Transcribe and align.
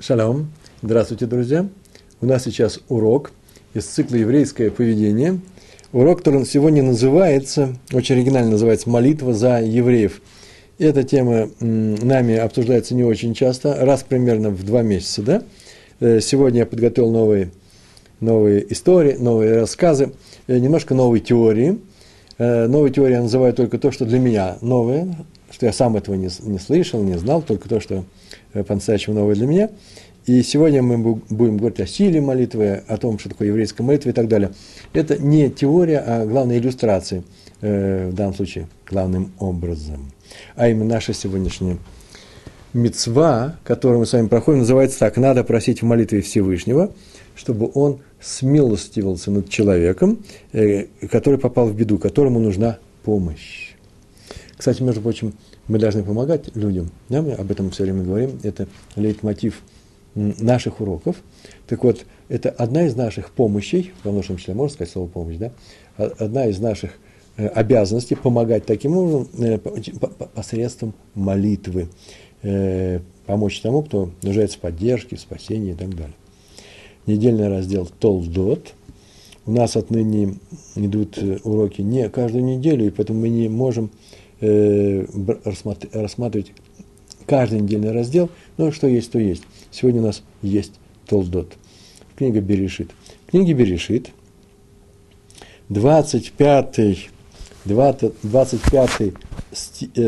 Шалом. 0.00 0.50
Здравствуйте, 0.82 1.26
друзья. 1.26 1.66
У 2.20 2.26
нас 2.26 2.44
сейчас 2.44 2.80
урок 2.88 3.32
из 3.74 3.84
цикла 3.84 4.16
«Еврейское 4.16 4.70
поведение». 4.70 5.40
Урок, 5.92 6.18
который 6.18 6.44
сегодня 6.44 6.82
называется, 6.82 7.76
очень 7.92 8.16
оригинально 8.16 8.50
называется 8.50 8.90
«Молитва 8.90 9.32
за 9.32 9.62
евреев». 9.62 10.20
Эта 10.78 11.04
тема 11.04 11.48
нами 11.60 12.36
обсуждается 12.36 12.94
не 12.94 13.04
очень 13.04 13.34
часто, 13.34 13.76
раз 13.84 14.02
примерно 14.02 14.50
в 14.50 14.64
два 14.64 14.82
месяца, 14.82 15.22
да? 15.22 15.42
Э, 16.00 16.20
сегодня 16.20 16.60
я 16.60 16.66
подготовил 16.66 17.10
новые, 17.10 17.50
новые 18.20 18.70
истории, 18.72 19.14
новые 19.14 19.60
рассказы, 19.60 20.12
э, 20.48 20.58
немножко 20.58 20.94
новой 20.94 21.20
теории. 21.20 21.78
Э, 22.38 22.66
новой 22.66 22.90
теории 22.90 23.14
я 23.14 23.22
называю 23.22 23.54
только 23.54 23.78
то, 23.78 23.92
что 23.92 24.04
для 24.04 24.18
меня 24.18 24.58
новое, 24.60 25.14
что 25.50 25.66
я 25.66 25.72
сам 25.72 25.96
этого 25.96 26.16
не, 26.16 26.28
не 26.40 26.58
слышал, 26.58 27.00
не 27.02 27.16
знал, 27.16 27.40
только 27.42 27.68
то, 27.68 27.78
что 27.78 28.04
по-настоящему 28.62 29.16
новое 29.16 29.34
для 29.34 29.46
меня. 29.46 29.70
И 30.26 30.42
сегодня 30.42 30.82
мы 30.82 31.16
будем 31.28 31.58
говорить 31.58 31.80
о 31.80 31.86
силе 31.86 32.20
молитвы, 32.20 32.82
о 32.88 32.96
том, 32.96 33.18
что 33.18 33.28
такое 33.28 33.48
еврейская 33.48 33.82
молитва 33.82 34.08
и 34.08 34.12
так 34.12 34.26
далее. 34.26 34.52
Это 34.94 35.18
не 35.18 35.50
теория, 35.50 35.98
а 35.98 36.24
главная 36.24 36.58
иллюстрация, 36.58 37.24
э, 37.60 38.08
в 38.08 38.14
данном 38.14 38.34
случае, 38.34 38.68
главным 38.88 39.32
образом. 39.38 40.12
А 40.56 40.68
именно 40.68 40.94
наша 40.94 41.12
сегодняшняя 41.12 41.76
мецва, 42.72 43.58
которую 43.64 44.00
мы 44.00 44.06
с 44.06 44.12
вами 44.14 44.28
проходим, 44.28 44.60
называется 44.60 44.98
так. 44.98 45.18
Надо 45.18 45.44
просить 45.44 45.82
в 45.82 45.84
молитве 45.84 46.22
Всевышнего, 46.22 46.90
чтобы 47.34 47.70
он 47.74 48.00
смилостивился 48.20 49.30
над 49.30 49.50
человеком, 49.50 50.24
э, 50.52 50.86
который 51.10 51.38
попал 51.38 51.68
в 51.68 51.76
беду, 51.76 51.98
которому 51.98 52.40
нужна 52.40 52.78
помощь. 53.02 53.74
Кстати, 54.56 54.82
между 54.82 55.02
прочим, 55.02 55.34
мы 55.68 55.78
должны 55.78 56.02
помогать 56.02 56.54
людям, 56.54 56.90
да, 57.08 57.22
мы 57.22 57.32
об 57.32 57.50
этом 57.50 57.70
все 57.70 57.84
время 57.84 58.02
говорим, 58.02 58.38
это 58.42 58.68
лейтмотив 58.96 59.62
наших 60.14 60.80
уроков. 60.80 61.16
Так 61.66 61.82
вот, 61.84 62.04
это 62.28 62.50
одна 62.50 62.86
из 62.86 62.94
наших 62.94 63.30
помощей, 63.30 63.92
в 64.02 64.08
множественном 64.08 64.38
числе 64.38 64.54
можно 64.54 64.74
сказать 64.74 64.92
слово 64.92 65.08
помощь, 65.08 65.36
да, 65.36 65.52
одна 65.96 66.46
из 66.46 66.58
наших 66.58 66.92
э, 67.36 67.46
обязанностей 67.48 68.14
помогать 68.14 68.66
таким 68.66 68.96
образом 68.96 69.28
э, 69.38 69.58
посредством 70.34 70.94
молитвы, 71.14 71.88
э, 72.42 73.00
помочь 73.26 73.60
тому, 73.60 73.82
кто 73.82 74.10
нуждается 74.22 74.58
в 74.58 74.60
поддержке, 74.60 75.16
в 75.16 75.20
спасении 75.20 75.72
и 75.72 75.76
так 75.76 75.90
далее. 75.90 76.14
Недельный 77.06 77.48
раздел 77.48 77.86
Толдот. 77.86 78.72
У 79.46 79.52
нас 79.52 79.76
отныне 79.76 80.36
идут 80.74 81.18
уроки 81.44 81.82
не 81.82 82.08
каждую 82.08 82.44
неделю, 82.44 82.86
и 82.86 82.90
поэтому 82.90 83.20
мы 83.20 83.28
не 83.28 83.50
можем 83.50 83.90
Э, 84.46 85.06
рассматривать 85.44 86.52
каждый 87.24 87.60
недельный 87.60 87.92
раздел, 87.92 88.28
но 88.58 88.72
что 88.72 88.86
есть, 88.86 89.10
то 89.10 89.18
есть. 89.18 89.42
Сегодня 89.70 90.02
у 90.02 90.04
нас 90.04 90.22
есть 90.42 90.72
Толдот. 91.06 91.54
Книга 92.14 92.42
Берешит. 92.42 92.90
Книги 93.26 93.54
Берешит, 93.54 94.10
25, 95.70 97.08
20, 97.64 98.12
25, 98.22 99.12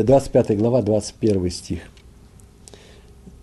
25 0.05 0.57
глава, 0.57 0.81
21 0.83 1.49
стих. 1.49 1.79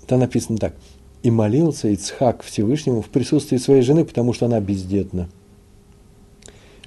Там 0.06 0.20
написано 0.20 0.58
так. 0.58 0.76
«И 1.24 1.30
молился 1.32 1.88
Ицхак 1.88 2.44
Всевышнему 2.44 3.02
в 3.02 3.08
присутствии 3.08 3.56
своей 3.56 3.82
жены, 3.82 4.04
потому 4.04 4.32
что 4.32 4.46
она 4.46 4.60
бездетна». 4.60 5.28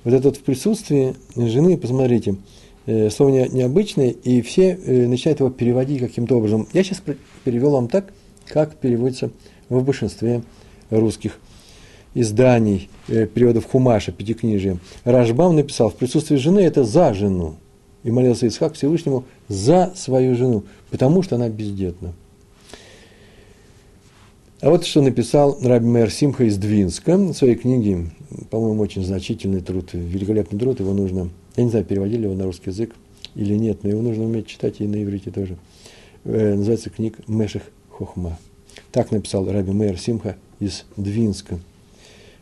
Вот 0.06 0.14
это 0.14 0.30
вот 0.30 0.38
в 0.38 0.44
присутствии 0.44 1.16
жены, 1.36 1.78
посмотрите, 1.78 2.38
слово 3.10 3.30
не, 3.30 3.50
необычное, 3.50 4.10
и 4.10 4.42
все 4.42 4.72
э, 4.72 5.08
начинают 5.08 5.42
его 5.42 5.50
переводить 5.50 6.00
каким-то 6.00 6.38
образом. 6.38 6.68
Я 6.74 6.84
сейчас 6.84 7.04
перевел 7.44 7.72
вам 7.72 7.90
так, 7.90 8.14
как 8.48 8.76
переводится 8.76 9.30
в 9.70 9.84
большинстве 9.84 10.42
русских 10.90 11.40
изданий, 12.14 12.90
э, 13.08 13.26
переводов 13.26 13.66
Хумаша, 13.66 14.12
Пятикнижия. 14.12 14.78
Рашбам 15.04 15.56
написал, 15.56 15.90
в 15.90 15.96
присутствии 15.96 16.38
жены 16.38 16.62
это 16.62 16.84
за 16.84 17.14
жену. 17.14 17.56
И 18.04 18.12
молился 18.12 18.48
Исхак 18.48 18.76
Всевышнему 18.76 19.26
за 19.50 19.92
свою 19.96 20.36
жену, 20.36 20.64
потому 20.90 21.24
что 21.24 21.36
она 21.36 21.50
бездетна. 21.50 22.14
А 24.62 24.70
вот 24.70 24.86
что 24.86 25.02
написал 25.02 25.58
Раби 25.62 25.86
Мэр 25.86 26.10
Симха 26.10 26.46
из 26.46 26.58
Двинска 26.58 27.18
в 27.18 27.34
своей 27.34 27.56
книге, 27.56 28.10
по-моему, 28.50 28.82
очень 28.82 29.04
значительный 29.04 29.62
труд, 29.62 29.90
великолепный 29.94 30.58
труд, 30.58 30.80
его 30.80 30.94
нужно 30.94 31.30
я 31.58 31.64
не 31.64 31.70
знаю, 31.70 31.86
переводили 31.86 32.24
его 32.24 32.36
на 32.36 32.46
русский 32.46 32.70
язык 32.70 32.96
или 33.36 33.56
нет, 33.56 33.84
но 33.84 33.90
его 33.90 34.02
нужно 34.02 34.24
уметь 34.24 34.48
читать 34.48 34.80
и 34.80 34.88
на 34.88 35.04
иврите 35.04 35.32
тоже. 35.32 35.58
Э, 36.24 36.54
называется 36.54 36.90
книг 36.90 37.20
Меших 37.28 37.64
Хохма. 37.90 38.38
Так 38.92 39.12
написал 39.12 39.52
Раби 39.52 39.72
Мейер 39.72 39.98
Симха 39.98 40.38
из 40.60 40.86
Двинска. 40.96 41.60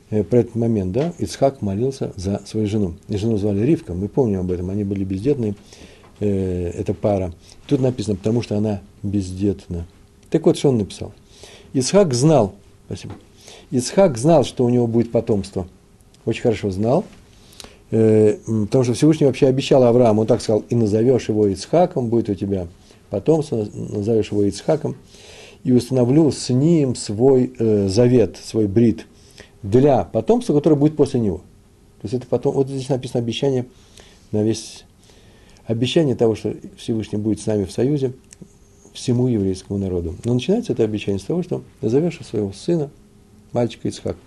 Э, 0.10 0.24
про 0.24 0.40
этот 0.40 0.56
момент, 0.56 0.92
да, 0.92 1.14
Ицхак 1.18 1.62
молился 1.62 2.12
за 2.18 2.42
свою 2.46 2.68
жену. 2.68 2.96
И 3.08 3.18
жену 3.18 3.38
звали 3.38 3.62
Ривка, 3.66 3.94
мы 3.94 4.10
помним 4.10 4.42
об 4.42 4.52
этом, 4.52 4.70
они 4.70 4.84
были 4.84 5.06
бездетные, 5.06 5.56
э, 6.20 6.72
эта 6.76 6.94
пара. 6.94 7.34
Тут 7.68 7.80
написано, 7.80 8.18
потому 8.18 8.42
что 8.42 8.58
она 8.58 8.82
бездетна. 9.02 9.88
Так 10.30 10.46
вот, 10.46 10.58
что 10.58 10.70
он 10.70 10.78
написал. 10.78 11.14
Исхак 11.74 12.14
знал, 12.14 12.54
спасибо, 12.86 13.16
Исхак 13.72 14.18
знал, 14.18 14.44
что 14.44 14.66
у 14.66 14.70
него 14.70 14.88
будет 14.88 15.12
потомство. 15.12 15.68
Очень 16.26 16.42
хорошо 16.42 16.72
знал, 16.72 17.06
потому 17.90 18.84
что 18.84 18.94
Всевышний 18.94 19.28
вообще 19.28 19.48
обещал 19.48 19.84
Аврааму, 19.84 20.22
он 20.22 20.28
так 20.28 20.42
сказал, 20.42 20.64
и 20.70 20.76
назовешь 20.76 21.30
его 21.30 21.48
Ицхаком, 21.48 22.10
будет 22.10 22.30
у 22.30 22.36
тебя 22.36 22.68
потомство, 23.10 23.68
назовешь 23.74 24.32
его 24.32 24.44
Ицхаком, 24.44 24.96
и 25.64 25.72
установлю 25.72 26.32
с 26.32 26.50
ним 26.50 26.96
свой 26.96 27.54
э, 27.58 27.88
завет, 27.88 28.38
свой 28.44 28.68
брит 28.68 29.08
для 29.64 30.04
потомства, 30.04 30.54
которое 30.54 30.76
будет 30.76 30.96
после 30.96 31.20
него. 31.20 31.38
То 32.02 32.08
есть 32.08 32.14
это 32.14 32.28
потом, 32.28 32.54
вот 32.56 32.70
здесь 32.70 32.90
написано 32.90 33.22
обещание 33.22 33.66
на 34.32 34.44
весь, 34.44 34.86
обещание 35.66 36.16
того, 36.16 36.36
что 36.36 36.54
Всевышний 36.78 37.18
будет 37.18 37.40
с 37.40 37.48
нами 37.48 37.66
в 37.66 37.72
союзе, 37.72 38.14
всему 38.94 39.28
еврейскому 39.28 39.80
народу. 39.80 40.16
Но 40.24 40.34
начинается 40.34 40.74
это 40.74 40.84
обещание 40.84 41.20
с 41.20 41.24
того, 41.24 41.42
что 41.42 41.64
назовешь 41.82 42.20
своего 42.24 42.52
сына, 42.54 42.90
мальчика 43.52 43.88
Ицхак. 43.88 44.18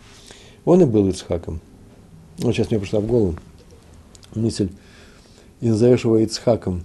Он 0.64 0.82
и 0.82 0.84
был 0.84 1.08
Ицхаком. 1.08 1.60
Вот 2.38 2.54
сейчас 2.54 2.70
мне 2.70 2.78
пришла 2.78 3.00
в 3.00 3.06
голову 3.06 3.36
мысль, 4.34 4.68
и 5.60 5.68
назовешь 5.68 6.04
его 6.04 6.18
Ицхаком. 6.18 6.84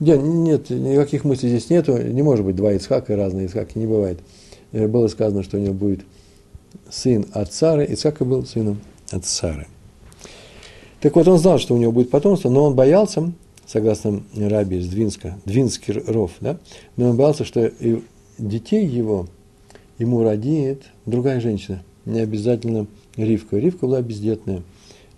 Нет, 0.00 0.20
нет, 0.22 0.70
никаких 0.70 1.24
мыслей 1.24 1.50
здесь 1.50 1.70
нету, 1.70 1.96
не 1.96 2.22
может 2.22 2.44
быть 2.44 2.56
два 2.56 2.72
Ицхака 2.72 3.16
разные 3.16 3.46
Ицхаки, 3.46 3.78
не 3.78 3.86
бывает. 3.86 4.18
Э, 4.72 4.88
было 4.88 5.08
сказано, 5.08 5.42
что 5.42 5.56
у 5.56 5.60
него 5.60 5.74
будет 5.74 6.04
сын 6.90 7.26
от 7.32 7.52
Сары, 7.52 7.84
Ицхака 7.84 8.24
был 8.24 8.44
сыном 8.44 8.80
от 9.10 9.24
Сары. 9.24 9.66
Так 11.00 11.14
вот, 11.16 11.28
он 11.28 11.38
знал, 11.38 11.58
что 11.58 11.74
у 11.74 11.78
него 11.78 11.92
будет 11.92 12.10
потомство, 12.10 12.48
но 12.48 12.64
он 12.64 12.74
боялся, 12.74 13.30
согласно 13.66 14.22
Раби 14.34 14.78
из 14.78 14.88
Двинска, 14.88 15.38
Двинский 15.44 15.92
ров, 15.92 16.32
да, 16.40 16.58
но 16.96 17.10
он 17.10 17.16
боялся, 17.16 17.44
что 17.44 17.66
и 17.66 18.02
детей 18.38 18.86
его 18.86 19.28
ему 19.98 20.22
родит 20.22 20.82
другая 21.06 21.40
женщина, 21.40 21.82
не 22.04 22.20
обязательно 22.20 22.86
Ривка. 23.16 23.58
Ривка 23.58 23.86
была 23.86 24.02
бездетная. 24.02 24.62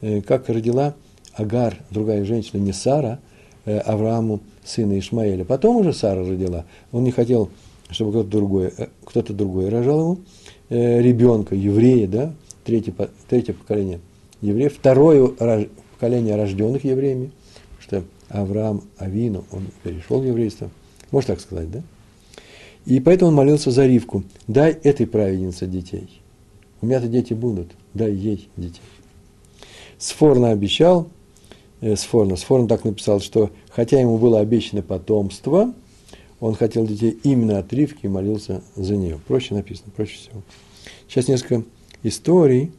Э, 0.06 0.20
как 0.20 0.48
родила 0.48 0.94
Агар, 1.32 1.78
другая 1.90 2.24
женщина, 2.24 2.60
не 2.60 2.72
Сара, 2.72 3.18
э, 3.64 3.76
Аврааму, 3.78 4.38
сына 4.64 4.96
Ишмаэля. 4.96 5.44
Потом 5.44 5.78
уже 5.78 5.92
Сара 5.92 6.24
родила. 6.24 6.64
Он 6.92 7.02
не 7.02 7.10
хотел, 7.10 7.50
чтобы 7.90 8.12
кто-то 8.12 8.28
другой, 8.30 8.72
э, 8.78 8.86
кто-то 9.04 9.32
другой 9.32 9.68
рожал 9.68 10.00
ему 10.00 10.18
ребенка, 10.68 11.54
еврея, 11.54 12.08
да, 12.08 12.34
третье, 12.64 12.92
третье 13.28 13.52
поколение 13.52 14.00
евреев, 14.40 14.74
второе 14.74 15.28
поколение 15.94 16.34
рожденных 16.34 16.82
евреями, 16.82 17.30
что 17.78 18.02
Авраам 18.28 18.82
Авину, 18.98 19.44
он 19.52 19.68
перешел 19.84 20.20
в 20.20 20.26
еврейство, 20.26 20.68
можно 21.12 21.34
так 21.34 21.40
сказать, 21.40 21.70
да? 21.70 21.82
И 22.84 22.98
поэтому 22.98 23.30
он 23.30 23.36
молился 23.36 23.70
за 23.70 23.86
Ривку. 23.86 24.24
Дай 24.48 24.72
этой 24.72 25.06
праведнице 25.06 25.68
детей. 25.68 26.20
У 26.80 26.86
меня-то 26.86 27.06
дети 27.06 27.32
будут, 27.32 27.70
дай 27.94 28.12
ей 28.12 28.48
детей. 28.56 28.80
Сфорно 29.98 30.50
обещал, 30.50 31.08
э, 31.80 31.96
Сфорно. 31.96 32.36
Сфорно 32.36 32.68
так 32.68 32.84
написал, 32.84 33.20
что 33.20 33.50
хотя 33.70 34.00
ему 34.00 34.18
было 34.18 34.40
обещано 34.40 34.82
потомство, 34.82 35.74
он 36.40 36.54
хотел 36.54 36.86
детей 36.86 37.18
именно 37.22 37.58
от 37.58 37.72
Ривки 37.72 38.00
и 38.06 38.08
молился 38.08 38.62
за 38.74 38.96
нее. 38.96 39.18
Проще 39.26 39.54
написано, 39.54 39.90
проще 39.94 40.16
всего. 40.16 40.42
Сейчас 41.08 41.28
несколько 41.28 41.64
историй, 42.02 42.72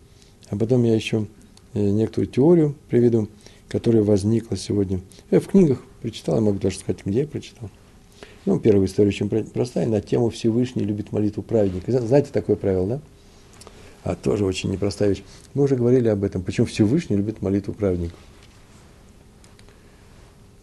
а 0.49 0.57
потом 0.57 0.83
я 0.83 0.93
еще 0.93 1.25
э, 1.73 1.79
некоторую 1.79 2.27
теорию 2.27 2.75
приведу, 2.89 3.27
которая 3.67 4.03
возникла 4.03 4.57
сегодня. 4.57 5.01
Я 5.31 5.39
в 5.39 5.47
книгах 5.47 5.81
прочитал, 6.01 6.35
я 6.35 6.41
могу 6.41 6.59
даже 6.59 6.77
сказать, 6.77 7.01
где 7.03 7.21
я 7.21 7.27
прочитал. 7.27 7.69
Ну, 8.45 8.59
первая 8.59 8.87
история 8.87 9.09
очень 9.09 9.27
простая, 9.27 9.87
на 9.87 9.99
тему 10.01 10.29
Всевышний 10.29 10.83
любит 10.83 11.11
молитву 11.11 11.43
праведника. 11.43 11.91
Знаете 11.99 12.29
такое 12.31 12.55
правило, 12.55 12.87
да? 12.87 13.01
А 14.03 14.15
тоже 14.15 14.45
очень 14.45 14.71
непростая 14.71 15.09
вещь. 15.09 15.23
Мы 15.53 15.63
уже 15.63 15.75
говорили 15.75 16.07
об 16.07 16.23
этом, 16.23 16.41
почему 16.43 16.65
Всевышний 16.67 17.15
любит 17.17 17.41
молитву 17.41 17.73
праведников. 17.73 18.17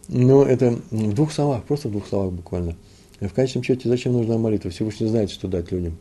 Но 0.07 0.43
это 0.43 0.79
в 0.91 1.13
двух 1.13 1.31
словах, 1.31 1.63
просто 1.63 1.87
в 1.89 1.91
двух 1.91 2.07
словах 2.07 2.31
буквально. 2.31 2.75
В 3.19 3.29
конечном 3.29 3.63
счете, 3.63 3.87
зачем 3.89 4.13
нужна 4.13 4.37
молитва? 4.37 4.71
Всевышний 4.71 5.07
знает, 5.07 5.31
что 5.31 5.47
дать 5.47 5.71
людям. 5.71 5.97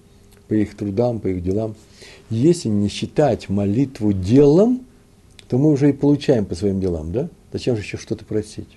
по 0.49 0.55
их 0.55 0.77
трудам, 0.77 1.21
по 1.21 1.29
их 1.29 1.43
делам. 1.43 1.75
Если 2.29 2.69
не 2.69 2.89
считать 2.89 3.49
молитву 3.49 4.13
делом, 4.13 4.85
то 5.49 5.59
мы 5.59 5.71
уже 5.71 5.91
и 5.91 5.93
получаем 5.93 6.45
по 6.45 6.55
своим 6.55 6.81
делам, 6.81 7.13
да? 7.13 7.29
Зачем 7.53 7.77
же 7.77 7.83
еще 7.83 7.97
что-то 7.97 8.25
просить? 8.25 8.69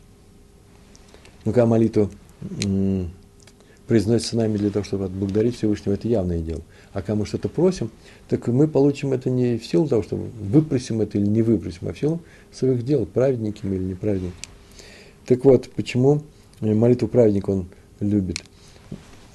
Ну, 1.45 1.51
когда 1.51 1.65
молитва 1.65 2.09
м- 2.63 3.11
произносится 3.87 4.37
нами 4.37 4.57
для 4.57 4.69
того, 4.69 4.85
чтобы 4.85 5.05
отблагодарить 5.05 5.57
Всевышнего, 5.57 5.93
это 5.95 6.07
явное 6.07 6.39
дело. 6.39 6.61
А 7.05 7.15
мы 7.15 7.27
что-то 7.27 7.47
просим, 7.47 7.91
так 8.27 8.47
мы 8.47 8.67
получим 8.67 9.13
это 9.13 9.29
не 9.29 9.59
в 9.59 9.65
силу 9.65 9.87
того, 9.87 10.01
что 10.01 10.15
выпросим 10.15 10.99
это 10.99 11.19
или 11.19 11.27
не 11.27 11.43
выпросим, 11.43 11.87
а 11.87 11.93
в 11.93 11.99
силу 11.99 12.21
своих 12.51 12.83
дел, 12.83 13.05
праведники 13.05 13.59
мы 13.63 13.75
или 13.75 13.83
неправедники. 13.83 14.33
Так 15.27 15.45
вот, 15.45 15.69
почему 15.75 16.23
молитву 16.59 17.07
праведника 17.07 17.51
он 17.51 17.67
любит? 17.99 18.37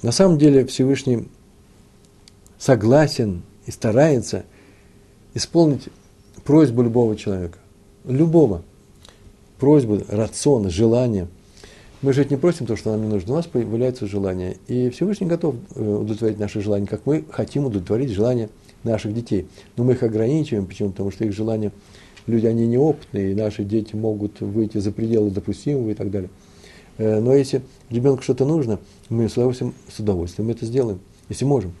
На 0.01 0.11
самом 0.11 0.37
деле 0.37 0.65
Всевышний 0.65 1.29
согласен 2.57 3.43
и 3.65 3.71
старается 3.71 4.43
исполнить 5.33 5.87
просьбу 6.43 6.81
любого 6.81 7.15
человека. 7.15 7.59
Любого. 8.03 8.63
Просьбу, 9.57 10.01
рацион, 10.09 10.69
желание. 10.69 11.29
Мы 12.03 12.11
же 12.11 12.25
не 12.25 12.35
просим 12.35 12.65
то, 12.65 12.75
что 12.75 12.91
нам 12.91 13.03
не 13.03 13.07
нужно. 13.07 13.31
У 13.31 13.35
нас 13.37 13.45
появляется 13.45 14.07
желание. 14.07 14.57
И 14.67 14.89
Всевышний 14.89 15.25
готов 15.25 15.55
э, 15.73 15.81
удовлетворить 15.81 16.37
наши 16.37 16.59
желания, 16.59 16.85
как 16.85 17.05
мы 17.05 17.23
хотим 17.31 17.65
удовлетворить 17.65 18.09
желания 18.09 18.49
наших 18.83 19.13
детей. 19.13 19.47
Но 19.77 19.85
мы 19.85 19.93
их 19.93 20.03
ограничиваем. 20.03 20.65
Почему? 20.65 20.89
Потому 20.89 21.11
что 21.11 21.23
их 21.23 21.31
желания, 21.31 21.71
люди, 22.27 22.45
они 22.45 22.67
неопытные, 22.67 23.31
и 23.31 23.35
наши 23.35 23.63
дети 23.63 23.95
могут 23.95 24.41
выйти 24.41 24.79
за 24.79 24.91
пределы 24.91 25.31
допустимого 25.31 25.91
и 25.91 25.93
так 25.93 26.11
далее. 26.11 26.29
Э, 26.97 27.21
но 27.21 27.33
если 27.33 27.61
ребенку 27.89 28.21
что-то 28.21 28.43
нужно, 28.43 28.79
мы 29.07 29.29
с 29.29 29.37
удовольствием, 29.37 29.73
с 29.87 29.97
удовольствием 29.97 30.49
это 30.49 30.65
сделаем, 30.65 30.99
если 31.29 31.45
можем. 31.45 31.71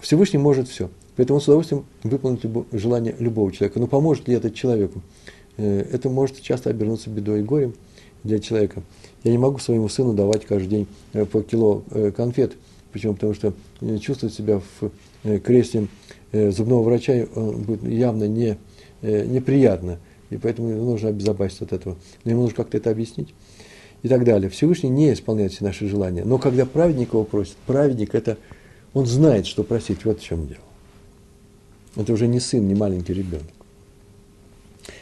Всевышний 0.00 0.38
может 0.38 0.68
все. 0.68 0.90
Поэтому 1.16 1.38
он 1.38 1.40
с 1.40 1.48
удовольствием 1.48 1.86
выполнит 2.04 2.44
любо, 2.44 2.64
желание 2.70 3.16
любого 3.18 3.50
человека. 3.50 3.80
Но 3.80 3.88
поможет 3.88 4.28
ли 4.28 4.34
это 4.36 4.52
человеку? 4.52 5.02
Э, 5.56 5.84
это 5.90 6.08
может 6.08 6.40
часто 6.40 6.70
обернуться 6.70 7.10
бедой 7.10 7.40
и 7.40 7.42
горем 7.42 7.74
для 8.24 8.38
человека. 8.38 8.82
Я 9.24 9.32
не 9.32 9.38
могу 9.38 9.58
своему 9.58 9.88
сыну 9.88 10.12
давать 10.12 10.46
каждый 10.46 10.68
день 10.68 10.86
э, 11.12 11.24
по 11.24 11.42
кило 11.42 11.82
э, 11.90 12.10
конфет. 12.10 12.52
Почему? 12.92 13.14
Потому 13.14 13.34
что 13.34 13.52
чувствовать 14.00 14.34
себя 14.34 14.60
в 14.80 14.90
кресле 15.40 15.86
зубного 16.32 16.82
врача 16.82 17.24
будет 17.34 17.84
явно 17.84 18.24
не, 18.24 18.58
неприятно. 19.00 19.98
И 20.30 20.36
поэтому 20.36 20.68
нужно 20.70 21.10
обезопасить 21.10 21.62
от 21.62 21.72
этого. 21.72 21.96
Но 22.24 22.32
ему 22.32 22.42
нужно 22.42 22.56
как-то 22.56 22.78
это 22.78 22.90
объяснить. 22.90 23.32
И 24.02 24.08
так 24.08 24.24
далее. 24.24 24.50
Всевышний 24.50 24.88
не 24.88 25.12
исполняет 25.12 25.52
все 25.52 25.64
наши 25.64 25.86
желания. 25.88 26.24
Но 26.24 26.38
когда 26.38 26.66
праведник 26.66 27.12
его 27.12 27.22
просит, 27.22 27.56
праведник 27.66 28.14
это, 28.14 28.38
он 28.92 29.06
знает, 29.06 29.46
что 29.46 29.62
просить. 29.62 30.04
Вот 30.04 30.20
в 30.20 30.24
чем 30.24 30.48
дело. 30.48 30.60
Это 31.96 32.12
уже 32.12 32.26
не 32.26 32.40
сын, 32.40 32.66
не 32.66 32.74
маленький 32.74 33.12
ребенок. 33.12 33.46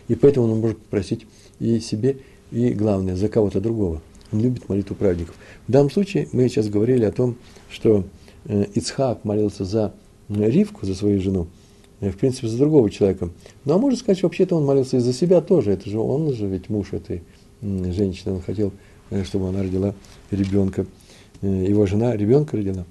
И 0.09 0.15
поэтому 0.15 0.53
он 0.53 0.61
может 0.61 0.79
просить 0.79 1.27
и 1.61 1.81
себе, 1.81 2.19
и, 2.51 2.71
главное, 2.71 3.17
за 3.17 3.29
кого-то 3.29 3.61
другого. 3.61 4.01
Он 4.33 4.41
любит 4.41 4.69
молитву 4.69 4.95
праведников. 4.95 5.35
В 5.67 5.73
данном 5.73 5.91
случае 5.91 6.29
мы 6.33 6.49
сейчас 6.49 6.69
говорили 6.69 7.05
о 7.05 7.13
том, 7.13 7.37
что 7.71 8.05
э, 8.45 8.67
Ицхак 8.75 9.25
молился 9.25 9.65
за 9.65 9.95
Ривку, 10.29 10.85
за 10.85 10.95
свою 10.95 11.21
жену, 11.21 11.47
э, 12.01 12.11
в 12.11 12.17
принципе, 12.17 12.49
за 12.49 12.59
другого 12.59 12.91
человека. 12.91 13.31
Ну, 13.65 13.75
а 13.75 13.79
можно 13.79 13.99
сказать, 13.99 14.23
вообще-то 14.23 14.57
он 14.57 14.65
молился 14.65 14.99
и 14.99 15.01
за 15.01 15.13
себя 15.13 15.41
тоже. 15.41 15.73
Это 15.73 15.89
же 15.89 15.99
он 15.99 16.33
же 16.35 16.47
ведь 16.47 16.69
муж 16.69 16.93
этой 16.93 17.23
женщины. 17.63 18.35
Он 18.35 18.43
хотел, 18.43 18.73
э, 19.11 19.25
чтобы 19.25 19.49
она 19.49 19.63
родила 19.63 19.95
ребенка. 20.31 20.87
Его 21.41 21.87
жена 21.87 22.17
ребенка 22.17 22.57
родила. 22.57 22.85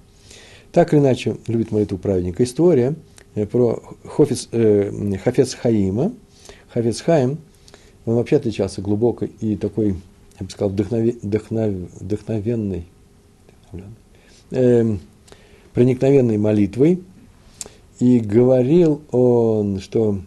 Так 0.71 0.93
или 0.93 1.01
иначе, 1.01 1.37
любит 1.47 1.71
молитву 1.71 1.97
праведника. 1.97 2.43
История– 2.43 2.95
Э, 3.37 3.45
про 3.45 3.79
Хофиц, 4.03 4.49
э, 4.51 4.91
Хафец 5.23 5.53
Хаима. 5.53 6.11
Хафец 6.73 7.01
Хаим, 7.01 7.37
он 8.07 8.15
вообще 8.15 8.37
отличался 8.37 8.81
глубокой 8.81 9.31
и 9.41 9.55
такой, 9.55 9.95
я 10.39 10.45
бы 10.45 10.49
сказал, 10.49 10.69
вдохнове, 10.69 11.15
вдохнов, 11.21 11.73
вдохновенной, 11.99 12.85
э, 14.51 14.97
проникновенной 15.73 16.37
молитвой. 16.37 17.03
И 17.99 18.19
говорил 18.19 19.01
он, 19.11 19.79
что 19.79 20.21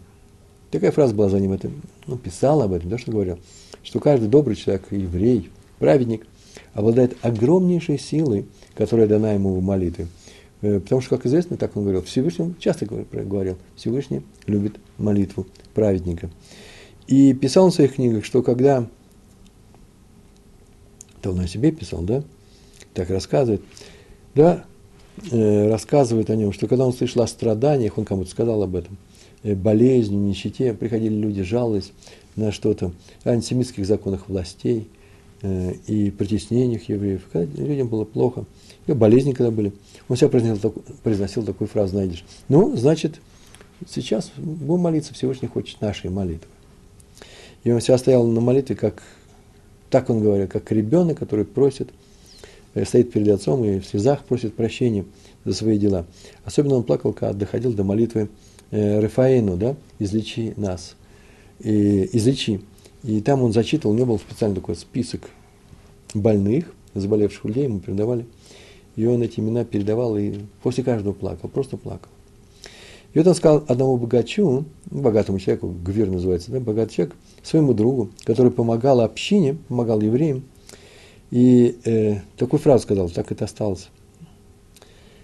такая 0.69 0.91
фраза 0.91 1.13
была 1.13 1.29
за 1.29 1.39
ним, 1.39 1.53
это, 1.53 1.71
ну, 2.05 2.17
писал 2.17 2.61
об 2.61 2.73
этом, 2.73 2.89
да, 2.89 2.97
что 2.97 3.11
говорил, 3.11 3.39
что 3.81 3.99
каждый 3.99 4.29
добрый 4.29 4.55
человек, 4.55 4.83
еврей, 4.91 5.49
праведник, 5.79 6.27
обладает 6.73 7.17
огромнейшей 7.21 7.97
силой, 7.97 8.45
которая 8.75 9.07
дана 9.07 9.33
ему 9.33 9.53
в 9.55 9.61
молитве– 9.63 10.07
Э, 10.61 10.79
потому 10.79 11.01
что, 11.01 11.15
как 11.15 11.25
известно, 11.25 11.57
так 11.57 11.75
он 11.75 11.83
говорил, 11.83 12.03
Всевышний, 12.03 12.53
часто 12.59 12.85
говорил, 12.85 13.57
Всевышний 13.75 14.21
любит 14.45 14.75
молитву 14.97 15.47
праведника. 15.73 16.29
И 17.11 17.33
писал 17.33 17.65
он 17.65 17.71
в 17.71 17.75
своих 17.75 17.95
книгах, 17.95 18.25
что 18.25 18.41
когда, 18.41 18.87
то 21.21 21.31
он 21.31 21.39
о 21.41 21.47
себе 21.47 21.71
писал, 21.71 22.01
да, 22.01 22.23
так 22.93 23.09
рассказывает, 23.09 23.61
да, 24.33 24.65
э, 25.31 25.69
рассказывает 25.69 26.29
о 26.29 26.35
нем, 26.35 26.53
что 26.53 26.67
когда 26.67 26.85
он 26.85 26.93
слышал 26.93 27.21
о 27.21 27.27
страданиях, 27.27 27.97
он 27.97 28.05
кому-то 28.05 28.31
сказал 28.31 28.63
об 28.63 28.75
этом, 28.75 28.97
э, 29.43 29.53
болезни, 29.53 30.15
нищете, 30.15 30.73
приходили 30.73 31.13
люди, 31.13 31.43
жаловались 31.43 31.91
на 32.35 32.51
что-то, 32.51 32.93
антисемитских 33.25 33.85
законах 33.85 34.29
властей 34.29 34.87
э, 35.41 35.73
и 35.87 36.11
притеснениях 36.11 36.87
евреев, 36.89 37.23
когда 37.31 37.61
людям 37.61 37.89
было 37.89 38.05
плохо, 38.05 38.45
и 38.87 38.93
болезни 38.93 39.33
когда 39.33 39.51
были– 39.51 39.73
он 40.11 40.17
всегда 40.17 40.31
произносил, 40.31 40.73
произносил 41.03 41.43
такую 41.43 41.69
фразу, 41.69 41.95
найдешь. 41.95 42.25
Ну, 42.49 42.75
значит, 42.75 43.21
сейчас 43.89 44.29
будем 44.35 44.81
молиться, 44.81 45.13
Всевышний 45.13 45.47
хочет 45.47 45.79
нашей 45.79 46.09
молитвы. 46.09 46.49
И 47.63 47.71
он 47.71 47.79
всегда 47.79 47.97
стоял 47.97 48.25
на 48.25 48.41
молитве, 48.41 48.75
как, 48.75 49.03
так 49.89 50.09
он 50.09 50.21
говорил, 50.21 50.47
как 50.47 50.71
ребенок, 50.71 51.19
который 51.19 51.45
просит, 51.45 51.89
э, 52.73 52.85
стоит 52.85 53.11
перед 53.11 53.29
отцом 53.29 53.63
и 53.63 53.79
в 53.79 53.85
слезах 53.85 54.23
просит 54.23 54.55
прощения 54.55 55.05
за 55.45 55.53
свои 55.53 55.77
дела. 55.77 56.05
Особенно 56.43 56.75
он 56.75 56.83
плакал, 56.83 57.13
когда 57.13 57.33
доходил 57.33 57.73
до 57.73 57.83
молитвы 57.83 58.29
э, 58.71 58.99
Рафаину, 58.99 59.57
да, 59.57 59.75
излечи 59.99 60.53
нас, 60.57 60.95
и, 61.59 62.09
излечи. 62.17 62.61
И 63.03 63.21
там 63.21 63.43
он 63.43 63.53
зачитывал, 63.53 63.93
у 63.93 63.97
него 63.97 64.13
был 64.13 64.19
специальный 64.19 64.55
такой 64.55 64.75
список 64.75 65.29
больных, 66.13 66.73
заболевших 66.93 67.45
людей, 67.45 67.63
ему 67.65 67.79
передавали– 67.79 68.25
и 68.95 69.05
он 69.05 69.21
эти 69.21 69.39
имена 69.39 69.63
передавал 69.63 70.17
и 70.17 70.39
после 70.61 70.83
каждого 70.83 71.13
плакал, 71.13 71.49
просто 71.49 71.77
плакал. 71.77 72.09
И 73.13 73.17
вот 73.17 73.27
он 73.27 73.35
сказал 73.35 73.63
одному 73.67 73.97
богачу, 73.97 74.65
богатому 74.85 75.39
человеку, 75.39 75.67
Гвир 75.67 76.09
называется, 76.09 76.51
да, 76.51 76.59
богатый 76.59 76.93
человек, 76.93 77.15
своему 77.43 77.73
другу, 77.73 78.09
который 78.23 78.51
помогал 78.51 79.01
общине, 79.01 79.57
помогал 79.67 79.99
евреям, 79.99 80.43
и 81.29 81.77
э, 81.85 82.19
такую 82.37 82.59
фразу 82.59 82.83
сказал, 82.83 83.09
так 83.09 83.31
это 83.31 83.45
осталось, 83.45 83.89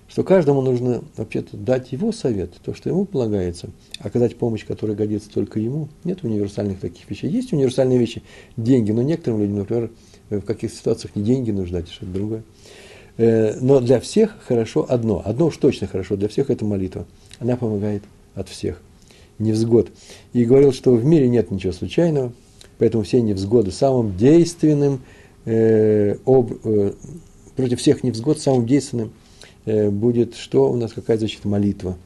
что 0.10 0.24
каждому 0.24 0.62
нужно 0.62 1.04
вообще-то 1.16 1.56
дать 1.58 1.92
его 1.92 2.12
совет, 2.12 2.54
то, 2.64 2.74
что 2.74 2.90
ему 2.90 3.06
полагается, 3.06 3.70
оказать 4.00 4.38
помощь, 4.38 4.66
которая 4.66 4.96
годится 4.96 5.30
только 5.30 5.60
ему. 5.60 5.90
Нет 6.04 6.24
универсальных 6.24 6.80
таких 6.80 7.10
вещей. 7.10 7.30
Есть 7.30 7.54
универсальные 7.54 8.00
вещи, 8.00 8.24
деньги, 8.56 8.92
но 8.92 9.02
некоторым 9.02 9.42
людям, 9.42 9.58
например, 9.58 9.92
в 10.30 10.42
каких-то 10.42 10.76
ситуациях 10.76 11.16
не 11.16 11.24
деньги 11.24 11.52
нужны, 11.52 11.78
а 11.78 11.86
что-то 11.86 12.12
другое. 12.12 12.44
Э, 13.18 13.60
но 13.60 13.80
для 13.80 14.00
всех 14.00 14.38
хорошо 14.42 14.86
одно. 14.88 15.22
Одно 15.24 15.48
уж 15.48 15.58
точно 15.58 15.88
хорошо 15.88 16.16
для 16.16 16.30
всех– 16.30 16.50
это 16.52 16.66
молитва. 16.66 17.06
Она 17.40 17.56
помогает 17.56 18.04
от 18.36 18.50
всех. 18.50 18.82
Невзгод. 19.40 19.90
И 20.34 20.46
говорил, 20.46 20.74
что 20.74 20.94
в 20.94 21.06
мире 21.06 21.28
нет 21.28 21.52
ничего 21.52 21.74
случайного, 21.74 22.34
поэтому 22.80 23.04
все 23.04 23.22
невзгоды 23.22 23.72
самым 23.72 24.18
действенным, 24.18 25.02
э, 25.46 26.18
об, 26.26 26.54
э, 26.64 26.94
против 27.56 27.80
всех 27.80 28.04
невзгод 28.04 28.40
самым 28.40 28.66
действенным 28.66 29.12
э, 29.66 29.90
будет, 29.90 30.36
что 30.36 30.72
у 30.72 30.76
нас 30.76 30.94
какая 30.94 31.18
защита 31.18 31.48
молитва. 31.48 31.98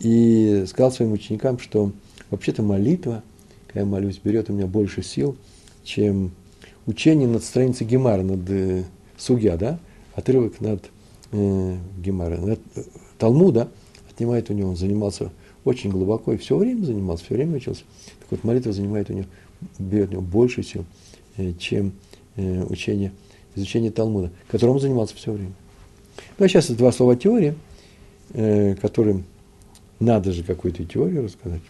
И 0.00 0.64
сказал 0.66 0.92
своим 0.92 1.12
ученикам, 1.12 1.58
что 1.58 1.92
вообще-то 2.30 2.62
молитва, 2.62 3.22
когда 3.66 3.80
я 3.80 3.86
молюсь, 3.86 4.20
берет 4.22 4.50
у 4.50 4.52
меня 4.52 4.66
больше 4.66 5.02
сил, 5.02 5.36
чем 5.82 6.32
учение 6.86 7.28
над 7.28 7.44
страницей 7.44 7.86
Гемара, 7.86 8.22
над 8.22 8.48
э, 8.48 8.84
Сугья, 9.16 9.56
да? 9.56 9.78
отрывок 10.14 10.60
над 10.60 10.84
э, 11.32 11.76
Гемара, 11.98 12.36
над 12.38 12.60
э, 12.74 12.82
Талмуда, 13.18 13.68
отнимает 14.14 14.50
у 14.50 14.54
него, 14.54 14.70
он 14.70 14.76
занимался 14.76 15.30
очень 15.64 15.90
глубоко 15.90 16.32
и 16.32 16.36
все 16.36 16.56
время 16.56 16.84
занимался, 16.84 17.24
все 17.24 17.34
время 17.34 17.56
учился. 17.56 17.82
Так 18.20 18.30
вот, 18.30 18.44
молитва 18.44 18.72
занимает 18.72 19.10
у 19.10 19.12
него, 19.12 19.26
берет 19.78 20.10
у 20.10 20.12
него 20.12 20.22
больше 20.22 20.62
сил, 20.62 20.84
э, 21.36 21.52
чем 21.58 21.92
э, 22.36 22.62
учение, 22.64 23.12
изучение 23.54 23.90
Талмуда, 23.90 24.30
которым 24.48 24.76
он 24.76 24.80
занимался 24.80 25.16
все 25.16 25.32
время. 25.32 25.52
Ну, 26.38 26.44
а 26.44 26.48
сейчас 26.48 26.70
два 26.70 26.92
слова 26.92 27.16
теории, 27.16 27.54
э, 28.32 28.76
которым 28.76 29.24
надо 30.00 30.32
же 30.32 30.44
какую-то 30.44 30.84
теорию 30.84 31.24
рассказать. 31.24 31.62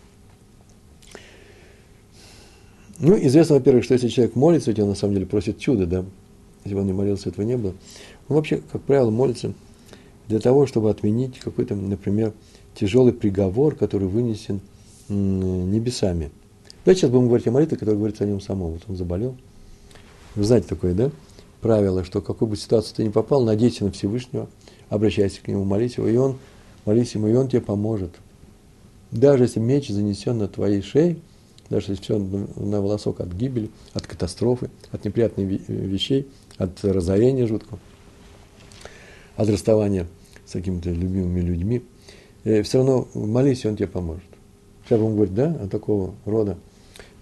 Ну, 2.99 3.17
известно, 3.27 3.57
во-первых, 3.57 3.85
что 3.85 3.95
если 3.95 4.09
человек 4.09 4.37
молится, 4.37 4.71
ведь 4.71 4.81
он 4.81 4.89
на 4.89 4.95
самом 4.95 5.15
деле 5.15 5.27
просит 5.27 5.59
чуда, 5.59 5.87
да, 5.87 6.05
если 6.65 6.75
бы 6.75 6.81
он 6.81 6.87
не 6.87 6.93
молился, 6.93 7.29
этого 7.29 7.45
не 7.45 7.57
было. 7.57 7.75
Он 8.29 8.37
вообще, 8.37 8.61
как 8.71 8.83
правило, 8.83 9.11
молится 9.11 9.53
для 10.29 10.41
того, 10.41 10.67
чтобы 10.67 10.91
отменить 10.91 11.39
какой-то, 11.39 11.75
например, 11.75 12.33
тяжелый 12.75 13.13
приговор, 13.13 13.75
который 13.75 14.09
вынесен 14.09 14.61
небесами. 15.09 16.31
Давайте 16.85 17.03
сейчас 17.03 17.11
будем 17.11 17.27
говорить 17.27 17.47
о 17.47 17.51
молитве, 17.51 17.77
которая 17.77 17.97
говорится 17.97 18.25
о 18.25 18.27
нем 18.27 18.41
самом. 18.41 18.73
Вот 18.73 18.83
он 18.89 18.97
заболел. 18.97 19.37
Вы 20.35 20.45
знаете 20.45 20.69
такое, 20.69 20.95
да? 20.95 21.11
Правило, 21.61 22.05
что 22.05 22.21
какую 22.21 22.49
бы 22.49 22.57
ситуацию 22.57 22.97
ты 22.97 23.05
ни 23.05 23.09
попал, 23.09 23.43
надейся 23.43 23.85
на 23.85 23.93
Всевышнего, 23.93 24.49
обращайся 24.91 25.41
к 25.41 25.49
нему, 25.49 25.65
молись 25.65 25.97
его, 25.97 26.09
и 26.09 26.17
он, 26.17 26.37
молись 26.85 27.15
ему, 27.15 27.29
и 27.29 27.35
он 27.35 27.49
тебе 27.49 27.63
поможет. 27.63 28.11
Даже 29.11 29.45
если 29.45 29.61
меч 29.61 29.89
занесен 29.89 30.39
на 30.39 30.49
твоей 30.49 30.83
шее, 30.83 31.17
даже 31.71 31.93
если 31.93 32.03
все 32.03 32.19
на 32.19 32.83
волосок 32.83 33.21
от 33.21 33.33
гибели, 33.33 33.71
от 33.95 34.07
катастрофы, 34.07 34.71
от 34.91 35.05
неприятных 35.05 35.69
вещей, 35.69 36.29
от 36.59 36.85
разорения 36.85 37.47
жуткого, 37.47 37.79
от 39.37 39.49
расставания 39.49 40.07
с 40.47 40.53
какими-то 40.53 40.91
любимыми 40.91 41.41
людьми, 41.41 41.83
э, 42.45 42.63
все 42.63 42.79
равно 42.79 43.09
молись, 43.15 43.65
и 43.65 43.69
он 43.69 43.77
тебе 43.77 43.89
поможет. 43.89 44.25
Сейчас 44.85 45.01
будем 45.01 45.15
говорить, 45.15 45.35
да, 45.35 45.51
о 45.63 45.69
такого 45.69 46.15
рода 46.25 46.59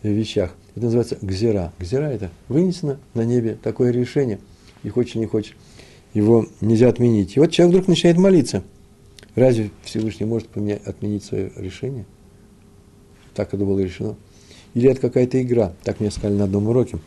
вещах. 0.03 0.55
Это 0.75 0.87
называется 0.87 1.19
гзира. 1.23 1.73
Гзира– 1.79 2.05
это 2.11 2.31
вынесено 2.49 2.99
на 3.15 3.25
небе 3.25 3.57
такое 3.63 3.93
решение, 3.93 4.41
и 4.83 4.89
хочешь, 4.89 5.15
не 5.15 5.27
хочешь, 5.27 5.57
его 6.15 6.47
нельзя 6.61 6.89
отменить. 6.89 7.37
И 7.37 7.41
вот 7.41 7.51
человек 7.51 7.75
вдруг 7.75 7.89
начинает 7.89 8.19
молиться. 8.19 8.63
Разве 9.35 9.71
Всевышний 9.85 10.27
может 10.27 10.49
поменять, 10.49 10.85
отменить 10.87 11.25
свое 11.25 11.53
решение? 11.57 12.05
Так 13.35 13.55
это 13.55 13.65
было 13.65 13.81
решено. 13.81 14.17
Или 14.75 14.91
это 14.91 15.01
какая-то 15.01 15.41
игра, 15.41 15.73
так 15.85 16.01
мне 16.01 16.11
сказали 16.11 16.37
на 16.37 16.45
одном 16.45 16.69
уроке 16.69 16.99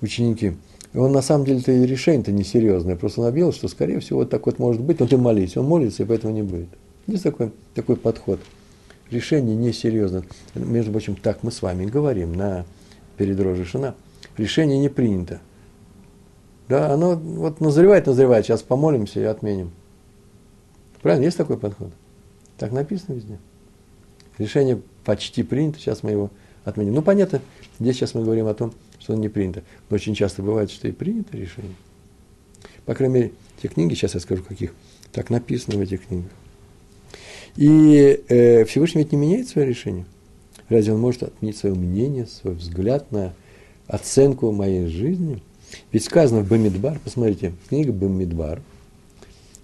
ученики. 0.00 0.54
И 0.92 0.98
он 0.98 1.12
на 1.12 1.22
самом 1.22 1.46
деле-то 1.46 1.72
и 1.72 1.86
решение-то 1.86 2.32
несерьезное. 2.32 2.96
Просто 2.96 3.22
он 3.22 3.26
объявил, 3.28 3.52
что, 3.52 3.68
скорее 3.68 4.00
всего, 4.00 4.20
вот 4.20 4.30
так 4.30 4.44
вот 4.46 4.58
может 4.58 4.82
быть, 4.82 5.00
но 5.00 5.06
ты 5.06 5.16
молись. 5.16 5.56
Он 5.56 5.64
молится, 5.64 6.02
и 6.02 6.06
поэтому 6.06 6.34
не 6.34 6.42
будет. 6.42 6.68
Есть 7.06 7.22
такой, 7.22 7.52
такой 7.74 7.96
подход. 7.96 8.40
Решение 9.10 9.56
несерьезно. 9.56 10.24
Между 10.54 10.92
прочим, 10.92 11.16
так 11.16 11.42
мы 11.42 11.50
с 11.50 11.62
вами 11.62 11.86
говорим 11.86 12.34
на 12.34 12.66
перед 13.16 13.40
Рожешина. 13.40 13.94
Решение 14.36 14.78
не 14.78 14.88
принято. 14.88 15.40
Да, 16.68 16.90
оно 16.90 17.16
вот 17.16 17.60
назревает, 17.60 18.06
назревает, 18.06 18.46
сейчас 18.46 18.62
помолимся 18.62 19.20
и 19.20 19.24
отменим. 19.24 19.72
Правильно, 21.02 21.24
есть 21.24 21.36
такой 21.36 21.58
подход? 21.58 21.90
Так 22.56 22.72
написано 22.72 23.14
везде. 23.14 23.38
Решение 24.38 24.80
почти 25.04 25.42
принято, 25.42 25.78
сейчас 25.78 26.02
мы 26.02 26.12
его 26.12 26.30
отменим. 26.64 26.94
Ну, 26.94 27.02
понятно, 27.02 27.40
здесь 27.80 27.96
сейчас 27.96 28.14
мы 28.14 28.22
говорим 28.22 28.46
о 28.46 28.54
том, 28.54 28.72
что 28.98 29.14
не 29.14 29.28
принято. 29.28 29.62
Но 29.90 29.96
очень 29.96 30.14
часто 30.14 30.42
бывает, 30.42 30.70
что 30.70 30.88
и 30.88 30.92
принято 30.92 31.36
решение. 31.36 31.74
По 32.84 32.94
крайней 32.94 33.14
мере, 33.14 33.32
те 33.60 33.68
книги, 33.68 33.94
сейчас 33.94 34.14
я 34.14 34.20
скажу 34.20 34.42
каких, 34.42 34.74
так 35.12 35.30
написано 35.30 35.76
в 35.76 35.80
этих 35.80 36.06
книгах. 36.06 36.30
И 37.56 38.22
э, 38.28 38.64
Всевышний 38.64 39.02
ведь 39.02 39.12
не 39.12 39.18
меняет 39.18 39.48
свое 39.48 39.66
решение. 39.68 40.06
Разве 40.68 40.94
он 40.94 41.00
может 41.00 41.22
отменить 41.22 41.56
свое 41.56 41.74
мнение, 41.74 42.26
свой 42.26 42.54
взгляд 42.54 43.12
на 43.12 43.34
оценку 43.86 44.52
моей 44.52 44.86
жизни? 44.86 45.42
Ведь 45.90 46.04
сказано 46.04 46.42
в 46.42 46.48
Бамидбар, 46.48 46.98
посмотрите, 46.98 47.52
книга 47.68 47.92
Бамидбар, 47.92 48.62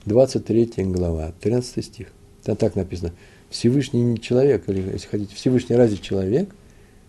23 0.04 0.84
глава, 0.84 1.32
13 1.40 1.84
стих. 1.84 2.08
Там 2.42 2.56
так 2.56 2.76
написано. 2.76 3.12
Всевышний 3.50 4.02
не 4.02 4.20
человек, 4.20 4.68
или, 4.68 4.80
если 4.92 5.08
хотите, 5.08 5.34
Всевышний 5.34 5.76
разве 5.76 5.96
человек, 5.96 6.50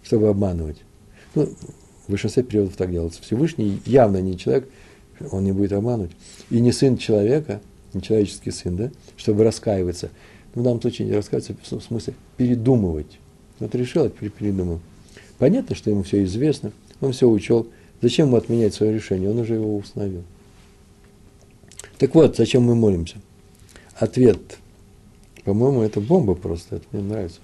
чтобы 0.03 0.29
обманывать? 0.29 0.77
Ну, 1.36 1.46
в 2.08 2.12
большинстве 2.12 2.44
переводов 2.44 2.75
так 2.75 2.91
делается. 2.91 3.22
Всевышний 3.22 3.82
явно 3.86 4.22
не 4.22 4.38
человек, 4.38 4.68
он 5.32 5.44
не 5.44 5.51
будет 5.51 5.74
обманывать. 5.74 6.12
И 6.50 6.60
не 6.60 6.72
сын 6.72 6.98
человека, 6.98 7.62
не 7.94 8.01
человеческий 8.01 8.51
сын, 8.51 8.75
да, 8.75 8.91
чтобы 9.18 9.44
раскаиваться. 9.44 10.10
Ну, 10.56 10.62
в 10.62 10.65
данном 10.65 10.82
случае 10.82 11.08
не 11.08 11.13
раскаиваться, 11.13 11.56
в 11.62 11.82
смысле 11.82 12.13
передумывать. 12.38 13.20
Вот 13.60 13.75
решил, 13.75 14.06
а 14.06 14.10
теперь 14.10 14.32
передумал. 14.32 14.79
Понятно, 15.38 15.75
что 15.75 15.89
ему 15.89 16.03
все 16.03 16.24
известно, 16.24 16.72
он 17.01 17.12
все 17.12 17.29
учел. 17.29 17.68
Зачем 18.01 18.27
ему 18.27 18.38
отменять 18.38 18.74
свое 18.74 18.94
решение? 18.94 19.29
Он 19.29 19.39
уже 19.39 19.56
его 19.56 19.75
установил. 19.75 20.24
Так 21.98 22.15
вот, 22.15 22.38
зачем 22.38 22.63
мы 22.63 22.75
молимся? 22.75 23.18
Ответ. 23.96 24.58
По-моему, 25.44 25.82
это 25.82 26.00
бомба 26.00 26.36
просто. 26.36 26.77
Это 26.77 26.86
мне 26.91 27.03
нравится. 27.03 27.39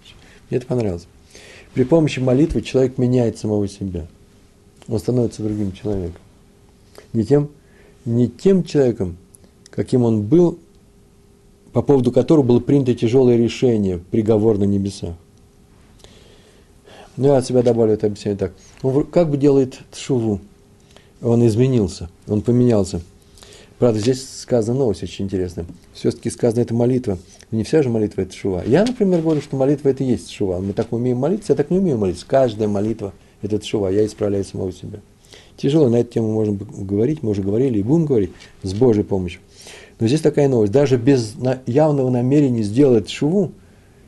Мне 0.50 0.58
это 0.58 0.68
понравилось. 0.68 1.08
При 1.76 1.84
помощи 1.84 2.20
молитвы 2.20 2.64
человек 2.64 2.98
меняет 2.98 3.38
самого 3.38 3.68
себя 3.68 4.08
он 4.88 5.00
становится 5.00 5.44
другим 5.44 5.72
человеком. 5.72 6.22
Не 7.14 7.24
тем, 7.24 7.50
не 8.06 8.28
тем 8.28 8.64
человеком, 8.64 9.18
каким 9.70 10.04
он 10.04 10.24
был, 10.24 10.60
по 11.74 11.82
поводу 11.82 12.12
которого 12.12 12.44
было 12.44 12.60
принято 12.60 12.94
тяжелое 12.94 13.38
решение, 13.38 13.98
приговор 13.98 14.58
на 14.58 14.64
небесах. 14.64 15.16
Ну, 17.18 17.28
я 17.28 17.38
от 17.38 17.46
себя 17.46 17.64
добавлю 17.64 17.94
это 17.94 18.08
объяснение 18.08 18.38
так. 18.38 18.54
Он 18.82 19.06
как 19.06 19.30
бы 19.30 19.38
делает 19.38 19.80
шуву. 19.94 20.42
Он 21.22 21.46
изменился, 21.48 22.10
он 22.28 22.42
поменялся. 22.42 23.02
Правда, 23.80 24.00
здесь 24.00 24.28
сказана 24.42 24.80
новость 24.80 25.04
очень 25.04 25.26
интересная. 25.26 25.66
Все-таки 25.94 26.30
сказано 26.30 26.62
это 26.62 26.74
молитва. 26.74 27.18
Не 27.52 27.64
вся 27.64 27.84
же 27.84 27.90
молитва 27.90 28.22
это 28.22 28.34
шува. 28.34 28.64
Я, 28.66 28.86
например, 28.86 29.22
говорю, 29.22 29.42
что 29.42 29.58
молитва 29.58 29.90
это 29.90 30.04
и 30.04 30.08
есть 30.08 30.32
шува. 30.32 30.60
Мы 30.60 30.74
так 30.74 30.94
умеем 30.94 31.18
молиться, 31.18 31.54
я 31.54 31.58
так 31.58 31.70
не 31.70 31.80
умею 31.80 31.98
молиться. 31.98 32.26
Каждая 32.28 32.68
молитва– 32.68 33.14
этот 33.46 33.64
шува, 33.64 33.90
я 33.90 34.06
исправляю 34.06 34.44
самого 34.44 34.72
себя. 34.72 35.00
Тяжело, 35.58 35.88
на 35.90 35.98
эту 35.98 36.14
тему 36.14 36.34
можно 36.34 36.58
говорить, 36.58 37.24
мы 37.24 37.32
уже 37.32 37.42
говорили 37.42 37.80
и 37.80 37.84
будем 37.84 38.06
говорить 38.06 38.32
с 38.64 38.74
Божьей 38.74 39.04
помощью. 39.04 39.42
Но 40.00 40.08
здесь 40.08 40.22
такая 40.22 40.50
новость. 40.50 40.74
Даже 40.74 40.98
без 40.98 41.36
явного 41.66 42.10
намерения 42.10 42.64
сделать 42.64 43.10
шуву, 43.10 43.54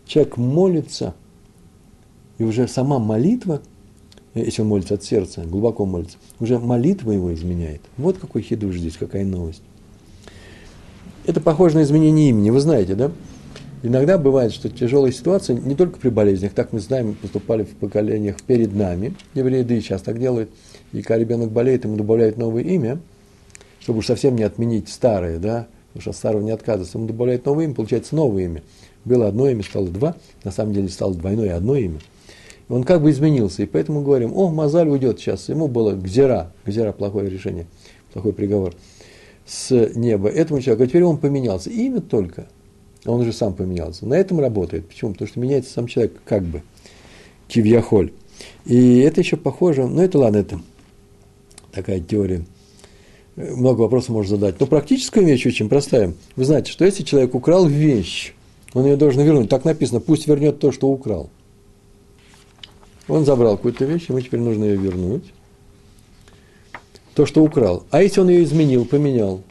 человек 0.06 0.38
молится, 0.38 1.16
и 2.38 2.44
уже 2.44 2.68
сама 2.68 3.00
молитва, 3.00 3.62
если 4.44 4.62
он 4.62 4.70
молится 4.70 4.96
от 4.96 5.04
сердца, 5.04 5.44
глубоко 5.46 5.86
молится, 5.86 6.18
уже 6.40 6.60
молитва 6.60 7.12
его 7.12 7.34
изменяет. 7.34 7.82
Вот 7.98 8.18
какой 8.18 8.42
хидуш 8.42 8.78
здесь, 8.78 8.98
какая 8.98 9.26
новость. 9.26 9.62
Это 11.26 11.42
похоже 11.42 11.76
на 11.76 11.84
изменение 11.84 12.30
имени, 12.30 12.50
вы 12.50 12.60
знаете, 12.60 12.96
да? 12.96 13.12
Иногда 13.84 14.18
бывает, 14.18 14.54
что 14.54 14.70
тяжелые 14.70 15.14
ситуации 15.14 15.54
не 15.54 15.76
только 15.76 16.00
при 16.00 16.10
болезнях, 16.10 16.54
так 16.54 16.74
мы 16.74 16.80
знаем, 16.80 17.14
поступали 17.14 17.64
в 17.64 17.76
поколениях 17.76 18.42
перед 18.42 18.74
нами, 18.74 19.14
евреи, 19.36 19.62
да 19.62 19.76
и 19.76 19.82
сейчас 19.82 20.02
так 20.02 20.20
делают, 20.20 20.50
и 20.94 21.02
когда 21.02 21.20
ребенок 21.20 21.52
болеет, 21.52 21.84
ему 21.84 21.96
добавляют 21.96 22.38
новое 22.38 22.64
имя, 22.64 23.00
чтобы 23.80 24.00
уж 24.00 24.08
совсем 24.08 24.36
не 24.36 24.44
отменить 24.44 24.90
старое, 24.90 25.38
да, 25.38 25.68
потому 25.94 26.02
что 26.02 26.14
старого 26.14 26.42
не 26.42 26.52
отказываться, 26.52 26.98
ему 26.98 27.08
добавляют 27.08 27.46
новое 27.46 27.66
имя, 27.66 27.76
получается 27.76 28.16
новое 28.16 28.46
имя. 28.46 28.64
Было 29.06 29.28
одно 29.28 29.48
имя, 29.48 29.64
стало 29.64 29.88
два, 29.88 30.16
на 30.44 30.52
самом 30.52 30.74
деле 30.74 30.90
стало 30.90 31.14
двойное 31.14 31.56
одно 31.56 31.76
имя. 31.76 32.00
Он 32.70 32.84
как 32.84 33.02
бы 33.02 33.12
изменился, 33.12 33.64
и 33.64 33.66
поэтому 33.66 34.02
говорим, 34.02 34.34
о, 34.36 34.50
Мазаль 34.50 34.90
уйдет 34.90 35.20
сейчас, 35.20 35.48
ему 35.50 35.68
было 35.68 35.94
гзера, 35.94 36.52
гзера 36.66 36.92
плохое 36.92 37.30
решение, 37.30 37.66
плохой 38.12 38.34
приговор 38.34 38.74
с 39.46 39.92
неба 39.96 40.28
этому 40.28 40.60
человеку, 40.60 40.84
а 40.84 40.88
теперь 40.88 41.04
он 41.04 41.18
поменялся, 41.18 41.70
имя 41.70 42.02
только– 42.02 42.48
он 43.08 43.22
уже 43.22 43.34
сам 43.34 43.54
поменялся. 43.54 44.06
На 44.06 44.16
этом 44.16 44.40
работает. 44.40 44.88
Почему? 44.88 45.14
Потому 45.14 45.28
что 45.28 45.40
меняется 45.40 45.72
сам 45.72 45.88
человек 45.88 46.20
как 46.26 46.44
бы, 46.44 46.62
кивьяхоль. 47.48 48.12
И 48.66 49.00
это 49.00 49.22
еще 49.22 49.38
похоже, 49.38 49.88
ну 49.88 50.02
это 50.02 50.20
ладно, 50.20 50.38
это 50.38 50.60
такая 51.72 52.00
теория. 52.00 52.46
Много 53.36 53.82
вопросов 53.82 54.10
можно 54.10 54.32
задать. 54.32 54.60
Но 54.60 54.66
практическая 54.66 55.24
вещь 55.24 55.46
очень 55.46 55.70
простая. 55.70 56.14
Вы 56.36 56.46
знаете, 56.46 56.72
что 56.72 56.86
если 56.86 57.04
человек 57.04 57.34
украл 57.34 57.68
вещь, 57.68 58.34
он 58.74 58.86
ее 58.86 58.98
должен 58.98 59.24
вернуть. 59.24 59.50
Так 59.50 59.64
написано, 59.64 60.00
пусть 60.00 60.28
вернет 60.28 60.60
то, 60.60 60.72
что 60.72 60.90
украл. 60.90 61.30
Он 63.08 63.26
забрал 63.26 63.58
какую-то 63.58 63.86
вещь, 63.86 64.10
ему 64.10 64.20
теперь 64.22 64.40
нужно 64.40 64.66
ее 64.66 64.78
вернуть. 64.78 65.34
То, 67.16 67.26
что 67.26 67.44
украл. 67.44 67.86
А 67.90 68.02
если 68.02 68.22
он 68.22 68.30
ее 68.30 68.44
изменил, 68.44 68.86
поменял, 68.86 69.42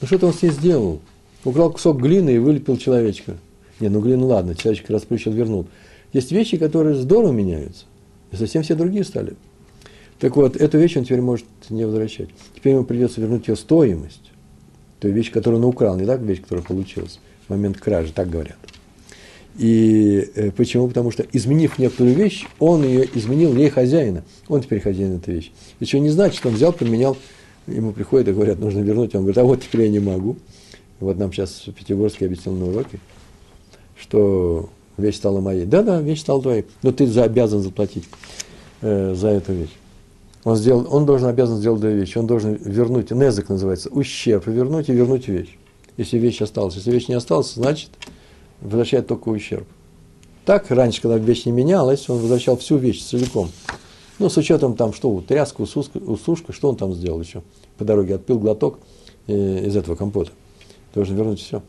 ну 0.00 0.06
что-то 0.06 0.26
он 0.26 0.34
с 0.34 0.42
ней 0.42 0.50
сделал– 0.50 1.00
Украл 1.44 1.70
кусок 1.72 2.00
глины 2.00 2.30
и 2.30 2.38
вылепил 2.38 2.76
человечка. 2.76 3.36
Не, 3.80 3.88
ну 3.88 4.00
глину 4.00 4.26
ладно, 4.26 4.54
человечка 4.54 4.92
расплющил, 4.92 5.32
вернул. 5.32 5.66
Есть 6.12 6.32
вещи, 6.32 6.56
которые 6.56 6.94
здорово 6.94 7.32
меняются. 7.32 7.84
И 8.32 8.36
совсем 8.36 8.62
все 8.62 8.74
другие 8.74 9.04
стали. 9.04 9.34
Так 10.18 10.36
вот, 10.36 10.56
эту 10.56 10.78
вещь 10.78 10.96
он 10.96 11.04
теперь 11.04 11.20
может 11.20 11.46
не 11.68 11.84
возвращать. 11.84 12.30
Теперь 12.54 12.74
ему 12.74 12.84
придется 12.84 13.20
вернуть 13.20 13.48
ее 13.48 13.56
стоимость. 13.56 14.32
Той 15.00 15.10
вещь, 15.10 15.30
которую 15.30 15.60
он 15.60 15.68
украл, 15.68 15.96
не 15.96 16.06
так 16.06 16.20
вещь, 16.20 16.40
которая 16.40 16.64
получилась 16.64 17.20
в 17.46 17.50
момент 17.50 17.78
кражи, 17.78 18.12
так 18.12 18.30
говорят. 18.30 18.56
И 19.56 20.30
э, 20.34 20.50
почему? 20.50 20.88
Потому 20.88 21.10
что, 21.10 21.24
изменив 21.32 21.78
некоторую 21.78 22.14
вещь, 22.14 22.44
он 22.58 22.82
ее 22.84 23.08
изменил 23.14 23.54
ей 23.54 23.70
хозяина. 23.70 24.24
Он 24.48 24.60
теперь 24.60 24.80
хозяин 24.80 25.16
этой 25.16 25.34
вещи. 25.34 25.52
Еще 25.78 26.00
не 26.00 26.10
значит, 26.10 26.38
что 26.38 26.48
он 26.48 26.54
взял, 26.54 26.72
поменял, 26.72 27.16
ему 27.66 27.92
приходят 27.92 28.28
и 28.28 28.32
говорят, 28.32 28.58
нужно 28.58 28.80
вернуть. 28.80 29.14
Он 29.14 29.22
говорит, 29.22 29.38
а 29.38 29.44
вот 29.44 29.62
теперь 29.62 29.82
я 29.82 29.88
не 29.90 30.00
могу. 30.00 30.36
Вот 30.98 31.18
нам 31.18 31.32
сейчас 31.32 31.66
Пятигорский 31.76 32.26
объяснил 32.26 32.54
на 32.54 32.66
уроке, 32.66 32.98
что 34.00 34.70
вещь 34.96 35.16
стала 35.16 35.40
моей. 35.40 35.66
Да-да, 35.66 36.00
вещь 36.00 36.20
стала 36.20 36.42
твоей, 36.42 36.64
но 36.82 36.92
ты 36.92 37.06
за, 37.06 37.24
обязан 37.24 37.62
заплатить 37.62 38.04
э, 38.80 39.14
за 39.14 39.28
эту 39.28 39.52
вещь. 39.52 39.74
Он, 40.44 40.56
сделал, 40.56 40.86
он 40.90 41.06
должен 41.06 41.28
обязан 41.28 41.58
сделать 41.58 41.80
две 41.80 41.94
вещи. 41.94 42.18
Он 42.18 42.26
должен 42.26 42.54
вернуть, 42.54 43.10
незак 43.10 43.48
называется, 43.48 43.88
ущерб, 43.90 44.46
вернуть 44.46 44.88
и 44.88 44.92
вернуть 44.92 45.28
вещь. 45.28 45.56
если 45.96 46.18
вещь 46.18 46.42
осталась. 46.42 46.74
Если 46.74 46.90
вещь 46.90 47.08
не 47.08 47.14
осталась, 47.14 47.54
значит, 47.54 47.90
возвращает 48.60 49.06
только 49.06 49.28
ущерб. 49.28 49.66
Так, 50.44 50.70
раньше, 50.70 51.00
когда 51.00 51.16
вещь 51.16 51.46
не 51.46 51.52
менялась, 51.52 52.08
он 52.08 52.18
возвращал 52.18 52.56
всю 52.58 52.76
вещь 52.76 53.02
целиком. 53.02 53.50
Ну, 54.18 54.28
с 54.28 54.36
учетом 54.36 54.76
там, 54.76 54.92
что, 54.92 55.22
тряска, 55.26 55.62
усушка, 55.62 55.98
усушка, 55.98 56.52
что 56.52 56.68
он 56.68 56.76
там 56.76 56.92
сделал 56.94 57.20
еще? 57.20 57.42
По 57.78 57.84
дороге 57.84 58.16
отпил 58.16 58.38
глоток 58.38 58.78
э, 59.26 59.66
из 59.66 59.74
этого 59.74 59.96
компота. 59.96 60.30
Должен 60.94 61.16
вернуть 61.16 61.40
все. 61.40 61.62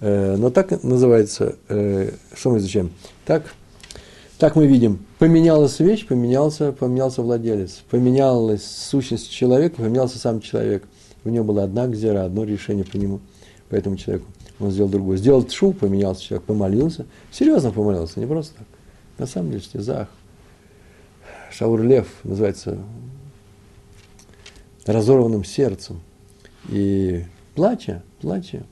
Э, 0.00 0.36
но 0.36 0.50
так 0.50 0.82
называется, 0.82 1.56
э, 1.68 2.12
что 2.34 2.50
мы 2.50 2.58
изучаем? 2.58 2.90
Так, 3.24 3.54
так 4.38 4.54
мы 4.54 4.66
видим, 4.66 5.04
поменялась 5.18 5.80
вещь, 5.80 6.06
поменялся, 6.06 6.72
поменялся 6.72 7.22
владелец, 7.22 7.82
поменялась 7.90 8.64
сущность 8.64 9.30
человека, 9.30 9.76
поменялся 9.76 10.18
сам 10.18 10.40
человек. 10.40 10.84
У 11.24 11.30
него 11.30 11.44
была 11.44 11.64
одна 11.64 11.86
гзера, 11.88 12.24
одно 12.24 12.44
решение 12.44 12.84
по 12.84 12.96
нему, 12.96 13.20
по 13.68 13.74
этому 13.74 13.96
человеку. 13.96 14.26
Он 14.60 14.70
сделал 14.70 14.88
другое. 14.88 15.16
Сделал 15.16 15.44
тшу, 15.44 15.72
поменялся 15.72 16.22
человек, 16.22 16.46
помолился. 16.46 17.06
Серьезно 17.30 17.70
помолился, 17.70 18.18
не 18.20 18.26
просто 18.26 18.54
так. 18.56 18.66
На 19.18 19.26
самом 19.26 19.50
деле, 19.50 19.62
стезах. 19.62 20.08
Шаур 21.50 21.82
Лев 21.82 22.06
называется 22.24 22.78
разорванным 24.86 25.44
сердцем. 25.44 26.00
И 26.68 27.24
плача, 27.54 28.02
плача, 28.20 28.64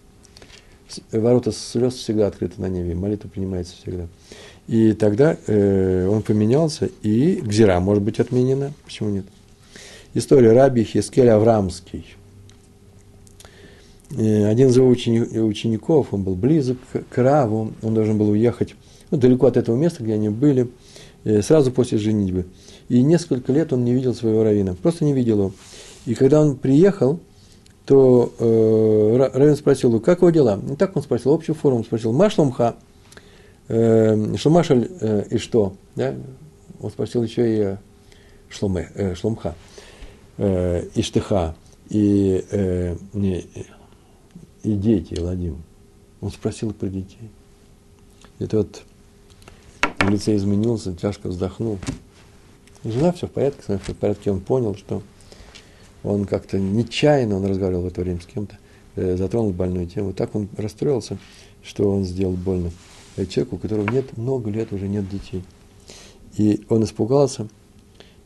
ворота 1.12 1.52
слез 1.52 1.94
всегда 1.94 2.26
открыты 2.26 2.60
на 2.60 2.66
небе, 2.66 2.94
молитва 2.94 3.28
принимается 3.28 3.74
всегда. 3.76 4.06
И 4.66 4.92
тогда 4.92 5.36
э, 5.46 6.08
он 6.08 6.22
поменялся, 6.22 6.90
и 7.02 7.40
Гзира 7.40 7.78
может 7.80 8.02
быть 8.02 8.18
отменена. 8.18 8.72
Почему 8.84 9.10
нет? 9.10 9.24
История 10.14 10.52
Раби 10.52 10.82
Хискель 10.82 11.28
Аврамский. 11.28 12.16
Э, 14.10 14.46
один 14.46 14.68
из 14.68 14.76
его 14.76 14.88
учеников, 14.88 16.08
он 16.12 16.22
был 16.22 16.34
близок 16.34 16.78
к 17.10 17.18
Раву, 17.18 17.72
он 17.82 17.94
должен 17.94 18.18
был 18.18 18.30
уехать 18.30 18.74
ну, 19.10 19.18
далеко 19.18 19.46
от 19.46 19.56
этого 19.56 19.76
места, 19.76 20.02
где 20.02 20.14
они 20.14 20.28
были, 20.28 20.68
э, 21.24 21.42
сразу 21.42 21.72
после 21.72 21.98
женитьбы. 21.98 22.46
И 22.88 23.02
несколько 23.02 23.52
лет 23.52 23.72
он 23.72 23.84
не 23.84 23.92
видел 23.92 24.14
своего 24.14 24.44
равина, 24.44 24.74
просто 24.74 25.04
не 25.04 25.12
видел 25.12 25.38
его. 25.38 25.52
И 26.06 26.14
когда 26.14 26.40
он 26.40 26.56
приехал, 26.56 27.18
то 27.84 28.32
э, 28.38 29.30
Равин 29.32 29.56
спросил 29.56 29.90
его, 29.90 30.00
как 30.00 30.18
его 30.18 30.30
дела? 30.30 30.60
И 30.70 30.74
так 30.74 30.96
он 30.96 31.02
спросил, 31.02 31.32
общую 31.32 31.54
форму 31.54 31.84
спросил, 31.84 32.12
Машломха, 32.12 32.76
э, 33.68 34.36
Шломашаль 34.36 34.88
э, 35.00 35.24
и 35.30 35.38
что? 35.38 35.74
Да? 35.94 36.14
Он 36.80 36.90
спросил 36.90 37.22
еще 37.22 37.42
и 37.72 37.76
Шломе, 38.48 38.88
э, 38.94 39.14
Шломха, 39.14 39.54
э, 40.38 40.84
Иштыха, 40.94 41.54
и, 41.88 42.44
э, 42.50 42.96
не, 43.12 43.46
и 44.66 44.74
дети, 44.74 45.18
Ладим. 45.18 45.62
Он 46.20 46.30
спросил 46.30 46.72
про 46.72 46.88
детей. 46.88 47.30
Это 48.40 48.58
вот 48.58 48.82
в 50.00 50.08
лице 50.08 50.34
изменился, 50.34 50.92
тяжко 50.92 51.28
вздохнул. 51.28 51.78
Жена 52.82 53.12
все 53.12 53.28
в 53.28 53.30
порядке, 53.30 53.62
все 53.62 53.78
в 53.78 53.96
порядке. 53.96 54.32
Он 54.32 54.40
понял, 54.40 54.74
что 54.74 55.02
он 56.02 56.24
как-то 56.24 56.58
нечаянно, 56.58 57.36
он 57.36 57.46
разговаривал 57.46 57.84
в 57.84 57.86
это 57.86 58.00
время 58.00 58.20
с 58.20 58.26
кем-то, 58.26 58.58
э, 58.96 59.16
затронул 59.16 59.52
больную 59.52 59.86
тему. 59.86 60.12
Так 60.12 60.34
он 60.34 60.48
расстроился, 60.56 61.16
что 61.62 61.88
он 61.88 62.04
сделал 62.04 62.34
больно 62.34 62.70
человеку, 63.28 63.56
у 63.56 63.58
которого 63.58 63.88
нет 63.88 64.16
много 64.16 64.50
лет, 64.50 64.72
уже 64.72 64.88
нет 64.88 65.08
детей. 65.08 65.44
И 66.36 66.64
он 66.68 66.82
испугался 66.82 67.48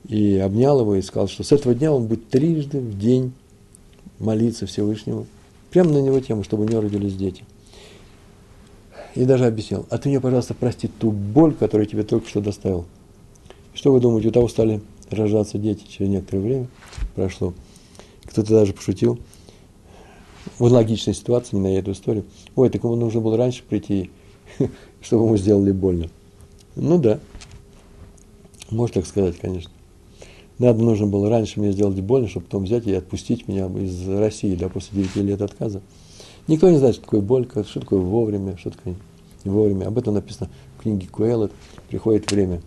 и 0.09 0.39
обнял 0.39 0.81
его 0.81 0.95
и 0.95 1.03
сказал, 1.03 1.29
что 1.29 1.43
с 1.43 1.53
этого 1.53 1.75
дня 1.75 1.93
он 1.93 2.07
будет 2.07 2.29
трижды 2.29 2.81
в 2.81 2.99
день 2.99 3.33
молиться 4.19 4.67
Всевышнему, 4.67 5.27
прямо 5.71 5.93
на 5.93 5.99
него 5.99 6.21
тему, 6.21 6.45
чтобы 6.45 6.65
у 6.65 6.69
него 6.69 6.81
родились 6.81 7.15
дети. 7.15 7.45
И 9.15 9.25
даже 9.25 9.47
объяснил, 9.47 9.87
а 9.91 9.99
ты 9.99 10.09
мне, 10.09 10.21
пожалуйста, 10.21 10.55
прости 10.55 10.89
ту 10.89 11.11
боль, 11.11 11.55
которую 11.55 11.87
я 11.87 11.91
тебе 11.91 12.03
только 12.05 12.29
что 12.29 12.41
доставил. 12.41 12.87
Что 13.75 13.93
вы 13.93 14.01
думаете, 14.01 14.29
у 14.29 14.33
того 14.33 14.49
стали 14.49 14.81
рождаться 15.11 15.59
дети 15.59 15.85
через 15.89 16.11
некоторое 16.11 16.41
время 16.41 16.69
прошло. 17.15 17.55
Кто-то 18.25 18.51
даже 18.51 18.73
пошутил 18.73 19.19
в 20.59 20.65
логичной 20.65 21.15
ситуации, 21.15 21.57
не 21.57 21.63
на 21.63 21.79
эту 21.79 21.93
историю. 21.93 22.25
Ой, 22.55 22.71
так 22.71 22.85
ему 22.85 22.97
нужно 22.97 23.21
было 23.21 23.37
раньше 23.37 23.63
прийти, 23.63 24.11
чтобы 25.01 25.25
ему 25.25 25.37
сделали 25.37 25.73
больно. 25.73 26.09
Ну 26.77 26.99
да, 26.99 27.19
можно 28.71 28.95
так 28.95 29.07
сказать, 29.07 29.37
конечно. 29.39 29.71
Надо 30.61 30.85
нужно 30.85 31.07
было 31.07 31.31
раньше 31.31 31.59
мне 31.59 31.73
сделать 31.73 31.99
больно, 32.01 32.29
чтобы 32.29 32.45
потом 32.45 32.65
взять 32.65 32.87
и 32.87 32.93
отпустить 32.93 33.49
меня 33.49 33.67
из 33.67 34.07
России, 34.07 34.55
да, 34.55 34.69
после 34.69 35.03
9 35.03 35.17
лет 35.17 35.41
отказа. 35.41 35.81
Никто 36.49 36.69
не 36.69 36.77
знает, 36.77 36.97
что 36.97 37.05
такое 37.05 37.23
боль, 37.23 37.49
что 37.49 37.81
такое 37.81 37.99
вовремя, 37.99 38.59
что 38.59 38.69
такое 38.71 38.95
не 39.43 39.51
вовремя. 39.51 39.87
Об 39.87 39.97
этом 39.97 40.13
написано 40.13 40.51
в 40.77 40.83
книге 40.83 41.07
Куэллет. 41.11 41.51
Приходит 41.89 42.31
время 42.31 42.61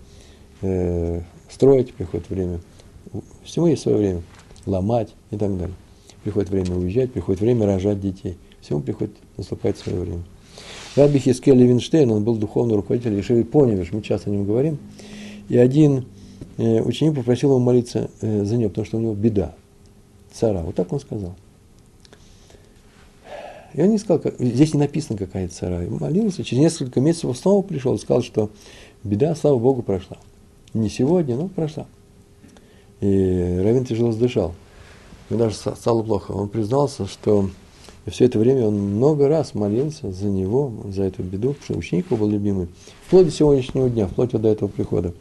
э, 0.63 1.21
строить, 1.47 1.93
приходит 1.93 2.27
время. 2.31 2.61
Всему 3.43 3.67
есть 3.67 3.83
свое 3.83 3.97
время. 3.97 4.21
Ломать 4.65 5.13
и 5.29 5.37
так 5.37 5.55
далее. 5.55 5.75
Приходит 6.23 6.49
время 6.49 6.75
уезжать, 6.75 7.11
приходит 7.11 7.41
время 7.41 7.67
рожать 7.67 8.01
детей. 8.01 8.39
Всему 8.61 8.79
приходит, 8.79 9.13
наступает 9.37 9.77
свое 9.77 9.99
время. 9.99 10.23
Раби 10.95 11.19
Хискель 11.19 11.55
Левинштейн, 11.55 12.09
он 12.09 12.23
был 12.23 12.37
духовный 12.37 12.75
руководитель 12.75 13.13
Ешивы 13.13 13.43
Поневиш, 13.43 13.91
мы 13.91 14.01
часто 14.01 14.31
о 14.31 14.33
нем 14.33 14.45
говорим. 14.45 14.79
И 15.47 15.57
один 15.57 16.05
ученик 16.57 17.15
попросил 17.15 17.49
его 17.49 17.59
молиться 17.59 18.09
э, 18.21 18.43
за 18.43 18.57
него, 18.57 18.69
потому 18.69 18.85
что 18.85 18.97
у 18.97 19.01
него 19.01 19.13
беда, 19.13 19.55
цара. 20.31 20.59
Вот 20.59 20.75
так 20.75 20.91
он 20.93 20.99
сказал. 20.99 21.35
И 23.73 23.81
он 23.81 23.89
не 23.89 23.97
сказал, 23.97 24.19
как, 24.19 24.39
здесь 24.39 24.73
не 24.73 24.79
написано 24.79 25.17
какая 25.17 25.47
цара. 25.47 25.83
И 25.83 25.89
молился, 25.89 26.43
через 26.43 26.61
несколько 26.61 27.01
месяцев 27.01 27.35
снова 27.37 27.63
пришел 27.63 27.95
и 27.95 27.97
сказал, 27.97 28.21
что 28.21 28.51
беда, 29.03 29.35
слава 29.35 29.57
Богу, 29.57 29.81
прошла. 29.81 30.17
Не 30.73 30.89
сегодня, 30.89 31.35
но 31.35 31.47
прошла. 31.47 31.87
И 33.01 33.59
Равин 33.63 33.85
тяжело 33.85 34.11
сдышал. 34.11 34.53
Ему 35.29 35.39
даже 35.39 35.55
стало 35.55 36.03
плохо. 36.03 36.31
Он 36.31 36.49
признался, 36.49 37.07
что 37.07 37.49
все 38.07 38.25
это 38.25 38.37
время 38.37 38.67
он 38.67 38.75
много 38.75 39.27
раз 39.27 39.55
молился 39.55 40.11
за 40.11 40.25
него, 40.25 40.71
за 40.89 41.03
эту 41.03 41.23
беду, 41.23 41.53
потому 41.53 41.63
что 41.63 41.77
ученик 41.77 42.05
его 42.07 42.17
был 42.17 42.29
любимый. 42.29 42.67
Вплоть 43.07 43.25
до 43.25 43.31
сегодняшнего 43.31 43.89
дня, 43.89 44.07
вплоть 44.07 44.31
до 44.31 44.47
этого 44.47 44.69
прихода. 44.69 45.13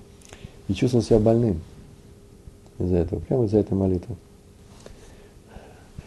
И 0.69 0.75
чувствовал 0.75 1.05
себя 1.05 1.19
больным 1.19 1.61
из-за 2.79 2.97
этого, 2.97 3.21
прямо 3.21 3.45
из-за 3.45 3.59
этой 3.59 3.75
молитвы. 3.75 4.17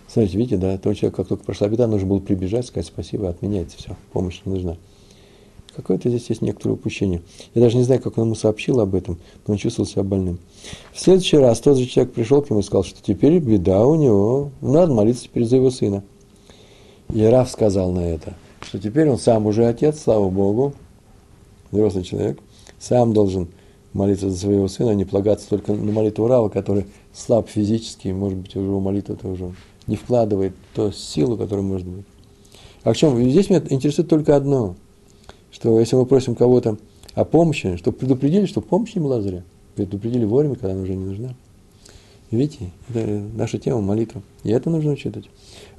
Смотрите, 0.07 0.37
видите, 0.37 0.57
да, 0.57 0.77
тот 0.77 0.95
человек, 0.95 1.15
как 1.15 1.27
только 1.27 1.43
прошла 1.43 1.67
беда, 1.67 1.87
нужно 1.87 2.07
было 2.07 2.19
прибежать, 2.19 2.65
сказать 2.65 2.87
спасибо, 2.87 3.27
отменяется 3.27 3.77
все, 3.77 3.97
помощь 4.13 4.41
не 4.45 4.53
нужна. 4.53 4.77
Какое-то 5.75 6.07
здесь 6.07 6.29
есть 6.29 6.41
некоторое 6.41 6.75
упущение. 6.75 7.21
Я 7.53 7.61
даже 7.61 7.75
не 7.75 7.83
знаю, 7.83 8.01
как 8.01 8.17
он 8.17 8.25
ему 8.25 8.35
сообщил 8.35 8.79
об 8.79 8.95
этом, 8.95 9.17
но 9.45 9.53
он 9.53 9.57
чувствовал 9.57 9.89
себя 9.89 10.03
больным. 10.03 10.39
В 10.93 10.99
следующий 11.01 11.35
раз 11.35 11.59
тот 11.59 11.77
же 11.77 11.85
человек 11.85 12.13
пришел 12.13 12.41
к 12.41 12.49
нему 12.49 12.61
и 12.61 12.63
сказал, 12.63 12.85
что 12.85 13.03
теперь 13.03 13.39
беда 13.39 13.85
у 13.85 13.95
него, 13.95 14.51
надо 14.61 14.93
молиться 14.93 15.25
теперь 15.25 15.43
за 15.43 15.57
его 15.57 15.69
сына. 15.69 16.01
И 17.13 17.21
Раф 17.23 17.49
сказал 17.49 17.91
на 17.91 17.99
это, 17.99 18.35
что 18.61 18.79
теперь 18.79 19.09
он 19.09 19.19
сам 19.19 19.47
уже 19.47 19.65
отец, 19.65 20.01
слава 20.01 20.29
Богу, 20.29 20.73
взрослый 21.71 22.05
человек, 22.05 22.39
сам 22.79 23.11
должен 23.11 23.49
молиться 23.95 24.29
за 24.29 24.37
своего 24.37 24.67
сына, 24.67 24.91
а 24.91 24.93
не 24.93 25.05
полагаться 25.05 25.49
только 25.49 25.73
на 25.73 25.91
молитву 25.91 26.27
Рава, 26.27 26.49
который 26.49 26.85
слаб 27.13 27.49
физически, 27.49 28.09
может 28.09 28.37
быть, 28.37 28.55
уже 28.55 28.65
его 28.65 28.81
молитва 28.81 29.15
тоже 29.15 29.55
не 29.87 29.95
вкладывает 29.95 30.53
ту 30.73 30.91
силу, 30.91 31.37
которая 31.37 31.65
может 31.65 31.87
быть. 31.87 32.05
А 32.83 32.91
в 32.91 32.97
чем? 32.97 33.17
Здесь 33.29 33.49
меня 33.49 33.63
интересует 33.69 34.09
только 34.09 34.35
одно, 34.35 34.75
что 35.49 35.79
если 35.79 35.95
мы 35.95 36.05
просим 36.05 36.35
кого-то 36.35 36.77
о 37.13 37.23
помощи, 37.23 37.77
чтобы 37.77 37.97
предупредили, 37.97 38.45
что 38.45 38.59
помощь 38.59 38.93
не 38.95 39.01
была 39.01 39.21
зря. 39.21 39.43
Предупредили 39.75 40.25
вовремя, 40.25 40.55
когда 40.55 40.73
она 40.73 40.81
уже 40.81 40.93
не 40.93 41.05
нужна. 41.05 41.33
Видите, 42.31 42.71
это 42.89 43.23
наша 43.33 43.59
тема 43.59 43.79
молитва. 43.79 44.21
И 44.43 44.51
это 44.51 44.69
нужно 44.69 44.91
учитывать. 44.91 45.29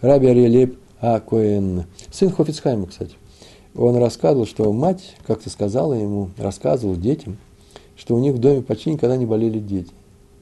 Раби 0.00 0.26
Ариэлеп 0.29 0.79
Акоэн, 1.00 1.85
сын 2.11 2.31
Хофицхайма, 2.31 2.87
кстати, 2.87 3.14
он 3.74 3.96
рассказывал, 3.96 4.46
что 4.46 4.72
мать 4.72 5.16
как-то 5.26 5.50
сказала 5.50 5.92
ему, 5.92 6.31
рассказывал 6.38 6.96
детям, 6.96 7.37
что 7.96 8.14
у 8.14 8.18
них 8.18 8.35
в 8.35 8.38
доме 8.38 8.62
почти 8.62 8.92
никогда 8.92 9.16
не 9.16 9.26
болели 9.26 9.59
дети. 9.59 9.90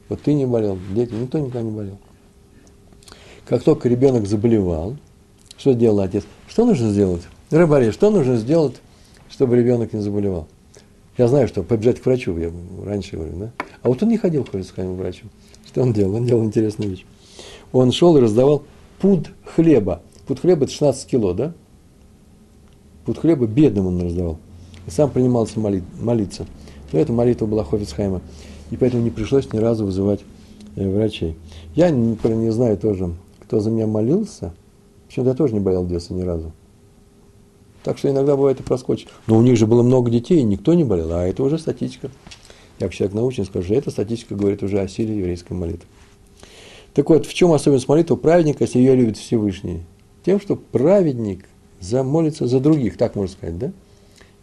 Вот 0.09 0.21
ты 0.23 0.35
не 0.35 0.47
болел, 0.47 0.79
дети, 0.95 1.12
никто 1.12 1.38
никогда 1.38 1.62
не 1.62 1.71
болел. 1.71 1.99
Как 3.47 3.62
только 3.62 3.88
ребенок 3.88 4.27
заболевал, 4.27 4.97
что 5.57 5.75
делал 5.75 6.01
отец? 6.01 6.25
Что 6.49 6.64
нужно 6.64 6.90
сделать? 6.90 7.23
Рыбари, 7.51 7.90
что 7.90 8.11
нужно 8.11 8.37
сделать, 8.37 8.77
чтобы 9.31 9.57
ребенок 9.57 9.93
не 9.93 10.01
заболевал? 10.01 10.49
Я 11.17 11.29
знаю, 11.29 11.47
что 11.47 11.62
побежать 11.62 12.01
к 12.01 12.07
врачу, 12.07 12.37
я 12.38 12.51
раньше 12.85 13.17
говорю, 13.17 13.37
да? 13.37 13.53
А 13.83 13.88
вот 13.88 14.03
он 14.03 14.09
не 14.09 14.19
ходил 14.19 14.45
к 14.45 14.53
врачу. 14.53 15.27
Что 15.67 15.83
он 15.83 15.93
делал? 15.93 16.17
Он 16.17 16.27
делал 16.27 16.45
интересную 16.45 16.90
вещь. 16.90 17.05
Он 17.73 17.93
шел 17.93 18.17
и 18.17 18.21
раздавал 18.21 18.64
пуд 19.01 19.31
хлеба 19.45 20.03
Пуд 20.27 20.40
хлеба– 20.40 20.64
это 20.64 20.73
16 20.73 21.07
кило, 21.07 21.35
да? 21.35 21.53
Пуд 23.05 23.19
хлеба 23.19 23.47
бедным 23.47 23.87
он 23.87 24.01
раздавал. 24.01 24.38
И 24.87 24.90
сам 24.90 25.11
принимался 25.11 25.61
молить, 25.61 25.85
молиться. 26.01 26.47
Но 26.95 27.01
эта 27.01 27.13
молитва 27.13 27.47
была 27.47 27.65
Хофицхайма. 27.65 28.21
И 28.71 28.77
поэтому 28.77 29.03
не 29.03 29.11
пришлось 29.11 29.53
ни 29.53 29.59
разу 29.59 29.85
вызывать 29.85 30.21
э, 30.77 30.89
врачей. 30.89 31.37
Я 31.75 31.91
не, 31.91 32.17
не 32.37 32.53
знаю 32.53 32.79
тоже, 32.79 33.13
кто 33.41 33.59
за 33.59 33.69
меня 33.69 33.89
молился, 33.89 34.55
Причем 35.09 35.25
я 35.25 35.35
тоже 35.35 35.55
не 35.55 35.61
болел 35.61 35.83
в 35.83 35.89
детстве 35.89 36.15
ни 36.15 36.23
разу. 36.23 36.53
Так 37.83 37.99
что 37.99 38.09
иногда 38.09 38.37
бывает 38.37 38.61
и 38.61 38.63
проскочит. 38.63 39.09
Но 39.27 39.37
у 39.37 39.43
них 39.43 39.57
же 39.57 39.67
было 39.67 39.83
много 39.83 40.09
детей, 40.09 40.39
и 40.39 40.45
никто 40.45 40.73
не 40.75 40.85
болел, 40.85 41.13
а 41.13 41.27
это 41.27 41.43
уже 41.43 41.59
статистика. 41.59 42.13
Я 42.79 42.87
как 42.87 42.95
человек 42.95 43.15
научен 43.17 43.45
скажу, 43.45 43.65
что 43.65 43.75
эта 43.75 43.91
статистика 43.91 44.37
говорит 44.37 44.63
уже 44.63 44.79
о 44.79 44.87
силе 44.87 45.19
еврейской 45.19 45.55
молитвы. 45.55 45.89
Так 46.93 47.11
вот, 47.11 47.27
в 47.27 47.35
чем 47.35 47.51
особенность 47.53 47.89
молитвы 47.89 48.17
праведника, 48.17 48.63
если 48.63 48.79
ее 48.79 48.95
любит 48.95 49.17
Всевышний? 49.17 49.83
Тем, 50.25 50.41
что 50.41 50.55
праведник 50.55 51.47
замолится 51.81 52.47
за 52.47 52.61
других, 52.61 52.97
так 52.97 53.17
можно 53.17 53.33
сказать, 53.33 53.59
да? 53.59 53.73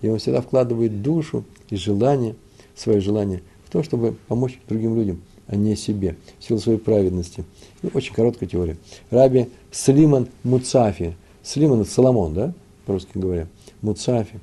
И 0.01 0.09
он 0.09 0.19
всегда 0.19 0.41
вкладывает 0.41 1.01
душу 1.01 1.43
и 1.69 1.75
желание, 1.75 2.35
свое 2.75 2.99
желание 2.99 3.41
в 3.65 3.71
то, 3.71 3.83
чтобы 3.83 4.15
помочь 4.27 4.59
другим 4.67 4.95
людям, 4.95 5.21
а 5.47 5.55
не 5.55 5.75
себе, 5.75 6.15
в 6.39 6.43
силу 6.43 6.59
своей 6.59 6.79
праведности. 6.79 7.43
И 7.83 7.89
очень 7.93 8.13
короткая 8.13 8.49
теория. 8.49 8.77
Раби 9.09 9.47
Слиман 9.71 10.27
Муцафи. 10.43 11.15
Слиман– 11.43 11.81
это 11.81 11.91
Соломон, 11.91 12.33
да? 12.33 12.53
по-русски 12.85 13.11
говоря, 13.15 13.47
Муцафи. 13.81 14.39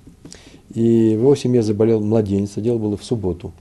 И 0.75 1.15
в 1.17 1.21
его 1.21 1.35
семье 1.35 1.63
заболел 1.63 2.01
младенец, 2.01 2.53
а 2.57 2.61
дело 2.61 2.79
было 2.79 2.97
в 2.97 3.05
субботу. 3.05 3.53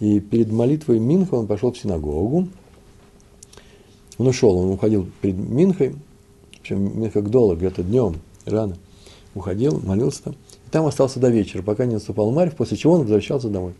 И 0.00 0.20
перед 0.20 0.50
молитвой 0.50 0.98
Минха 0.98 1.34
он 1.34 1.46
пошел 1.46 1.72
в 1.72 1.78
синагогу. 1.78 2.48
Он 4.18 4.26
ушел, 4.26 4.56
он 4.56 4.70
уходил 4.70 5.06
перед 5.20 5.36
Минхой, 5.36 5.94
причем 6.60 7.00
Минха 7.00 7.20
Гдола, 7.20 7.54
где-то 7.54 7.82
днем, 7.82 8.16
рано, 8.44 8.76
уходил, 9.34 9.80
молился 9.80 10.24
там. 10.24 10.36
И 10.66 10.70
там 10.70 10.86
остался 10.86 11.20
до 11.20 11.28
вечера, 11.28 11.62
пока 11.62 11.86
не 11.86 11.94
наступал 11.94 12.30
Марьев, 12.32 12.56
после 12.56 12.76
чего 12.76 12.94
он 12.94 13.02
возвращался 13.02 13.48
домой. 13.48 13.74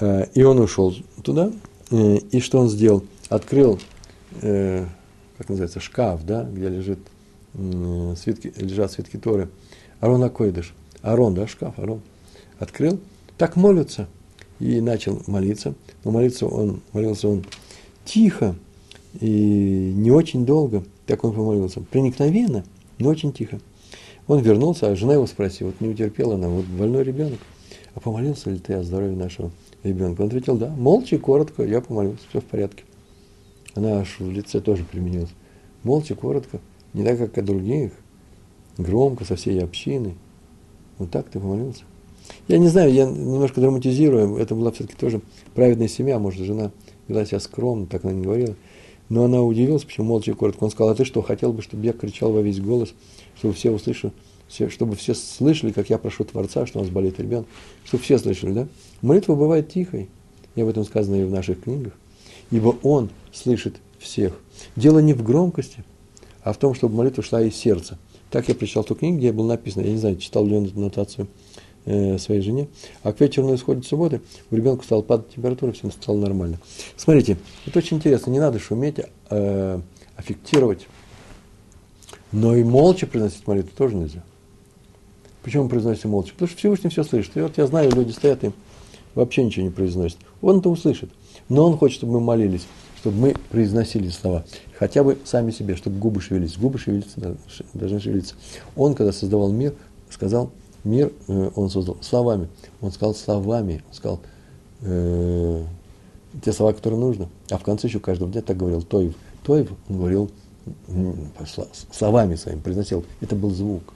Э, 0.00 0.26
и 0.34 0.42
он 0.42 0.58
ушел 0.58 0.94
туда, 1.22 1.52
э, 1.90 2.16
и 2.30 2.40
что 2.40 2.58
он 2.58 2.68
сделал? 2.68 3.04
Открыл, 3.28 3.78
э, 4.40 4.86
как 5.38 5.48
называется, 5.48 5.80
шкаф, 5.80 6.24
да, 6.24 6.44
где 6.44 6.68
лежит 6.68 6.98
свитки, 8.16 8.52
лежат 8.56 8.92
свитки 8.92 9.16
Торы. 9.16 9.48
Арон 10.00 10.22
Акойдыш. 10.22 10.72
Арон, 11.02 11.34
да, 11.34 11.46
шкаф, 11.46 11.78
Арон. 11.78 12.00
Открыл, 12.58 13.00
так 13.36 13.56
молится. 13.56 14.08
И 14.60 14.80
начал 14.80 15.20
молиться. 15.26 15.74
Но 16.04 16.12
молиться 16.12 16.46
он, 16.46 16.80
молился 16.92 17.28
он 17.28 17.44
тихо 18.04 18.54
и 19.18 19.92
не 19.96 20.10
очень 20.10 20.46
долго. 20.46 20.84
Так 21.06 21.24
он 21.24 21.32
помолился. 21.32 21.80
Проникновенно, 21.80 22.64
но 22.98 23.08
очень 23.08 23.32
тихо. 23.32 23.58
Он 24.30 24.38
вернулся, 24.42 24.88
а 24.88 24.94
жена 24.94 25.14
его 25.14 25.26
спросила, 25.26 25.70
вот 25.70 25.80
не 25.80 25.88
утерпела 25.88 26.36
она, 26.36 26.48
вот 26.48 26.64
больной 26.64 27.02
ребенок. 27.02 27.40
А 27.96 27.98
помолился 27.98 28.48
ли 28.48 28.60
ты 28.60 28.74
о 28.74 28.84
здоровье 28.84 29.16
нашего 29.16 29.50
ребенка? 29.82 30.20
Он 30.20 30.28
ответил, 30.28 30.56
да, 30.56 30.68
молча 30.68 31.16
и 31.16 31.18
коротко, 31.18 31.64
я 31.64 31.80
помолился, 31.80 32.22
все 32.28 32.40
в 32.40 32.44
порядке. 32.44 32.84
Она 33.74 33.98
аж 33.98 34.20
в 34.20 34.30
лице 34.30 34.60
тоже 34.60 34.84
применилась. 34.84 35.30
Молча, 35.82 36.14
коротко, 36.14 36.60
не 36.92 37.02
так, 37.02 37.18
как 37.18 37.38
от 37.38 37.44
других, 37.44 37.90
громко, 38.78 39.24
со 39.24 39.34
всей 39.34 39.60
общины. 39.64 40.14
Вот 40.98 41.10
так 41.10 41.28
ты 41.28 41.40
помолился. 41.40 41.82
Я 42.46 42.58
не 42.58 42.68
знаю, 42.68 42.92
я 42.92 43.06
немножко 43.06 43.60
драматизирую, 43.60 44.36
это 44.36 44.54
была 44.54 44.70
все-таки 44.70 44.94
тоже 44.96 45.22
праведная 45.56 45.88
семья, 45.88 46.20
может, 46.20 46.46
жена 46.46 46.70
вела 47.08 47.24
себя 47.24 47.40
скромно, 47.40 47.86
так 47.86 48.04
она 48.04 48.12
не 48.12 48.22
говорила. 48.22 48.54
Но 49.08 49.24
она 49.24 49.42
удивилась, 49.42 49.82
почему 49.82 50.06
молча 50.06 50.30
и 50.30 50.34
коротко. 50.34 50.62
Он 50.62 50.70
сказал, 50.70 50.92
а 50.92 50.94
ты 50.94 51.04
что, 51.04 51.20
хотел 51.20 51.52
бы, 51.52 51.62
чтобы 51.62 51.84
я 51.84 51.92
кричал 51.92 52.30
во 52.30 52.42
весь 52.42 52.60
голос, 52.60 52.94
чтобы 53.40 53.54
все 53.54 53.70
услышали, 53.70 54.12
все, 54.48 54.68
чтобы 54.68 54.96
все 54.96 55.14
слышали, 55.14 55.72
как 55.72 55.88
я 55.88 55.96
прошу 55.96 56.24
Творца, 56.24 56.66
что 56.66 56.78
у 56.78 56.82
нас 56.82 56.90
болит 56.90 57.18
ребенок, 57.18 57.46
чтобы 57.84 58.02
все 58.02 58.18
слышали, 58.18 58.52
да? 58.52 58.68
Молитва 59.00 59.34
бывает 59.34 59.70
тихой, 59.70 60.10
и 60.54 60.60
об 60.60 60.68
этом 60.68 60.84
сказано 60.84 61.16
и 61.16 61.24
в 61.24 61.30
наших 61.30 61.62
книгах, 61.62 61.94
ибо 62.50 62.76
Он 62.82 63.08
слышит 63.32 63.76
всех. 63.98 64.38
Дело 64.76 64.98
не 64.98 65.14
в 65.14 65.22
громкости, 65.22 65.84
а 66.42 66.52
в 66.52 66.58
том, 66.58 66.74
чтобы 66.74 66.96
молитва 66.96 67.22
шла 67.22 67.40
из 67.40 67.56
сердца. 67.56 67.98
Так 68.30 68.48
я 68.48 68.54
прочитал 68.54 68.84
ту 68.84 68.94
книгу, 68.94 69.16
где 69.16 69.32
было 69.32 69.48
написано, 69.48 69.84
я 69.84 69.92
не 69.92 69.98
знаю, 69.98 70.16
читал 70.18 70.44
ли 70.44 70.54
он 70.54 70.66
эту 70.66 70.78
нотацию 70.78 71.28
э, 71.86 72.18
своей 72.18 72.42
жене, 72.42 72.68
а 73.02 73.14
к 73.14 73.20
вечеру 73.22 73.48
на 73.48 73.54
исходе 73.54 73.82
субботы 73.82 74.20
у 74.50 74.56
ребенка 74.56 74.84
стала 74.84 75.00
падать 75.00 75.34
температура, 75.34 75.72
все 75.72 75.90
стало 75.90 76.18
нормально. 76.18 76.58
Смотрите, 76.96 77.38
это 77.64 77.78
очень 77.78 77.96
интересно, 77.96 78.30
не 78.30 78.38
надо 78.38 78.58
шуметь, 78.58 79.00
э, 79.30 79.80
аффектировать, 80.16 80.86
но 82.32 82.54
и 82.54 82.64
молча 82.64 83.06
произносить 83.06 83.46
молитву 83.46 83.72
тоже 83.76 83.96
нельзя. 83.96 84.22
Почему 85.42 85.64
мы 85.64 85.68
произносим 85.70 86.10
молча? 86.10 86.32
Потому 86.32 86.48
что 86.48 86.58
Всевышний 86.58 86.90
все 86.90 87.02
слышит. 87.02 87.36
И 87.36 87.40
вот 87.40 87.56
я 87.56 87.66
знаю, 87.66 87.90
люди 87.94 88.12
стоят 88.12 88.44
и 88.44 88.52
вообще 89.14 89.42
ничего 89.42 89.64
не 89.64 89.70
произносят. 89.70 90.18
Он 90.42 90.58
это 90.58 90.68
услышит. 90.68 91.10
Но 91.48 91.66
он 91.66 91.78
хочет, 91.78 91.98
чтобы 91.98 92.14
мы 92.14 92.20
молились 92.20 92.66
чтобы 93.00 93.16
мы 93.16 93.34
произносили 93.48 94.08
слова, 94.10 94.44
хотя 94.78 95.02
бы 95.02 95.16
сами 95.24 95.50
себе, 95.52 95.74
чтобы 95.74 95.98
губы 95.98 96.20
шевелились. 96.20 96.58
Губы 96.58 96.78
шевелиться, 96.78 97.36
должны 97.72 97.98
шевелиться. 97.98 98.34
Он, 98.76 98.94
когда 98.94 99.12
создавал 99.12 99.50
мир, 99.50 99.74
сказал, 100.10 100.50
мир 100.84 101.10
э, 101.26 101.50
он 101.54 101.70
создал 101.70 101.96
словами. 102.02 102.48
Он 102.82 102.92
сказал 102.92 103.14
словами, 103.14 103.82
он 103.88 103.94
сказал 103.94 104.20
э, 104.82 105.64
те 106.44 106.52
слова, 106.52 106.74
которые 106.74 107.00
нужно. 107.00 107.28
А 107.50 107.56
в 107.56 107.62
конце 107.62 107.86
еще 107.86 108.00
каждого 108.00 108.30
дня 108.30 108.42
так 108.42 108.58
говорил 108.58 108.82
Тоев. 108.82 109.14
Тоев, 109.44 109.70
он 109.88 109.96
говорил 109.96 110.30
словами 111.92 112.34
своими, 112.34 112.60
произносил. 112.60 113.04
Это 113.20 113.36
был 113.36 113.50
звук. 113.50 113.94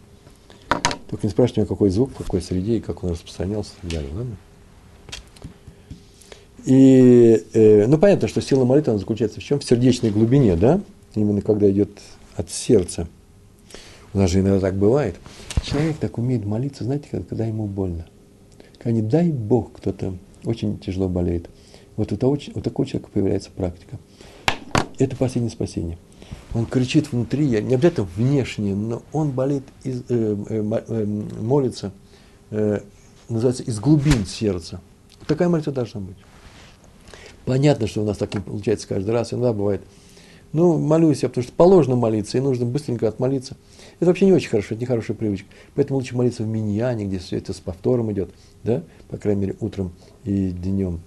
Только 1.08 1.26
не 1.26 1.30
спрашивайте 1.30 1.60
меня, 1.60 1.68
какой 1.68 1.90
звук, 1.90 2.10
в 2.10 2.16
какой 2.16 2.40
среде 2.40 2.78
и 2.78 2.80
как 2.80 3.04
он 3.04 3.10
распространялся 3.10 3.70
и 3.78 3.80
так 3.82 3.90
далее. 3.90 4.10
Ладно? 4.14 4.36
И, 6.64 7.44
э, 7.52 7.86
ну, 7.86 7.98
понятно, 7.98 8.26
что 8.26 8.40
сила 8.40 8.64
молитвы 8.64 8.92
она 8.92 8.98
заключается 8.98 9.40
в 9.40 9.44
чем? 9.44 9.60
В 9.60 9.64
сердечной 9.64 10.10
глубине, 10.10 10.56
да? 10.56 10.80
Именно 11.14 11.42
когда 11.42 11.70
идет 11.70 11.90
от 12.36 12.50
сердца. 12.50 13.06
У 14.14 14.18
нас 14.18 14.30
же 14.30 14.40
иногда 14.40 14.60
так 14.60 14.76
бывает. 14.76 15.16
Человек 15.62 15.96
так 15.98 16.18
умеет 16.18 16.44
молиться, 16.44 16.84
знаете, 16.84 17.08
когда, 17.10 17.26
когда 17.26 17.44
ему 17.44 17.66
больно. 17.66 18.06
Когда 18.78 18.92
не 18.92 19.02
дай 19.02 19.28
Бог 19.28 19.72
кто-то 19.74 20.14
очень 20.44 20.78
тяжело 20.78 21.08
болеет. 21.08 21.50
Вот 21.96 22.12
у, 22.12 22.16
того, 22.16 22.38
у 22.54 22.60
такого 22.60 22.86
человека 22.88 23.10
появляется 23.12 23.50
практика. 23.50 23.98
Это 24.98 25.16
последнее 25.16 25.50
спасение. 25.50 25.98
Он 26.54 26.66
кричит 26.66 27.12
внутри, 27.12 27.46
не 27.46 27.74
обязательно 27.74 28.08
внешне, 28.16 28.74
но 28.74 29.02
он 29.12 29.30
болит, 29.30 29.64
из, 29.82 30.02
э, 30.08 30.36
э, 30.48 30.82
э, 30.88 31.04
молится, 31.40 31.92
э, 32.50 32.80
называется, 33.28 33.64
из 33.64 33.80
глубин 33.80 34.24
сердца. 34.24 34.80
Такая 35.26 35.48
молитва 35.48 35.72
должна 35.72 36.00
быть. 36.00 36.16
Понятно, 37.44 37.86
что 37.86 38.02
у 38.02 38.04
нас 38.04 38.16
так 38.18 38.34
не 38.34 38.40
получается 38.40 38.86
каждый 38.86 39.10
раз, 39.10 39.32
иногда 39.32 39.52
бывает. 39.52 39.82
Ну, 40.52 40.78
молюсь 40.78 41.24
я, 41.24 41.28
потому 41.28 41.42
что 41.42 41.52
положено 41.52 41.96
молиться, 41.96 42.38
и 42.38 42.40
нужно 42.40 42.64
быстренько 42.64 43.08
отмолиться. 43.08 43.56
Это 43.96 44.06
вообще 44.06 44.26
не 44.26 44.32
очень 44.32 44.48
хорошо, 44.48 44.74
это 44.74 44.80
не 44.80 44.86
хорошая 44.86 45.16
привычка. 45.16 45.48
Поэтому 45.74 45.98
лучше 45.98 46.16
молиться 46.16 46.44
в 46.44 46.46
миньяне, 46.46 47.06
где 47.06 47.18
все 47.18 47.38
это 47.38 47.52
с 47.52 47.58
повтором 47.58 48.12
идет, 48.12 48.30
да, 48.62 48.84
по 49.08 49.16
крайней 49.16 49.40
мере, 49.40 49.56
утром 49.58 49.92
и 50.22 50.50
днем. 50.50 51.00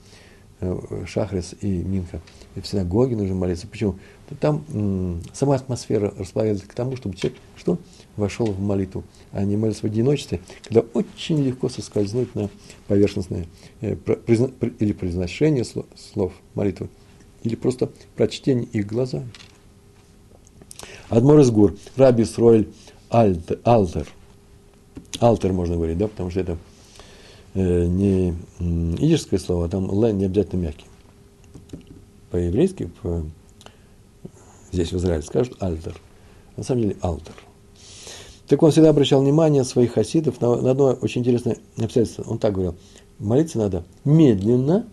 Э, 0.59 1.03
Шахрис 1.05 1.55
и 1.61 1.67
Минха. 1.67 2.19
И 2.55 2.61
в 2.61 2.67
синагоге 2.67 3.15
нужно 3.15 3.35
молиться. 3.35 3.67
Почему? 3.67 3.95
Там 4.39 4.65
м, 4.69 5.21
сама 5.33 5.55
атмосфера 5.55 6.13
располагается 6.17 6.67
к 6.67 6.73
тому, 6.73 6.97
чтобы 6.97 7.15
человек 7.15 7.39
что? 7.55 7.77
вошел 8.17 8.47
в 8.47 8.59
молитву, 8.59 9.03
а 9.31 9.43
не 9.43 9.55
молиться 9.55 9.81
в 9.81 9.85
одиночестве, 9.85 10.41
когда 10.63 10.81
очень 10.93 11.41
легко 11.43 11.69
соскользнуть 11.69 12.33
на 12.35 12.49
поверхностное 12.87 13.45
э, 13.81 13.95
призна, 13.95 14.49
или 14.79 14.91
произношение 14.91 15.63
слов, 15.63 15.85
слов 15.95 16.33
молитвы, 16.55 16.89
или 17.43 17.55
просто 17.55 17.89
прочтение 18.15 18.65
их 18.65 18.87
глазами. 18.87 19.29
Адмор 21.09 21.39
из 21.39 21.51
гур, 21.51 21.77
Раби 21.95 22.25
Сройль 22.25 22.67
Альтер, 23.09 23.59
Алтер 25.19 25.53
можно 25.53 25.75
говорить, 25.75 25.97
да, 25.97 26.07
потому 26.07 26.31
что 26.31 26.41
это 26.41 26.57
э, 27.53 27.85
не 27.85 28.31
идишское 28.59 29.39
слово, 29.39 29.65
а 29.65 29.69
там 29.69 29.89
л 29.89 30.11
не 30.11 30.25
обязательно 30.25 30.61
мягкий. 30.61 30.85
По-еврейски, 32.29 32.89
по, 33.01 33.23
здесь 34.77 34.91
в 34.91 34.97
Израиле 34.97 35.23
скажут 35.23 35.61
альтер. 35.61 35.99
На 36.55 36.63
самом 36.63 36.83
деле 36.83 36.97
алтер. 37.01 37.33
Так 38.47 38.63
он 38.63 38.71
всегда 38.71 38.89
обращал 38.89 39.21
внимание 39.21 39.63
своих 39.63 39.93
хасидов 39.93 40.39
на, 40.39 40.55
на 40.55 40.71
одно 40.71 40.97
очень 41.01 41.21
интересное 41.21 41.57
обстоятельство. 41.77 42.23
Он 42.27 42.39
так 42.39 42.53
говорил, 42.53 42.75
молиться 43.19 43.57
надо 43.57 43.83
медленно, 44.05 44.87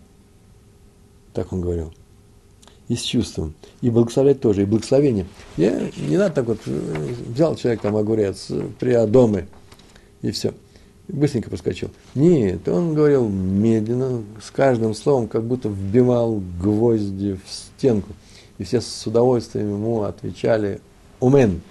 так 1.33 1.53
он 1.53 1.61
говорил, 1.61 1.93
и 2.87 2.95
с 2.95 3.01
чувством. 3.01 3.53
И 3.81 3.89
благословлять 3.89 4.41
тоже, 4.41 4.63
и 4.63 4.65
благословение. 4.65 5.25
Я, 5.55 5.89
не 5.97 6.17
надо 6.17 6.35
так 6.35 6.47
вот, 6.47 6.59
э, 6.65 7.13
взял 7.33 7.55
человек 7.55 7.81
там 7.81 7.95
огурец, 7.95 8.51
при 8.79 9.05
доме, 9.05 9.47
и 10.21 10.31
все 10.31 10.53
быстренько 11.07 11.49
проскочил. 11.49 11.91
Нет, 12.13 12.67
он 12.67 12.93
говорил 12.93 13.29
медленно, 13.29 14.23
с 14.43 14.51
каждым 14.51 14.93
словом, 14.93 15.27
как 15.27 15.45
будто 15.45 15.69
вбивал 15.69 16.41
гвозди 16.61 17.39
в 17.45 17.49
стенку. 17.49 18.13
И 18.57 18.63
все 18.63 18.81
с 18.81 19.05
удовольствием 19.05 19.69
ему 19.69 20.03
отвечали 20.03 20.79
«Умен». 21.19 21.61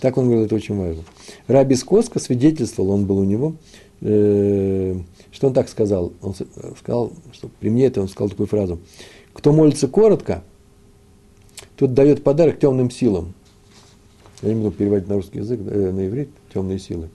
Так 0.00 0.18
он 0.18 0.26
говорил, 0.26 0.44
это 0.44 0.54
очень 0.54 0.76
важно. 0.76 1.02
Раби 1.46 1.74
Скоска 1.76 2.18
свидетельствовал, 2.18 2.90
он 2.90 3.06
был 3.06 3.18
у 3.18 3.24
него, 3.24 3.54
э, 4.00 4.96
что 5.32 5.46
он 5.46 5.54
так 5.54 5.68
сказал. 5.68 6.12
Он 6.20 6.34
сказал, 6.78 7.12
что 7.32 7.48
при 7.60 7.70
мне 7.70 7.86
это 7.86 8.02
он 8.02 8.08
сказал 8.08 8.28
такую 8.28 8.46
фразу. 8.46 8.80
Кто 9.32 9.52
молится 9.52 9.88
коротко, 9.88 10.44
тот 11.76 11.94
дает 11.94 12.22
подарок 12.22 12.58
темным 12.58 12.90
силам. 12.90 13.34
Я 14.42 14.52
не 14.52 14.60
буду 14.60 14.72
переводить 14.72 15.08
на 15.08 15.14
русский 15.14 15.38
язык, 15.38 15.60
э, 15.64 15.90
на 15.90 16.06
иврит, 16.06 16.28
темные 16.52 16.78
силы, 16.78 17.08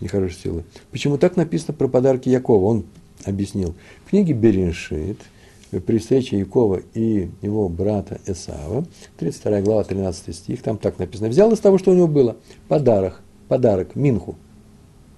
нехорошие 0.00 0.38
силы. 0.42 0.64
Почему 0.90 1.16
так 1.16 1.36
написано 1.36 1.72
про 1.72 1.88
подарки 1.88 2.28
Якова? 2.28 2.64
Он 2.66 2.84
объяснил. 3.24 3.74
В 4.04 4.10
книге 4.10 4.34
Бериншит, 4.34 5.18
при 5.78 5.98
встрече 5.98 6.38
Якова 6.38 6.80
и 6.94 7.30
его 7.42 7.68
брата 7.68 8.20
Эсава, 8.26 8.84
32 9.18 9.60
глава, 9.60 9.84
13 9.84 10.34
стих, 10.34 10.62
там 10.62 10.78
так 10.78 10.98
написано. 10.98 11.28
Взял 11.28 11.52
из 11.52 11.60
того, 11.60 11.78
что 11.78 11.92
у 11.92 11.94
него 11.94 12.08
было, 12.08 12.36
подарок, 12.68 13.22
подарок, 13.48 13.94
Минху. 13.94 14.36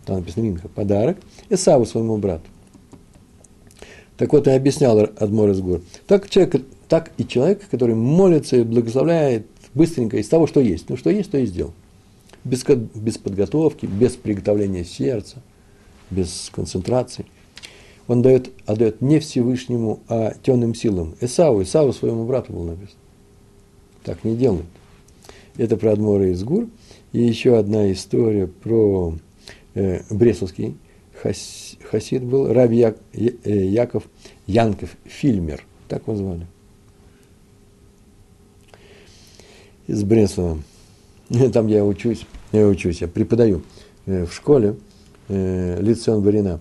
Там 0.05 0.17
написано 0.17 0.45
Минха, 0.45 0.69
подарок 0.69 1.19
Эсаву 1.49 1.87
своему 1.87 2.19
брату. 2.19 2.45
Так 4.17 4.33
вот, 4.33 4.47
и 4.47 4.51
объяснял 4.51 4.99
Адмор 5.01 5.51
из 5.51 5.61
гор. 5.61 5.81
Так, 6.07 6.29
человек, 6.29 6.63
так 6.89 7.11
и 7.17 7.27
человек, 7.27 7.67
который 7.71 7.95
молится 7.95 8.57
и 8.57 8.63
благословляет 8.63 9.47
быстренько 9.75 10.19
из 10.19 10.29
того, 10.29 10.47
что 10.47 10.61
есть. 10.61 10.89
Ну, 10.89 10.97
что 10.97 11.11
есть, 11.11 11.31
то 11.31 11.39
и 11.39 11.47
сделал. 11.47 11.73
Без, 12.45 12.65
без 12.65 13.19
подготовки, 13.19 13.87
без 13.87 14.13
приготовления 14.13 14.85
сердца, 14.85 15.43
без 16.11 16.51
концентрации. 16.55 17.27
Он 18.09 18.23
дает, 18.23 18.51
отдает 18.67 19.01
не 19.01 19.21
Всевышнему, 19.21 20.01
а 20.09 20.35
темным 20.43 20.75
силам. 20.75 21.15
Исаву, 21.21 21.63
Исаву 21.63 21.93
своему 21.93 22.27
брату 22.27 22.53
был 22.53 22.65
написано. 22.65 22.99
Так 24.05 24.25
не 24.25 24.37
делают. 24.37 24.67
Это 25.57 25.77
про 25.77 25.93
Адмора 25.93 26.31
из 26.31 26.43
Гур. 26.43 26.69
И 27.13 27.23
еще 27.23 27.57
одна 27.59 27.93
история 27.93 28.47
про 28.47 29.15
э, 29.75 30.01
Бресовский 30.11 30.77
хас, 31.23 31.77
хасид 31.91 32.25
был, 32.25 32.53
Раби 32.53 32.79
Як, 32.79 32.97
э, 33.13 33.31
Яков 33.45 34.05
Янков 34.47 34.97
Фильмер. 35.05 35.65
Так 35.89 36.03
его 36.03 36.17
звали. 36.17 36.47
из 39.87 40.05
Бреслова. 40.05 40.59
Там 41.53 41.67
я 41.67 41.85
учусь, 41.85 42.27
я 42.53 42.67
учусь, 42.67 43.01
я 43.01 43.09
преподаю 43.09 43.63
э, 44.07 44.25
в 44.25 44.33
школе 44.33 44.77
э, 45.29 45.81
лицеон 45.81 46.23
Барина. 46.23 46.61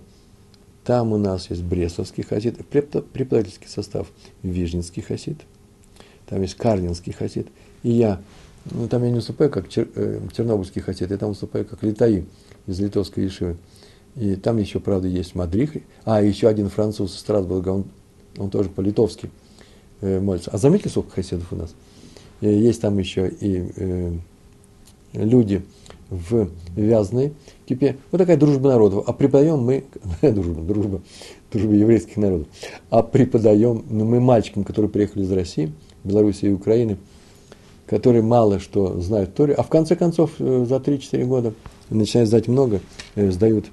Там 0.84 1.14
у 1.14 1.18
нас 1.18 1.50
есть 1.50 1.64
Бресловский 1.64 2.24
хасид, 2.24 2.66
преподавательский 2.68 3.68
состав 3.68 4.08
Вижнинский 4.42 5.04
хасид, 5.04 5.38
там 6.26 6.42
есть 6.42 6.56
Карнинский 6.56 7.14
хасид. 7.14 7.48
И 7.84 7.92
я, 7.92 8.22
ну, 8.66 8.88
там 8.88 9.04
я 9.04 9.10
не 9.10 9.16
выступаю 9.16 9.52
как 9.52 9.70
чер, 9.70 9.90
э, 9.96 10.20
Чернобыльский 10.36 10.82
хасид, 10.82 11.12
я 11.12 11.18
там 11.18 11.30
выступаю 11.30 11.66
как 11.66 11.84
Литаи 11.84 12.26
из 12.68 12.80
Литовской 12.80 13.26
Ешивы. 13.26 13.58
И 14.16 14.36
там 14.36 14.58
еще, 14.58 14.80
правда, 14.80 15.08
есть 15.08 15.36
Мадрих, 15.36 15.74
а 16.04 16.22
еще 16.22 16.48
один 16.48 16.70
француз 16.70 17.16
из 17.16 17.20
Страсбурга, 17.20 17.70
он, 17.70 17.86
он 18.38 18.50
тоже 18.50 18.70
по-литовски 18.70 19.30
э, 20.02 20.20
молится. 20.20 20.52
А 20.52 20.58
заметили, 20.58 20.90
сколько 20.90 21.12
хасидов 21.12 21.52
у 21.54 21.56
нас? 21.56 21.76
Э, 22.42 22.52
есть 22.52 22.82
там 22.82 22.98
еще 22.98 23.30
и 23.30 23.72
э, 23.76 24.14
люди 25.14 25.64
в 26.10 26.50
Вязной 26.76 27.34
кипе. 27.66 27.98
Вот 28.12 28.18
такая 28.18 28.38
дружба 28.38 28.70
народов. 28.70 29.06
А 29.08 29.14
преподаем 29.14 29.60
мы, 29.60 29.86
дружба, 30.22 30.62
дружба, 30.62 31.02
дружба 31.52 31.74
еврейских 31.74 32.18
народов. 32.18 32.48
А 32.90 33.02
преподаем 33.02 33.84
ну, 33.90 34.06
мы 34.06 34.20
мальчикам, 34.20 34.64
которые 34.64 34.92
приехали 34.92 35.24
из 35.24 35.32
России, 35.32 35.72
Беларуси 36.04 36.46
и 36.46 36.52
Украины, 36.52 36.98
которые 37.86 38.24
мало 38.24 38.60
что 38.60 39.00
знают 39.00 39.36
Торе, 39.36 39.54
а 39.54 39.64
в 39.64 39.70
конце 39.70 39.96
концов 39.96 40.32
э, 40.40 40.66
за 40.68 40.76
3-4 40.76 41.26
года 41.26 41.54
начинают 41.90 42.30
знать 42.30 42.48
много, 42.48 42.82
сдают 43.16 43.66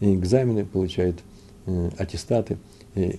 экзамены, 0.00 0.64
получают 0.64 1.18
аттестаты, 1.98 2.58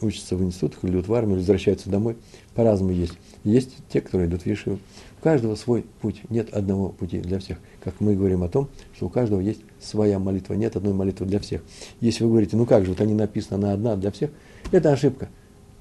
учатся 0.01 0.35
в 0.35 0.43
институтах, 0.43 0.85
идут 0.85 1.07
в 1.07 1.13
армию, 1.13 1.37
возвращаются 1.37 1.89
домой. 1.89 2.15
По-разному 2.55 2.91
есть. 2.91 3.13
Есть 3.43 3.75
те, 3.89 4.01
которые 4.01 4.27
идут 4.27 4.43
в 4.43 4.45
Ешиву. 4.47 4.79
Каждого 5.27 5.55
свой 5.55 5.83
путь. 6.01 6.21
Нет 6.29 6.53
одного 6.53 6.87
пути 6.87 7.19
для 7.19 7.39
всех. 7.39 7.57
Как 7.83 7.95
мы 7.99 8.15
говорим 8.15 8.43
о 8.43 8.47
том, 8.47 8.69
что 8.95 9.07
у 9.07 9.09
каждого 9.09 9.41
есть 9.41 9.59
своя 9.77 10.19
молитва. 10.19 10.53
Нет 10.53 10.77
одной 10.77 10.93
молитвы 10.93 11.25
для 11.25 11.41
всех. 11.41 11.63
Если 11.99 12.23
вы 12.23 12.29
говорите, 12.29 12.55
ну 12.55 12.65
как 12.65 12.85
же, 12.85 12.91
вот 12.91 13.01
они 13.01 13.13
написаны, 13.13 13.57
она 13.57 13.73
одна 13.73 13.97
для 13.97 14.09
всех, 14.11 14.29
это 14.71 14.93
ошибка. 14.93 15.27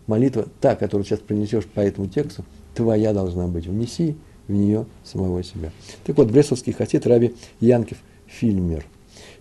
Молитва, 0.08 0.48
та, 0.60 0.74
которую 0.74 1.04
сейчас 1.04 1.20
принесешь 1.20 1.64
по 1.64 1.78
этому 1.78 2.08
тексту, 2.08 2.44
твоя 2.74 3.12
должна 3.12 3.46
быть. 3.46 3.68
Внеси 3.68 4.16
в 4.48 4.52
нее 4.52 4.84
самого 5.04 5.44
себя. 5.44 5.70
Так 6.04 6.16
вот, 6.16 6.28
Брестовский 6.28 6.72
хасид 6.72 7.06
Раби 7.06 7.36
Янкев 7.60 7.98
Фильмер. 8.26 8.84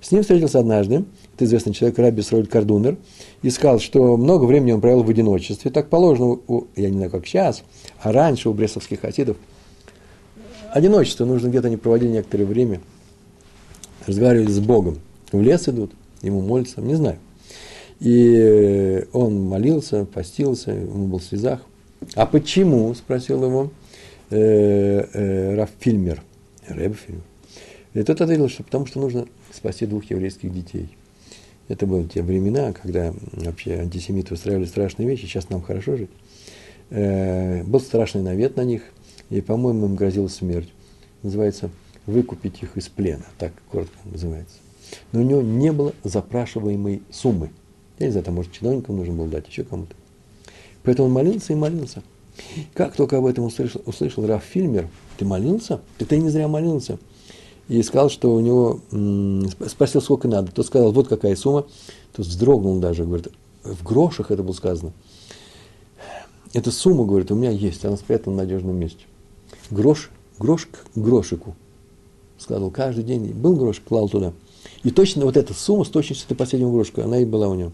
С 0.02 0.12
ним 0.12 0.22
встретился 0.22 0.60
однажды 0.60 1.06
это 1.34 1.46
известный 1.46 1.74
человек 1.74 1.98
Раби 1.98 2.22
Сроль 2.22 2.46
Кардунер, 2.46 2.98
и 3.42 3.50
сказал, 3.50 3.80
что 3.80 4.18
много 4.18 4.46
времени 4.46 4.72
он 4.72 4.82
провел 4.82 5.02
в 5.02 5.10
одиночестве. 5.10 5.72
Так 5.72 5.90
положено, 5.90 6.38
у, 6.48 6.68
я 6.76 6.92
не 6.92 6.98
знаю, 6.98 7.10
как 7.10 7.26
сейчас, 7.26 7.64
а 8.04 8.12
раньше 8.12 8.50
у 8.50 8.54
брестовских 8.54 9.02
хасидов. 9.02 9.38
Одиночество 10.76 11.24
нужно 11.24 11.48
где-то 11.48 11.68
они 11.68 11.78
проводили 11.78 12.10
некоторое 12.10 12.44
время, 12.44 12.82
разговаривали 14.06 14.52
с 14.52 14.60
Богом. 14.60 15.00
В 15.32 15.42
лес 15.42 15.70
идут, 15.70 15.94
ему 16.22 16.42
молятся, 16.42 16.82
не 16.82 16.96
знаю. 16.96 17.18
И 18.02 19.08
он 19.14 19.42
молился, 19.46 20.04
постился, 20.04 20.72
ему 20.72 21.08
был 21.08 21.20
в 21.20 21.24
слезах. 21.24 21.62
А 22.16 22.26
почему, 22.26 22.94
спросил 22.94 23.46
его 23.46 23.72
э, 24.32 25.06
э. 25.14 26.94
И 27.94 28.04
тот 28.04 28.20
ответил, 28.20 28.50
что 28.50 28.64
потому 28.64 28.86
что 28.86 29.00
нужно 29.00 29.28
спасти 29.54 29.86
двух 29.86 30.04
еврейских 30.10 30.54
детей– 30.54 30.90
это 31.68 31.88
были 31.88 32.04
те 32.04 32.22
времена, 32.22 32.74
когда 32.74 33.14
вообще 33.32 33.76
антисемиты 33.80 34.34
устраивали 34.34 34.66
страшные 34.66 35.08
вещи, 35.08 35.22
сейчас 35.22 35.50
нам 35.50 35.62
хорошо 35.62 35.96
жить. 35.96 36.10
Э, 36.92 37.64
был 37.64 37.80
страшный 37.80 38.22
навет 38.22 38.56
на 38.56 38.66
них, 38.66 38.84
и, 39.30 39.42
по-моему, 39.42 39.88
им 39.88 39.96
грозила 39.96 40.28
смерть. 40.28 40.70
Называется 41.24 41.70
«выкупить 42.06 42.62
их 42.62 42.78
из 42.78 42.88
плена», 42.88 43.26
так 43.38 43.54
коротко 43.72 43.98
называется. 44.06 44.58
Но 45.12 45.22
у 45.22 45.24
него 45.24 45.42
не 45.42 45.72
было 45.72 45.94
запрашиваемой 46.04 47.02
суммы. 47.12 47.52
Я 47.98 48.08
не 48.08 48.12
знаю, 48.12 48.26
там, 48.26 48.36
может, 48.36 48.52
чиновникам 48.52 48.98
нужно 48.98 49.14
было 49.14 49.28
дать, 49.28 49.48
еще 49.48 49.64
кому-то. 49.64 49.96
Поэтому 50.84 51.08
он 51.08 51.14
молился 51.14 51.54
и 51.54 51.56
молился. 51.56 52.04
Как 52.74 52.96
только 52.96 53.18
об 53.18 53.26
этом 53.26 53.46
услышал, 53.46 53.82
услышал 53.86 54.28
Раф 54.28 54.44
Фильмер, 54.44 54.88
ты 55.18 55.26
молился? 55.26 55.82
Ты, 55.98 56.06
ты 56.06 56.18
не 56.18 56.30
зря 56.30 56.48
молился 56.48 57.00
и 57.68 57.82
сказал, 57.82 58.10
что 58.10 58.34
у 58.34 58.40
него, 58.40 58.80
спросил, 59.68 60.02
сколько 60.02 60.28
надо. 60.28 60.52
Тот 60.52 60.68
сказал, 60.68 60.92
вот 60.92 61.08
какая 61.08 61.36
сумма. 61.36 61.66
Тот 62.16 62.26
вздрогнул 62.26 62.80
даже, 62.80 63.06
говорит, 63.06 63.30
в 63.64 63.84
грошах 63.84 64.32
это 64.32 64.44
было 64.44 64.54
сказано. 64.54 64.94
Эта 66.54 66.72
сумма, 66.72 67.06
говорит, 67.06 67.32
у 67.32 67.36
меня 67.36 67.50
есть, 67.50 67.84
она 67.86 67.98
спрятана 67.98 68.36
в 68.36 68.38
надежном 68.38 68.76
месте. 68.76 69.06
Грош, 69.72 70.10
грош 70.40 70.68
к 70.68 70.98
грошику. 70.98 71.56
Сказал, 72.38 72.70
каждый 72.72 73.04
день 73.04 73.32
был 73.32 73.56
грош, 73.56 73.80
клал 73.80 74.10
туда. 74.10 74.34
И 74.84 74.92
точно 74.92 75.26
вот 75.26 75.38
эта 75.38 75.54
сумма 75.54 75.86
с 75.86 75.90
точностью 75.90 76.28
до 76.30 76.36
последнего 76.36 76.72
грошка, 76.72 77.04
она 77.04 77.20
и 77.20 77.26
была 77.26 77.48
у 77.48 77.56
него. 77.56 77.72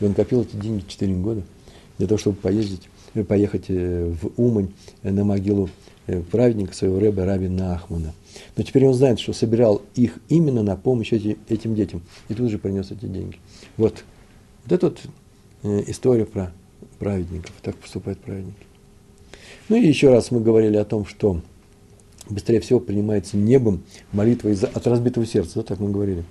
И 0.00 0.04
он 0.04 0.14
копил 0.14 0.42
эти 0.42 0.56
деньги 0.56 0.84
4 0.86 1.14
года 1.14 1.42
для 1.98 2.06
того, 2.06 2.18
чтобы 2.18 2.36
поездить, 2.36 2.88
поехать 3.28 3.66
э, 3.68 4.12
в 4.20 4.40
Умань 4.40 4.72
э, 5.02 5.10
на 5.10 5.24
могилу 5.24 5.68
Э, 6.08 6.20
праведника 6.20 6.74
своего 6.74 6.98
рэба 6.98 7.24
Раби 7.24 7.48
Нахмана. 7.48 8.12
Но 8.56 8.62
теперь 8.64 8.86
он 8.86 8.94
знает, 8.94 9.20
что 9.20 9.32
собирал 9.32 9.82
их 9.94 10.18
именно 10.28 10.64
на 10.64 10.74
помощь 10.74 11.12
эти, 11.12 11.38
этим 11.48 11.76
детям. 11.76 12.02
И 12.28 12.34
тут 12.34 12.50
же 12.50 12.58
принес 12.58 12.90
эти 12.90 13.06
деньги. 13.06 13.38
Вот, 13.76 14.02
вот 14.64 14.72
это 14.72 14.88
вот 14.88 15.00
э, 15.62 15.84
история 15.86 16.26
про 16.26 16.52
праведников. 16.98 17.52
Так 17.62 17.76
поступают 17.76 18.18
праведники. 18.18 18.66
Ну 19.68 19.76
и 19.76 19.86
еще 19.86 20.10
раз 20.10 20.30
мы 20.30 20.40
говорили 20.40 20.76
о 20.76 20.84
том, 20.84 21.06
что 21.06 21.40
быстрее 22.28 22.60
всего 22.60 22.80
принимается 22.80 23.36
небом 23.36 23.82
молитва 24.12 24.48
из 24.48 24.64
от 24.64 24.86
разбитого 24.86 25.26
сердца. 25.26 25.52
Да, 25.56 25.62
так 25.62 25.80
мы 25.80 25.90
говорили. 25.90 26.24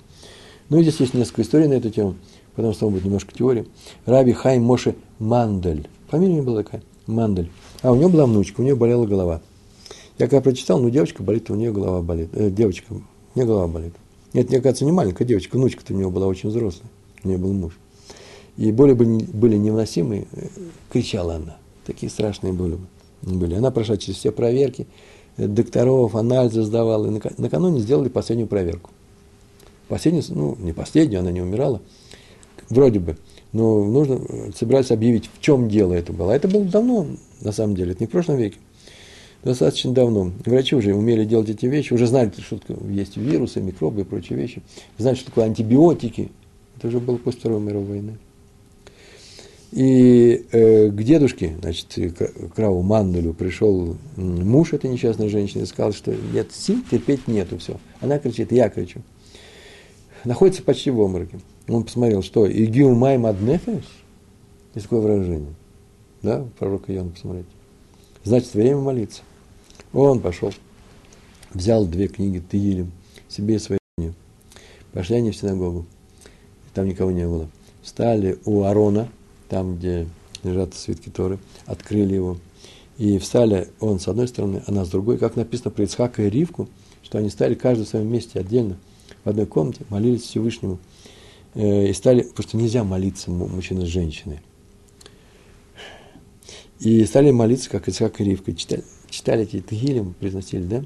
Ну 0.69 0.79
и 0.79 0.83
здесь 0.83 0.99
есть 0.99 1.13
несколько 1.13 1.41
историй 1.41 1.67
на 1.67 1.73
эту 1.73 1.89
тему, 1.89 2.15
потому 2.55 2.73
что 2.73 2.89
будет 2.89 3.05
немножко 3.05 3.33
теории. 3.33 3.67
Раби 4.05 4.33
Хайм 4.33 4.63
Моше 4.63 4.95
Мандель. 5.19 5.87
Фамилия 6.09 6.41
у 6.41 6.43
была 6.43 6.63
такая. 6.63 6.81
Мандель. 7.07 7.49
А 7.81 7.91
у 7.91 7.95
него 7.95 8.09
была 8.09 8.25
внучка, 8.25 8.61
у 8.61 8.63
нее 8.63 8.75
болела 8.75 9.05
голова. 9.05 9.41
Я 10.17 10.27
когда 10.27 10.41
прочитал, 10.41 10.79
ну, 10.79 10.89
девочка 10.89 11.23
болит, 11.23 11.49
у 11.49 11.55
нее 11.55 11.71
голова 11.71 12.01
болит. 12.01 12.29
Э, 12.33 12.49
девочка, 12.49 12.93
у 12.93 13.01
нее 13.35 13.45
голова 13.45 13.67
болит. 13.67 13.93
Нет, 14.33 14.49
мне 14.49 14.61
кажется, 14.61 14.85
не 14.85 14.91
маленькая 14.91 15.25
девочка, 15.25 15.57
внучка-то 15.57 15.93
у 15.93 15.97
нее 15.97 16.09
была 16.09 16.27
очень 16.27 16.49
взрослая. 16.49 16.89
У 17.23 17.27
нее 17.27 17.37
был 17.37 17.53
муж. 17.53 17.73
И 18.57 18.71
боли 18.71 18.93
были 18.93 19.57
невыносимые, 19.57 20.27
э, 20.33 20.47
кричала 20.91 21.35
она. 21.35 21.57
Такие 21.85 22.09
страшные 22.09 22.53
боли 22.53 22.73
были. 22.73 23.00
Она 23.25 23.71
прошла 23.71 23.97
через 23.97 24.17
все 24.17 24.31
проверки, 24.31 24.87
э, 25.37 25.47
докторов, 25.47 26.15
анализы 26.15 26.63
сдавала. 26.63 27.07
И 27.07 27.21
накануне 27.37 27.79
сделали 27.79 28.09
последнюю 28.09 28.47
проверку. 28.47 28.89
Последнюю, 29.87 30.23
ну, 30.29 30.57
не 30.59 30.73
последнюю, 30.73 31.19
она 31.19 31.31
не 31.31 31.41
умирала, 31.41 31.81
вроде 32.69 32.99
бы. 32.99 33.17
Но 33.51 33.83
нужно, 33.83 34.21
э, 34.27 34.51
собирались 34.55 34.91
объявить, 34.91 35.29
в 35.33 35.41
чем 35.41 35.69
дело 35.69 35.93
это 35.93 36.13
было. 36.13 36.33
А 36.33 36.35
это 36.35 36.47
было 36.47 36.63
давно, 36.63 37.07
на 37.41 37.51
самом 37.51 37.75
деле, 37.75 37.91
это 37.91 38.03
не 38.03 38.07
в 38.07 38.11
прошлом 38.11 38.37
веке 38.37 38.57
достаточно 39.43 39.91
давно. 39.91 40.31
Врачи 40.45 40.75
уже 40.75 40.93
умели 40.93 41.25
делать 41.25 41.49
эти 41.49 41.65
вещи, 41.65 41.93
уже 41.93 42.07
знали, 42.07 42.31
что 42.39 42.59
есть 42.89 43.17
вирусы, 43.17 43.61
микробы 43.61 44.01
и 44.01 44.03
прочие 44.03 44.37
вещи. 44.37 44.61
Знали, 44.97 45.15
что 45.15 45.25
такое 45.25 45.45
антибиотики. 45.45 46.31
Это 46.77 46.87
уже 46.87 46.99
было 46.99 47.17
после 47.17 47.39
Второй 47.39 47.61
мировой 47.61 47.87
войны. 47.87 48.17
И 49.71 50.47
э, 50.51 50.89
к 50.89 51.01
дедушке, 51.01 51.55
значит, 51.61 51.87
к 52.53 52.59
Раву 52.59 52.81
Мандулю 52.81 53.33
пришел 53.33 53.95
муж 54.17 54.73
этой 54.73 54.89
несчастной 54.89 55.29
женщины 55.29 55.63
и 55.63 55.65
сказал, 55.65 55.93
что 55.93 56.13
нет 56.33 56.51
сил, 56.51 56.83
терпеть 56.91 57.27
нету, 57.27 57.57
все. 57.57 57.79
Она 58.01 58.19
кричит, 58.19 58.51
я 58.51 58.69
кричу. 58.69 59.01
Находится 60.25 60.61
почти 60.61 60.91
в 60.91 61.01
обмороке. 61.01 61.39
Он 61.69 61.83
посмотрел, 61.83 62.21
что 62.21 62.51
«Игиу 62.51 62.93
май 62.95 63.17
маднефеш» 63.17 63.85
есть 64.75 64.87
такое 64.87 64.99
выражение. 64.99 65.53
Да, 66.21 66.45
пророка 66.59 66.93
Иоанна, 66.93 67.11
посмотрите. 67.11 67.49
Значит, 68.23 68.53
время 68.53 68.77
молиться. 68.77 69.21
Он 69.93 70.19
пошел, 70.19 70.53
взял 71.53 71.85
две 71.85 72.07
книги 72.07 72.43
Тиилем, 72.51 72.91
себе 73.29 73.55
и 73.55 73.59
своей 73.59 73.79
Пошли 74.93 75.17
они 75.17 75.31
в 75.31 75.35
синагогу. 75.35 75.85
Там 76.73 76.87
никого 76.87 77.11
не 77.11 77.25
было. 77.25 77.49
Встали 77.81 78.37
у 78.45 78.63
Арона, 78.63 79.07
там, 79.51 79.75
где 79.75 80.07
лежат 80.43 80.73
свитки 80.73 81.09
Торы, 81.09 81.37
открыли 81.65 82.15
его. 82.15 82.37
И 82.97 83.17
встали 83.17 83.67
он 83.81 83.99
с 83.99 84.07
одной 84.07 84.29
стороны, 84.29 84.63
она 84.65 84.85
с 84.85 84.89
другой. 84.89 85.17
Как 85.17 85.35
написано 85.35 85.71
про 85.71 85.83
Ицхака 85.83 86.23
и 86.23 86.29
Ривку, 86.29 86.69
что 87.03 87.17
они 87.17 87.29
стали 87.29 87.53
каждый 87.53 87.85
в 87.85 87.89
своем 87.89 88.07
месте 88.07 88.39
отдельно, 88.39 88.77
в 89.25 89.29
одной 89.29 89.45
комнате, 89.45 89.81
молились 89.89 90.21
Всевышнему. 90.21 90.79
Э, 91.53 91.89
и 91.89 91.93
стали, 91.93 92.21
потому 92.21 92.47
что 92.47 92.57
нельзя 92.57 92.85
молиться 92.85 93.29
мужчина 93.29 93.85
с 93.85 93.89
женщиной. 93.89 94.39
И 96.79 97.03
стали 97.03 97.31
молиться, 97.31 97.69
как 97.69 97.89
Ицхак 97.89 98.21
и 98.21 98.23
Ривка. 98.23 98.53
Читали, 98.53 98.83
читали 99.09 99.43
Тгилем, 99.43 100.13
произносили, 100.13 100.63
да? 100.63 100.85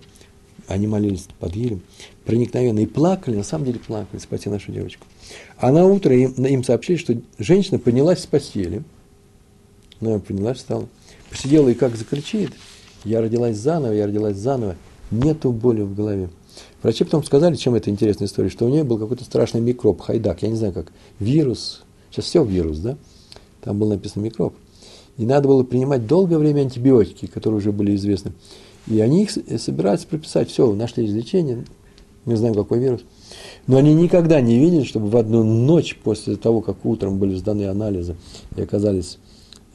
Они 0.67 0.87
молились 0.87 1.27
под 1.39 1.53
Гилем, 1.53 1.81
проникновенно. 2.25 2.79
И 2.79 2.85
плакали, 2.85 3.35
на 3.35 3.43
самом 3.43 3.65
деле 3.65 3.79
плакали, 3.79 4.19
спаси 4.19 4.49
нашу 4.49 4.71
девочку. 4.71 5.05
А 5.57 5.71
на 5.71 5.85
утро 5.85 6.15
им, 6.15 6.31
им 6.33 6.63
сообщили, 6.63 6.97
что 6.97 7.15
женщина 7.37 7.77
поднялась 7.77 8.21
с 8.23 8.25
постели. 8.25 8.83
Она 10.01 10.19
поднялась, 10.19 10.57
встала. 10.57 10.87
Посидела 11.29 11.69
и 11.69 11.73
как 11.73 11.95
закричит. 11.95 12.51
Я 13.03 13.21
родилась 13.21 13.57
заново, 13.57 13.93
я 13.93 14.07
родилась 14.07 14.37
заново. 14.37 14.75
Нету 15.11 15.51
боли 15.51 15.81
в 15.81 15.93
голове. 15.95 16.29
Врачи 16.81 17.03
потом 17.03 17.23
сказали, 17.23 17.55
чем 17.55 17.75
это 17.75 17.89
интересная 17.89 18.27
история, 18.27 18.49
что 18.49 18.65
у 18.65 18.69
нее 18.69 18.83
был 18.83 18.97
какой-то 18.97 19.23
страшный 19.23 19.61
микроб, 19.61 20.01
хайдак, 20.01 20.41
я 20.41 20.49
не 20.49 20.55
знаю 20.55 20.73
как, 20.73 20.91
вирус, 21.19 21.83
сейчас 22.11 22.25
все 22.25 22.43
вирус, 22.43 22.77
да? 22.77 22.97
Там 23.61 23.79
был 23.79 23.89
написан 23.89 24.23
микроб. 24.23 24.53
И 25.17 25.25
надо 25.25 25.47
было 25.47 25.63
принимать 25.63 26.07
долгое 26.07 26.37
время 26.37 26.61
антибиотики, 26.61 27.25
которые 27.25 27.59
уже 27.59 27.71
были 27.71 27.95
известны. 27.95 28.33
И 28.87 28.99
они 28.99 29.23
их 29.23 29.31
собираются 29.31 30.07
прописать. 30.07 30.49
Все, 30.49 30.73
нашли 30.73 31.05
излечение, 31.05 31.65
мы 32.25 32.35
знаем, 32.35 32.55
какой 32.55 32.79
вирус. 32.79 33.01
Но 33.67 33.77
они 33.77 33.93
никогда 33.93 34.41
не 34.41 34.59
видели, 34.59 34.83
чтобы 34.83 35.09
в 35.09 35.17
одну 35.17 35.43
ночь 35.43 35.97
после 36.03 36.35
того, 36.35 36.61
как 36.61 36.85
утром 36.85 37.17
были 37.17 37.35
сданы 37.35 37.65
анализы 37.65 38.15
и 38.55 38.61
оказались, 38.61 39.17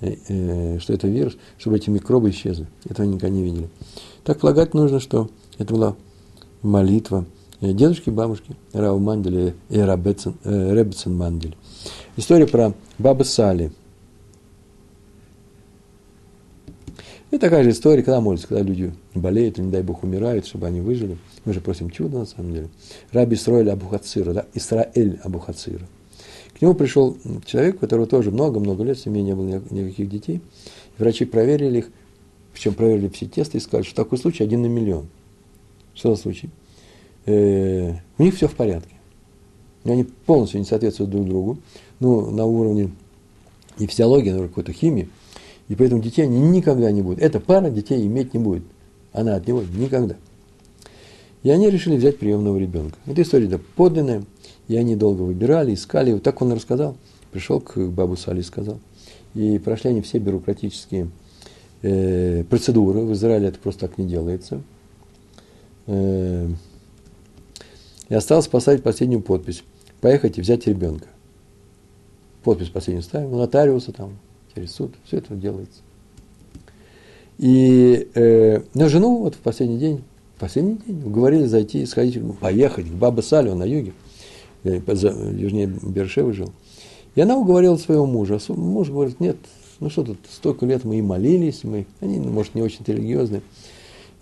э, 0.00 0.14
э, 0.28 0.78
что 0.78 0.92
это 0.92 1.08
вирус, 1.08 1.36
чтобы 1.58 1.76
эти 1.76 1.90
микробы 1.90 2.30
исчезли. 2.30 2.66
Этого 2.88 3.06
никогда 3.06 3.28
не 3.28 3.42
видели. 3.42 3.68
Так 4.24 4.40
полагать 4.40 4.74
нужно, 4.74 5.00
что 5.00 5.28
это 5.58 5.74
была 5.74 5.96
молитва 6.62 7.24
дедушки 7.60 8.08
и 8.08 8.12
бабушки 8.12 8.56
Рау 8.72 8.98
Манделя 8.98 9.54
и 9.68 9.76
Ребецен 9.76 11.16
Мандель. 11.16 11.56
История 12.16 12.46
про 12.46 12.74
бабы 12.98 13.24
Сали– 13.24 13.72
И 17.30 17.38
такая 17.38 17.62
же 17.62 17.70
история, 17.70 18.02
когда 18.02 18.20
молятся, 18.20 18.48
когда 18.48 18.64
люди 18.64 18.92
болеют, 19.14 19.58
не 19.58 19.70
дай 19.70 19.82
Бог, 19.82 20.02
умирают, 20.02 20.46
чтобы 20.46 20.66
они 20.66 20.80
выжили. 20.80 21.16
Мы 21.44 21.52
же 21.52 21.60
просим 21.60 21.90
чуда, 21.90 22.18
на 22.18 22.26
самом 22.26 22.52
деле. 22.52 22.68
Раби 23.12 23.36
Исраэль 23.36 23.70
Абухацира, 23.70 24.32
да, 24.32 24.46
Исраэль 24.54 25.20
Абухацира. 25.22 25.86
К 26.58 26.60
нему 26.60 26.74
пришел 26.74 27.16
человек, 27.46 27.76
у 27.76 27.78
которого 27.78 28.06
тоже 28.06 28.32
много-много 28.32 28.82
лет, 28.82 28.98
в 28.98 29.02
семье 29.02 29.22
не 29.22 29.34
было 29.34 29.62
никаких 29.70 30.10
детей. 30.10 30.40
Врачи 30.98 31.24
проверили 31.24 31.78
их, 31.78 31.90
причем 32.52 32.74
проверили 32.74 33.08
все 33.08 33.26
тесты 33.26 33.58
и 33.58 33.60
сказали, 33.60 33.86
что 33.86 33.94
такой 33.94 34.18
случай 34.18 34.42
один 34.42 34.62
на 34.62 34.66
миллион. 34.66 35.06
Что 35.94 36.14
за 36.14 36.20
случай? 36.20 36.50
Э, 37.26 37.94
у 38.18 38.22
них 38.22 38.34
все 38.34 38.48
в 38.48 38.54
порядке. 38.56 38.96
Они 39.84 40.04
полностью 40.04 40.58
не 40.58 40.66
соответствуют 40.66 41.10
друг 41.12 41.26
другу. 41.26 41.58
Ну, 42.00 42.30
на 42.30 42.44
уровне 42.44 42.90
и 43.78 43.86
физиологии, 43.86 44.30
наверное, 44.30 44.48
какой-то 44.48 44.72
химии– 44.72 45.08
и 45.70 45.76
поэтому 45.76 46.02
детей 46.02 46.22
они 46.22 46.40
никогда 46.40 46.90
не 46.90 47.00
будут. 47.00 47.20
Эта 47.20 47.38
пара 47.38 47.70
детей 47.70 48.04
иметь 48.04 48.34
не 48.34 48.40
будет. 48.40 48.64
Она 49.12 49.36
от 49.36 49.46
него 49.46 49.62
никогда. 49.62 50.16
И 51.44 51.50
они 51.50 51.70
решили 51.70 51.96
взять 51.96 52.18
приемного 52.18 52.58
ребенка. 52.58 52.98
Эта 53.06 53.22
история 53.22 53.56
подлинная. 53.76 54.24
И 54.66 54.74
они 54.74 54.96
долго 54.96 55.22
выбирали, 55.22 55.72
искали. 55.72 56.12
Вот 56.12 56.24
так 56.24 56.42
он 56.42 56.52
рассказал. 56.52 56.96
Пришел 57.30 57.60
к 57.60 57.78
бабу 57.78 58.16
Сали 58.16 58.40
и 58.40 58.42
сказал. 58.42 58.80
И 59.34 59.60
прошли 59.60 59.90
они 59.90 60.02
все 60.02 60.18
бюрократические 60.18 61.08
э, 61.82 62.42
процедуры. 62.50 63.02
В 63.02 63.12
Израиле 63.12 63.46
это 63.46 63.60
просто 63.60 63.86
так 63.86 63.96
не 63.96 64.06
делается. 64.06 64.62
Э, 65.86 66.48
и 68.08 68.14
осталось 68.14 68.48
поставить 68.48 68.82
последнюю 68.82 69.22
подпись. 69.22 69.62
Поехать 70.00 70.36
и 70.36 70.40
взять 70.40 70.66
ребенка. 70.66 71.06
Подпись 72.42 72.70
последнюю 72.70 73.04
ставим. 73.04 73.30
Нотариуса 73.36 73.92
там, 73.92 74.18
через 74.54 74.72
суд, 74.72 74.92
все 75.04 75.18
это 75.18 75.34
делается. 75.34 75.80
И 77.38 78.08
э, 78.14 78.60
на 78.74 78.88
жену 78.88 79.18
вот 79.18 79.34
в 79.34 79.38
последний 79.38 79.78
день, 79.78 80.02
в 80.36 80.40
последний 80.40 80.78
день 80.86 81.02
уговорили 81.04 81.46
зайти, 81.46 81.86
сходить, 81.86 82.20
поехать 82.38 82.86
к 82.86 82.92
Баба 82.92 83.22
Салю 83.22 83.54
на 83.54 83.64
юге, 83.64 83.92
южнее 84.62 85.66
Бершевы 85.66 86.32
жил. 86.32 86.52
И 87.14 87.20
она 87.20 87.36
уговорила 87.36 87.76
своего 87.76 88.06
мужа. 88.06 88.38
Муж 88.48 88.90
говорит, 88.90 89.20
нет, 89.20 89.36
ну 89.80 89.88
что 89.90 90.04
тут, 90.04 90.18
столько 90.30 90.66
лет 90.66 90.84
мы 90.84 90.98
и 90.98 91.02
молились, 91.02 91.64
мы, 91.64 91.86
они, 92.00 92.18
ну, 92.18 92.30
может, 92.30 92.54
не 92.54 92.62
очень 92.62 92.80
религиозные. 92.86 93.42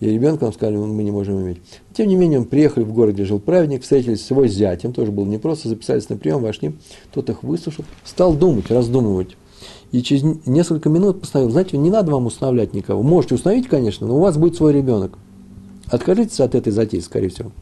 И 0.00 0.08
ребенка 0.08 0.44
нам 0.44 0.54
сказали, 0.54 0.76
мы 0.76 1.02
не 1.02 1.10
можем 1.10 1.42
иметь. 1.42 1.58
Тем 1.92 2.06
не 2.06 2.14
менее, 2.14 2.38
он 2.38 2.44
приехали 2.44 2.84
в 2.84 2.92
город, 2.92 3.14
где 3.14 3.24
жил 3.24 3.40
праведник, 3.40 3.82
встретились 3.82 4.24
с 4.24 4.30
его 4.30 4.46
зятем, 4.46 4.92
тоже 4.92 5.10
было 5.10 5.24
непросто, 5.24 5.68
записались 5.68 6.08
на 6.08 6.16
прием, 6.16 6.40
вошли, 6.40 6.72
тот 7.12 7.28
их 7.30 7.42
выслушал, 7.42 7.84
стал 8.04 8.34
думать, 8.34 8.70
раздумывать 8.70 9.36
и 9.90 10.02
через 10.02 10.22
несколько 10.46 10.88
минут 10.88 11.20
постановил, 11.20 11.50
знаете, 11.50 11.78
не 11.78 11.90
надо 11.90 12.12
вам 12.12 12.26
устанавливать 12.26 12.74
никого. 12.74 13.02
Можете 13.02 13.36
установить, 13.36 13.68
конечно, 13.68 14.06
но 14.06 14.16
у 14.16 14.20
вас 14.20 14.36
будет 14.36 14.56
свой 14.56 14.72
ребенок. 14.72 15.18
Откажитесь 15.86 16.40
от 16.40 16.54
этой 16.54 16.72
затеи, 16.72 17.00
скорее 17.00 17.30
всего. 17.30 17.52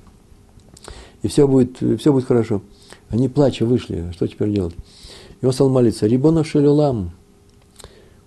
И 1.23 1.29
все 1.29 1.47
будет, 1.47 1.77
все 2.01 2.13
будет 2.13 2.27
хорошо. 2.27 2.63
Они 3.09 3.29
плача 3.29 3.65
вышли, 3.65 4.11
что 4.13 4.27
теперь 4.27 4.53
делать? 4.53 4.75
И 5.41 5.47
он 5.47 5.53
стал 5.53 5.69
молиться, 5.69 6.07
Рибона 6.07 6.43
Шелюлам, 6.43 7.13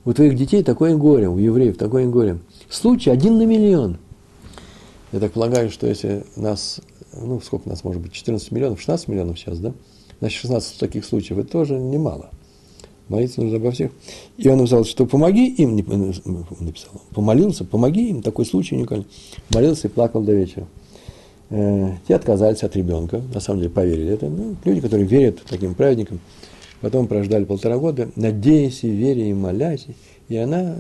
у 0.06 0.14
твоих 0.14 0.36
детей 0.36 0.64
такое 0.64 0.96
горе, 0.96 1.28
у 1.28 1.38
евреев 1.38 1.78
такое 1.78 2.08
горе. 2.08 2.40
Случай 2.70 3.10
один 3.10 3.38
на 3.38 3.46
миллион. 3.46 3.98
Я 5.12 5.20
так 5.20 5.34
полагаю, 5.34 5.70
что 5.70 5.88
если 5.88 6.24
нас, 6.36 6.80
ну, 7.14 7.42
сколько 7.42 7.68
нас 7.68 7.84
может 7.84 8.02
быть, 8.02 8.14
14 8.14 8.52
миллионов, 8.52 8.80
16 8.80 9.08
миллионов 9.08 9.38
сейчас, 9.38 9.60
да? 9.60 9.74
Значит, 10.20 10.40
16 10.42 10.80
таких 10.80 11.06
случаев, 11.06 11.40
это 11.40 11.52
тоже 11.52 11.78
немало. 11.78 12.30
Молиться 13.10 13.42
нужно 13.42 13.58
обо 13.58 13.72
всех. 13.72 13.92
И 14.38 14.48
он 14.48 14.60
написал, 14.60 14.86
что 14.86 15.06
помоги 15.06 15.50
им, 15.50 15.76
написал, 15.76 17.02
помолился, 17.14 17.66
помоги 17.66 18.10
им, 18.10 18.22
такой 18.22 18.46
случай 18.46 18.76
уникальный. 18.76 19.08
Молился 19.54 19.88
и 19.88 19.92
плакал 19.92 20.22
до 20.22 20.34
вечера. 20.34 20.68
Э, 21.50 21.94
те 22.08 22.16
отказались 22.16 22.64
от 22.64 22.76
ребенка, 22.76 23.22
на 23.34 23.40
самом 23.40 23.62
деле 23.62 23.72
поверили. 23.72 24.14
Это 24.14 24.30
ну, 24.30 24.56
люди, 24.64 24.82
которые 24.82 25.08
верят 25.08 25.40
таким 25.50 25.74
праведникам. 25.74 26.20
Потом 26.82 27.08
прождали 27.08 27.44
полтора 27.44 27.78
года, 27.78 28.10
надеясь 28.16 28.84
и 28.84 28.90
веря 28.90 29.26
и 29.26 29.34
молясь. 29.34 29.88
И 30.30 30.38
она 30.38 30.76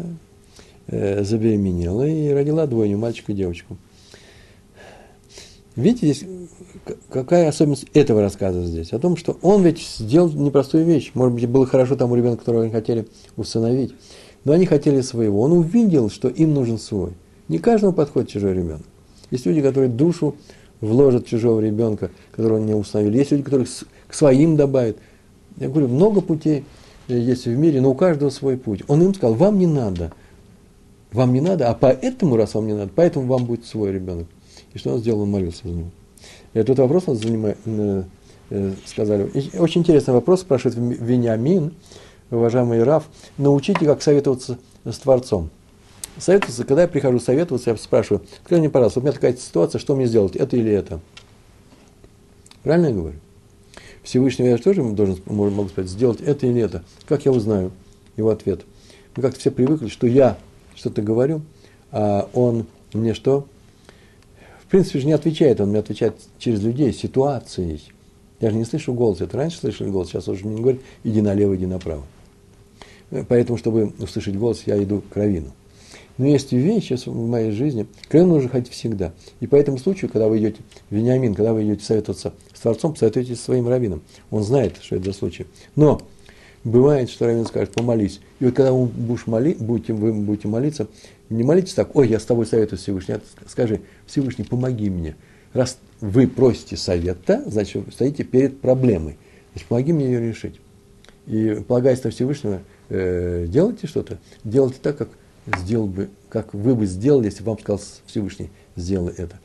э, 0.87 1.23
забеременела 1.23 2.07
и 2.07 2.29
родила 2.29 2.67
двойню, 2.67 2.99
мальчика 2.99 3.31
и 3.31 3.35
девочку. 3.35 3.75
Видите, 5.75 6.07
здесь 6.07 6.25
какая 7.09 7.47
особенность 7.47 7.85
этого 7.93 8.21
рассказа 8.21 8.63
здесь? 8.65 8.91
О 8.93 8.99
том, 8.99 9.15
что 9.15 9.37
он 9.41 9.63
ведь 9.63 9.79
сделал 9.79 10.29
непростую 10.31 10.85
вещь. 10.85 11.11
Может 11.13 11.35
быть, 11.35 11.47
было 11.47 11.65
хорошо 11.65 11.95
тому 11.95 12.15
ребенку, 12.15 12.39
которого 12.39 12.63
они 12.63 12.71
хотели 12.71 13.07
усыновить. 13.37 13.93
Но 14.45 14.53
они 14.53 14.65
хотели 14.65 15.01
своего. 15.01 15.41
Он 15.41 15.53
увидел, 15.53 16.09
что 16.09 16.27
им 16.27 16.53
нужен 16.53 16.79
свой. 16.79 17.11
Не 17.47 17.59
каждому 17.59 17.93
подходит 17.93 18.29
чужой 18.29 18.53
ребенок. 18.53 18.85
Есть 19.31 19.45
люди, 19.45 19.61
которые 19.61 19.89
душу 19.89 20.35
вложат 20.81 21.25
чужого 21.25 21.59
ребенка, 21.59 22.09
которого 22.31 22.57
не 22.57 22.73
установили. 22.73 23.17
Есть 23.17 23.31
люди, 23.31 23.43
которые 23.43 23.67
к 24.07 24.13
своим 24.13 24.55
добавят. 24.55 24.97
Я 25.57 25.69
говорю, 25.69 25.89
много 25.89 26.21
путей 26.21 26.63
есть 27.07 27.45
в 27.45 27.57
мире, 27.57 27.81
но 27.81 27.91
у 27.91 27.95
каждого 27.95 28.29
свой 28.29 28.57
путь. 28.57 28.83
Он 28.87 29.01
им 29.03 29.13
сказал, 29.13 29.35
вам 29.35 29.59
не 29.59 29.67
надо. 29.67 30.13
Вам 31.11 31.33
не 31.33 31.41
надо, 31.41 31.69
а 31.69 31.73
поэтому, 31.73 32.37
раз 32.37 32.53
вам 32.53 32.67
не 32.67 32.73
надо, 32.73 32.91
поэтому 32.95 33.25
вам 33.25 33.45
будет 33.45 33.65
свой 33.65 33.91
ребенок. 33.91 34.27
И 34.73 34.77
что 34.77 34.93
он 34.93 34.99
сделал? 34.99 35.21
Он 35.21 35.31
молился 35.31 35.67
за 35.67 35.73
него. 35.73 35.89
Этот 36.53 36.79
вопрос 36.79 37.03
он 37.07 37.15
занимает, 37.15 37.57
э, 37.65 38.03
э, 38.49 38.73
сказали. 38.85 39.29
И 39.29 39.57
очень 39.57 39.81
интересный 39.81 40.13
вопрос 40.13 40.41
спрашивает 40.41 40.77
Вениамин, 40.77 41.73
уважаемый 42.31 42.83
Раф. 42.83 43.07
Научите, 43.37 43.85
как 43.85 44.01
советоваться 44.01 44.57
с 44.83 44.97
Творцом. 44.97 45.49
Советоваться, 46.17 46.65
когда 46.65 46.83
я 46.83 46.87
прихожу 46.87 47.19
советоваться, 47.19 47.71
я 47.71 47.77
спрашиваю, 47.77 48.25
скажи 48.43 48.59
мне, 48.59 48.69
пожалуйста, 48.69 48.99
у 48.99 49.03
меня 49.03 49.13
такая 49.13 49.35
ситуация, 49.35 49.79
что 49.79 49.95
мне 49.95 50.05
сделать, 50.05 50.35
это 50.35 50.57
или 50.57 50.71
это? 50.71 50.99
Правильно 52.63 52.87
я 52.87 52.93
говорю? 52.93 53.15
Всевышний 54.03 54.47
я 54.47 54.57
тоже 54.57 54.83
должен, 54.83 55.19
могу 55.25 55.69
сказать, 55.69 55.89
сделать 55.89 56.19
это 56.19 56.45
или 56.45 56.61
это. 56.61 56.83
Как 57.07 57.25
я 57.25 57.31
узнаю? 57.31 57.71
его 58.19 58.29
ответ. 58.29 58.61
Мы 59.15 59.23
как-то 59.23 59.39
все 59.39 59.51
привыкли, 59.51 59.87
что 59.87 60.05
я 60.05 60.37
что-то 60.75 61.01
говорю, 61.01 61.41
а 61.91 62.29
он 62.33 62.67
мне 62.93 63.13
что? 63.13 63.47
Принципе 64.69 64.99
же 64.99 65.07
не 65.07 65.13
отвечает, 65.13 65.59
он 65.59 65.69
мне 65.69 65.79
отвечает 65.79 66.15
через 66.37 66.61
людей, 66.61 66.93
ситуацией. 66.93 67.81
Я 68.39 68.51
же 68.51 68.55
не 68.55 68.65
слышу 68.65 68.93
голос. 68.93 69.19
Это 69.19 69.35
раньше 69.35 69.57
слышали 69.57 69.89
голос, 69.89 70.09
сейчас 70.09 70.27
уже 70.27 70.45
не 70.45 70.61
говорит, 70.61 70.81
иди 71.03 71.21
налево, 71.21 71.55
иди 71.55 71.65
направо. 71.65 72.03
Поэтому, 73.27 73.57
чтобы 73.57 73.93
услышать 73.99 74.35
голос, 74.35 74.63
я 74.67 74.81
иду 74.81 75.01
к 75.01 75.15
равину. 75.15 75.51
Но 76.19 76.27
есть 76.27 76.51
вещи 76.51 76.95
в 76.97 77.27
моей 77.27 77.51
жизни, 77.51 77.87
к 78.07 78.13
равину 78.13 78.35
нужно 78.35 78.49
ходить 78.49 78.71
всегда. 78.71 79.13
И 79.39 79.47
по 79.47 79.55
этому 79.55 79.79
случаю, 79.79 80.11
когда 80.11 80.27
вы 80.27 80.37
идете, 80.37 80.59
Вениамин, 80.91 81.33
когда 81.33 81.53
вы 81.53 81.63
идете 81.63 81.83
советоваться 81.83 82.33
с 82.53 82.59
Творцом, 82.59 82.93
посоветуйтесь 82.93 83.39
со 83.39 83.45
своим 83.45 83.67
раввином. 83.67 84.01
Он 84.29 84.43
знает, 84.43 84.75
что 84.81 84.97
это 84.97 85.05
за 85.05 85.13
случай. 85.13 85.47
Но 85.75 86.01
бывает, 86.63 87.09
что 87.09 87.25
раввин 87.25 87.45
скажет, 87.45 87.73
помолись. 87.73 88.19
И 88.39 88.45
вот 88.45 88.53
когда 88.53 88.71
вы 88.71 88.85
будете, 88.85 89.93
вы 89.93 90.13
будете 90.13 90.47
молиться, 90.47 90.87
не 91.29 91.43
молитесь 91.43 91.73
так, 91.73 91.95
ой, 91.95 92.07
я 92.07 92.19
с 92.19 92.25
тобой 92.25 92.45
советую 92.45 92.79
Всевышний, 92.79 93.15
а 93.15 93.21
скажи, 93.47 93.81
Всевышний, 94.09 94.43
помоги 94.45 94.89
мне. 94.89 95.15
Раз 95.53 95.77
вы 96.01 96.27
просите 96.27 96.77
совета, 96.77 97.43
значит, 97.47 97.85
вы 97.85 97.91
стоите 97.91 98.23
перед 98.23 98.61
проблемой. 98.61 99.17
Значит, 99.51 99.67
помоги 99.67 99.93
мне 99.93 100.05
ее 100.05 100.27
решить. 100.27 100.59
И 101.27 101.63
полагаясь 101.67 102.03
на 102.03 102.11
Всевышнего, 102.11 102.61
э, 102.89 103.45
делайте 103.47 103.87
что-то, 103.87 104.19
делайте 104.43 104.77
так, 104.81 104.97
как 104.97 105.09
сделал 105.57 105.87
бы, 105.87 106.09
как 106.29 106.53
вы 106.53 106.75
бы 106.75 106.85
сделали, 106.85 107.25
если 107.25 107.43
бы 107.43 107.51
вам 107.51 107.59
сказал 107.59 107.81
Всевышний, 108.05 108.49
сделай 108.75 109.13
это. 109.15 109.39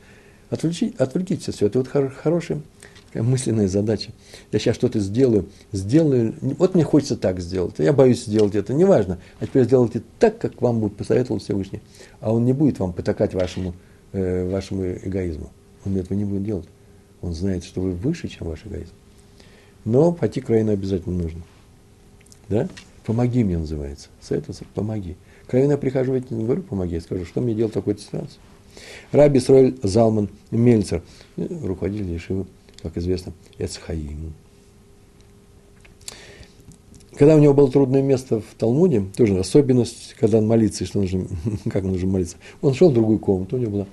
Отвлеките, 0.49 0.95
отвлекитесь 0.97 1.49
от 1.49 1.55
всего. 1.55 1.67
Это 1.67 1.79
вот 1.79 1.87
хор, 1.87 2.09
хорошая 2.09 2.61
мысленная 3.21 3.67
задача. 3.67 4.11
Я 4.51 4.59
сейчас 4.59 4.75
что-то 4.75 4.99
сделаю, 4.99 5.47
сделаю, 5.71 6.35
вот 6.41 6.75
мне 6.75 6.83
хочется 6.83 7.15
так 7.15 7.39
сделать, 7.39 7.75
я 7.77 7.93
боюсь 7.93 8.25
сделать 8.25 8.55
это, 8.55 8.73
неважно. 8.73 9.19
А 9.39 9.45
теперь 9.45 9.65
сделайте 9.65 10.01
так, 10.19 10.37
как 10.37 10.61
вам 10.61 10.79
будет 10.79 10.97
посоветовал 10.97 11.39
Всевышний. 11.39 11.81
А 12.19 12.33
он 12.33 12.45
не 12.45 12.53
будет 12.53 12.79
вам 12.79 12.93
потакать 12.93 13.33
вашему, 13.33 13.73
э, 14.15 14.49
вашему 14.49 14.85
эгоизму. 14.85 15.51
Он 15.85 15.95
этого 15.97 16.17
не 16.17 16.25
будет 16.25 16.43
делать. 16.43 16.67
Он 17.21 17.33
знает, 17.33 17.63
что 17.63 17.81
вы 17.81 17.91
выше, 17.91 18.27
чем 18.27 18.47
ваш 18.47 18.65
эгоизм. 18.65 18.93
Но 19.83 20.11
пойти 20.11 20.41
к 20.41 20.49
Раину 20.49 20.71
обязательно 20.71 21.15
нужно. 21.15 21.41
Да? 22.49 22.67
Помоги 23.05 23.43
мне 23.43 23.57
называется. 23.57 24.09
Советоваться, 24.21 24.65
помоги. 24.73 25.15
К 25.47 25.53
Раину 25.53 25.71
я 25.71 25.77
прихожу, 25.77 26.13
не 26.13 26.43
говорю, 26.43 26.63
помоги, 26.63 26.95
я 26.95 27.01
скажу, 27.01 27.25
что 27.25 27.41
мне 27.41 27.53
делать 27.53 27.71
в 27.71 27.75
такой 27.75 27.97
ситуации. 27.97 28.39
Раби 29.11 29.39
Сройль 29.39 29.77
Залман 29.83 30.29
Мельцер, 30.51 31.01
руководитель 31.37 32.11
Ешивы, 32.11 32.45
как 32.81 32.97
известно, 32.97 33.33
Эцхаим. 33.57 34.33
Когда 37.17 37.35
у 37.35 37.39
него 37.39 37.53
было 37.53 37.71
трудное 37.71 38.01
место 38.01 38.41
в 38.41 38.55
Талмуде, 38.57 39.05
тоже 39.15 39.39
особенность, 39.39 40.15
когда 40.19 40.39
он 40.39 40.47
молится, 40.47 40.83
и 40.83 40.87
что 40.87 40.99
нужно, 40.99 41.27
как 41.71 41.83
нужно 41.83 42.07
молиться, 42.07 42.37
он 42.61 42.73
шел 42.73 42.91
в 42.91 42.93
другую 42.93 43.19
комнату, 43.19 43.55
у 43.55 43.59
него 43.59 43.71
была 43.71 43.87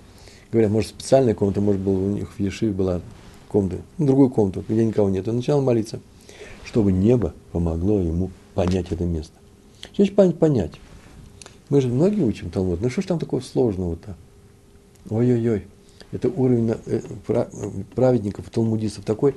говорят, 0.53 0.71
может, 0.71 0.91
специальная 0.91 1.35
комната, 1.35 1.61
может, 1.61 1.81
была 1.81 1.99
у 1.99 2.11
них 2.11 2.31
в 2.31 2.39
Ешиве 2.39 2.73
была 2.73 3.01
комната, 3.49 3.79
ну, 3.99 4.07
другую 4.07 4.31
комнату, 4.31 4.65
где 4.69 4.85
никого 4.85 5.09
нет. 5.09 5.27
Он 5.27 5.37
начал 5.37 5.61
молиться, 5.63 6.01
чтобы 6.65 6.93
небо 6.93 7.35
помогло 7.51 7.99
ему 8.01 8.31
понять 8.55 8.93
это 8.93 9.05
место. 9.05 9.35
Что 9.93 10.05
значит 10.05 10.39
понять? 10.39 10.73
Мы 11.69 11.81
же 11.81 11.89
многие 11.89 12.23
учим 12.23 12.51
Талмуд. 12.51 12.81
Ну, 12.81 12.91
что 12.91 13.03
ж 13.03 13.07
там 13.07 13.19
такого 13.19 13.41
сложного-то? 13.41 14.15
Ой-ой-ой. 15.09 15.67
Это 16.13 16.29
уровень 16.29 16.75
э, 16.85 17.01
праведников, 17.95 18.51
талмудистов 18.51 19.05
такой. 19.05 19.35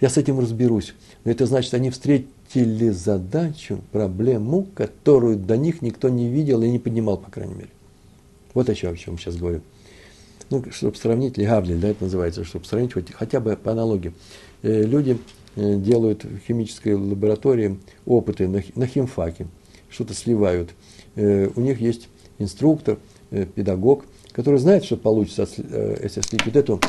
Я 0.00 0.08
с 0.08 0.16
этим 0.16 0.40
разберусь. 0.40 0.94
Но 1.24 1.30
это 1.30 1.44
значит, 1.44 1.74
они 1.74 1.90
встретили 1.90 2.88
задачу, 2.88 3.80
проблему, 3.92 4.66
которую 4.74 5.36
до 5.36 5.58
них 5.58 5.82
никто 5.82 6.08
не 6.08 6.28
видел 6.28 6.62
и 6.62 6.70
не 6.70 6.78
поднимал, 6.78 7.18
по 7.18 7.30
крайней 7.30 7.54
мере. 7.54 7.70
Вот 8.58 8.68
о 8.68 8.74
чем, 8.74 8.94
о 8.94 8.96
чем 8.96 9.16
сейчас 9.16 9.36
говорю. 9.36 9.60
Ну, 10.50 10.64
чтобы 10.72 10.96
сравнить, 10.96 11.38
легавлин, 11.38 11.78
да, 11.78 11.90
это 11.90 12.02
называется, 12.02 12.42
чтобы 12.42 12.64
сравнить 12.64 12.92
хоть, 12.92 13.12
хотя 13.12 13.38
бы 13.38 13.56
по 13.56 13.70
аналогии. 13.70 14.12
Э, 14.62 14.82
люди 14.82 15.16
э, 15.54 15.76
делают 15.76 16.24
в 16.24 16.40
химической 16.40 16.94
лаборатории 16.94 17.78
опыты 18.04 18.48
на, 18.48 18.60
на 18.74 18.88
химфаке, 18.88 19.46
что-то 19.88 20.12
сливают. 20.12 20.70
Э, 21.14 21.48
у 21.54 21.60
них 21.60 21.80
есть 21.80 22.08
инструктор, 22.40 22.98
э, 23.30 23.44
педагог, 23.46 24.06
который 24.32 24.58
знает, 24.58 24.82
что 24.84 24.96
получится, 24.96 25.46
э, 25.56 26.00
если 26.02 26.20
слить 26.22 26.44
вот 26.44 26.56
эту 26.56 26.80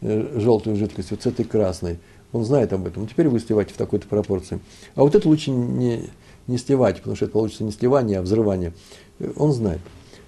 э, 0.00 0.38
желтую 0.40 0.76
жидкость 0.76 1.10
вот 1.10 1.22
с 1.22 1.26
этой 1.26 1.44
красной. 1.44 1.98
Он 2.32 2.46
знает 2.46 2.72
об 2.72 2.86
этом. 2.86 3.06
Теперь 3.06 3.28
вы 3.28 3.40
сливаете 3.40 3.74
в 3.74 3.76
такой-то 3.76 4.08
пропорции. 4.08 4.58
А 4.94 5.02
вот 5.02 5.14
это 5.14 5.28
лучше 5.28 5.50
не, 5.50 6.04
не 6.46 6.56
сливать, 6.56 6.96
потому 6.96 7.14
что 7.14 7.26
это 7.26 7.34
получится 7.34 7.62
не 7.62 7.72
сливание, 7.72 8.20
а 8.20 8.22
взрывание. 8.22 8.72
Э, 9.18 9.30
он 9.36 9.52
знает. 9.52 9.80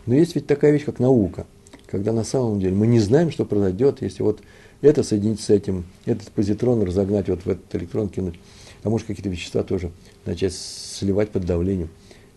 Но 0.06 0.14
есть 0.14 0.34
ведь 0.34 0.46
такая 0.46 0.72
вещь, 0.72 0.84
как 0.84 0.98
наука, 0.98 1.46
когда 1.86 2.12
на 2.12 2.24
самом 2.24 2.60
деле 2.60 2.74
мы 2.74 2.86
не 2.86 3.00
знаем, 3.00 3.30
что 3.30 3.44
произойдет, 3.44 4.02
если 4.02 4.22
вот 4.22 4.40
это 4.80 5.02
соединить 5.02 5.40
с 5.40 5.50
этим, 5.50 5.84
этот 6.06 6.30
позитрон 6.32 6.82
разогнать, 6.82 7.28
вот 7.28 7.44
в 7.44 7.48
этот 7.48 7.74
электрон 7.74 8.08
кинуть, 8.08 8.34
а 8.82 8.90
может 8.90 9.06
какие-то 9.06 9.28
вещества 9.28 9.62
тоже 9.62 9.92
начать 10.24 10.54
сливать 10.54 11.30
под 11.30 11.44
давлением. 11.44 11.88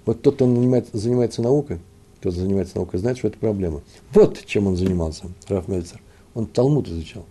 Вот 0.05 0.21
тот, 0.21 0.35
кто 0.35 0.45
занимается, 0.45 0.95
занимается 0.95 1.41
наукой, 1.41 1.79
кто 2.19 2.29
занимается 2.31 2.77
наукой, 2.77 2.99
знает, 2.99 3.17
что 3.17 3.27
это 3.27 3.39
проблема. 3.39 3.81
Вот 4.13 4.45
чем 4.45 4.67
он 4.67 4.77
занимался, 4.77 5.25
Раф 5.47 5.67
Мельцер. 5.67 6.01
Он 6.35 6.45
Талмуд 6.45 6.87
изучал. 6.87 7.25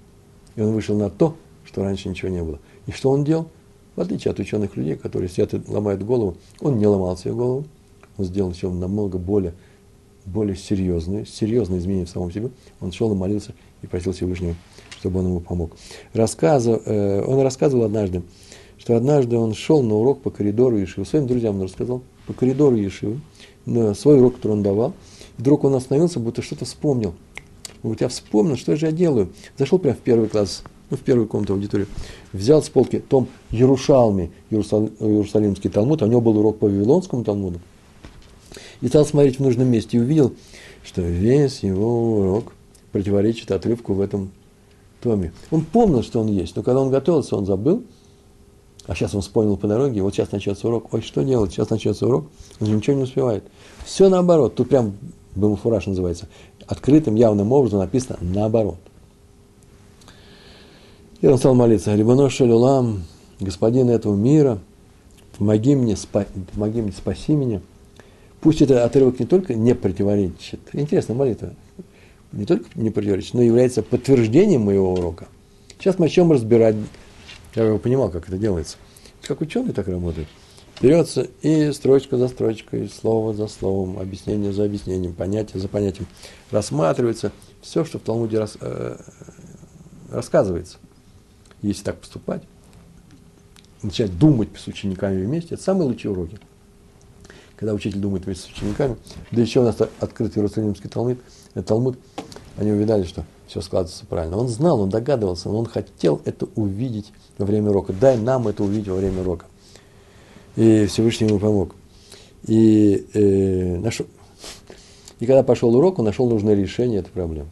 И 0.57 0.61
он 0.61 0.73
вышел 0.73 0.97
на 0.97 1.11
то, 1.11 1.37
что 1.65 1.83
раньше 1.83 2.09
ничего 2.09 2.31
не 2.31 2.43
было. 2.43 2.59
И 2.87 2.93
что 2.93 3.11
он 3.11 3.25
делал? 3.25 3.49
В 3.97 4.01
отличие 4.01 4.33
от 4.33 4.41
ученых 4.41 4.77
людей, 4.77 4.97
которые 4.97 5.29
сидят 5.29 5.55
и 5.55 5.61
ломают 5.69 6.03
голову, 6.03 6.37
он 6.61 6.79
не 6.79 6.87
ломал 6.87 7.17
себе 7.17 7.35
голову. 7.35 7.65
Он 8.17 8.25
сделал 8.25 8.53
все 8.53 8.71
намного 8.71 9.19
более 9.19 9.55
более 10.27 10.57
серьезные, 10.57 11.27
серьезные 11.27 11.81
изменения 11.81 12.07
в 12.07 12.11
самом 12.11 12.33
себе, 12.33 12.51
он 12.81 12.93
шел 12.93 13.13
и 13.13 13.15
молился 13.15 13.55
и 13.83 13.87
просил 13.87 14.13
Всевышнего, 14.13 14.55
чтобы 14.99 15.21
он 15.21 15.27
ему 15.27 15.41
помог. 15.41 15.73
Рассказывал, 16.13 16.81
э, 16.85 17.25
он 17.25 17.41
рассказывал 17.41 17.85
однажды, 17.85 18.23
что 18.79 18.97
однажды 18.97 19.37
он 19.37 19.55
шел 19.55 19.83
на 19.83 19.95
урок 19.95 20.23
по 20.23 20.31
коридору 20.31 20.77
Ешивы, 20.77 21.07
своим 21.07 21.27
друзьям 21.27 21.57
он 21.57 21.63
рассказал, 21.63 22.03
по 22.27 22.33
коридору 22.33 22.77
Ешивы, 22.77 23.21
на 23.67 23.95
свой 23.95 24.19
урок, 24.19 24.37
который 24.37 24.53
он 24.53 24.63
давал, 24.63 24.95
и 25.39 25.41
вдруг 25.41 25.65
он 25.65 25.75
остановился, 25.75 26.21
будто 26.21 26.43
что-то 26.43 26.65
вспомнил. 26.65 27.15
Он 27.83 27.91
говорит, 27.91 28.01
я 28.03 28.09
вспомнил, 28.09 28.57
что 28.57 28.77
же 28.77 28.87
я 28.87 28.93
делаю. 28.93 29.31
Зашел 29.59 29.79
прямо 29.79 29.97
в 29.97 30.01
первый 30.01 30.29
класс, 30.29 30.65
ну, 30.91 30.97
в 30.97 31.01
первую 31.01 31.29
комнату 31.29 31.55
аудитории, 31.55 31.87
взял 32.33 32.63
с 32.63 32.69
полки 32.69 32.99
том 32.99 33.29
Ярушалми, 33.51 34.33
Иерусалимский 34.51 35.71
Талмуд, 35.71 36.03
а 36.03 36.07
у 36.07 36.09
него 36.09 36.21
был 36.21 36.39
урок 36.39 36.59
по 36.59 36.67
Вавилонскому 36.67 37.25
Талмуду, 37.25 37.61
и 38.81 38.89
стал 38.89 39.05
смотреть 39.05 39.39
в 39.39 39.43
нужном 39.43 39.69
месте 39.69 39.97
и 39.97 40.01
увидел, 40.01 40.35
что 40.83 41.03
весь 41.03 41.63
его 41.63 42.19
урок 42.19 42.53
противоречит 42.93 43.51
отрывку 43.51 43.95
в 43.95 44.01
этом 44.01 44.31
томе. 45.03 45.33
Он 45.51 45.65
помнил, 45.65 46.03
что 46.03 46.21
он 46.21 46.29
есть, 46.29 46.57
но 46.57 46.63
когда 46.63 46.81
он 46.81 46.91
готовился, 46.91 47.37
он 47.37 47.47
забыл, 47.47 47.83
а 48.87 48.95
сейчас 48.95 49.15
он 49.15 49.23
вспомнил 49.23 49.57
по 49.57 49.67
дороге, 49.67 50.03
вот 50.03 50.15
сейчас 50.15 50.31
начнется 50.33 50.69
урок, 50.69 50.93
ой, 50.93 51.03
что 51.03 51.23
делать, 51.23 51.53
сейчас 51.53 51.71
начнется 51.71 52.07
урок, 52.07 52.27
он 52.61 52.67
же 52.67 52.75
ничего 52.75 52.97
не 52.97 53.03
успевает. 53.05 53.45
Все 53.85 54.09
наоборот, 54.09 54.55
тут 54.55 54.69
прям 54.69 54.95
был 55.35 55.57
фураж 55.57 55.87
называется, 55.87 56.29
открытым, 56.67 57.15
явным 57.15 57.53
образом 57.53 57.81
написано 57.81 58.19
наоборот. 58.21 58.79
И 61.21 61.27
он 61.27 61.39
стал 61.39 61.55
молиться, 61.55 61.95
Рибано 61.95 62.29
Шалюлам, 62.29 63.05
господин 63.41 63.89
этого 63.89 64.15
мира, 64.15 64.59
помоги 65.39 65.75
мне, 65.75 65.97
спа, 65.97 66.27
помоги 66.53 66.83
мне, 66.83 66.93
спаси 66.93 67.33
меня– 67.33 67.63
Пусть 68.45 68.61
этот 68.61 68.77
отрывок 68.81 69.19
не 69.21 69.25
только 69.25 69.55
не 69.55 69.75
противоречит, 69.75 70.61
интересная 70.75 71.17
молитва, 71.17 71.55
не 72.31 72.45
только 72.45 72.67
не 72.75 72.91
противоречит, 72.91 73.33
но 73.33 73.41
является 73.41 73.83
подтверждением 73.83 74.61
моего 74.61 74.93
урока. 74.93 75.29
Сейчас 75.79 75.99
мы 75.99 76.05
начнем 76.05 76.31
разбирать, 76.31 76.77
я 77.55 77.65
его 77.65 77.79
понимал, 77.79 78.11
как 78.11 78.29
это 78.29 78.37
делается. 78.37 78.77
Как 79.23 79.41
ученые 79.41 79.73
так 79.73 79.89
работают. 79.89 80.29
Берется 80.83 81.27
и 81.41 81.73
строчка 81.73 82.19
за 82.19 82.29
строчкой, 82.29 82.91
слово 82.91 83.33
за 83.33 83.49
словом, 83.49 83.99
объяснение 83.99 84.53
за 84.53 84.67
объяснением, 84.67 85.15
понятие 85.15 85.63
за 85.63 85.69
понятием. 85.69 86.07
Рассматривается 86.51 87.33
все, 87.63 87.83
что 87.87 87.99
в 87.99 88.03
Талмуде 88.03 88.41
рас, 88.41 88.59
э, 88.61 88.99
рассказывается. 90.11 90.77
Если 91.63 91.83
так 91.83 91.97
поступать, 91.97 92.43
начать 93.83 94.19
думать 94.19 94.51
с 94.59 94.67
учениками 94.67 95.25
вместе, 95.25 95.55
это 95.55 95.65
самые 95.65 95.89
лучшие 95.89 96.13
уроки 96.13 96.39
когда 97.57 97.75
учитель 97.75 97.99
думает 97.99 98.27
вместе 98.27 98.49
с 98.49 98.53
учениками, 98.53 98.97
да 99.31 99.41
еще 99.41 99.61
у 99.61 99.65
нас 99.65 99.77
открытый 100.01 100.41
Иерусалимский 100.41 100.89
Талмуд, 100.89 101.19
э, 101.55 101.63
Талмуд, 101.63 101.99
они 102.57 102.73
увидали, 102.73 103.05
что 103.05 103.25
все 103.47 103.61
складывается 103.61 104.07
правильно. 104.07 104.37
Он 104.37 104.49
знал, 104.49 104.81
он 104.81 104.91
догадывался, 104.91 105.49
но 105.49 105.59
он 105.59 105.67
хотел 105.67 106.21
это 106.25 106.47
увидеть 106.55 107.13
во 107.39 107.47
время 107.47 107.71
урока. 107.71 107.93
Дай 107.93 108.17
нам 108.17 108.49
это 108.49 108.63
увидеть 108.65 108.89
во 108.89 108.97
время 108.97 109.21
урока. 109.23 109.47
И 110.57 110.87
Всевышний 110.87 111.29
ему 111.29 111.39
помог. 111.39 111.75
И, 112.47 113.07
э, 113.15 113.79
нашел, 113.79 114.07
и 115.21 115.27
когда 115.27 115.43
пошел 115.43 115.75
урок, 115.75 115.99
он 115.99 116.05
нашел 116.05 116.29
нужное 116.29 116.55
решение 116.55 117.01
этой 117.01 117.11
проблемы. 117.11 117.49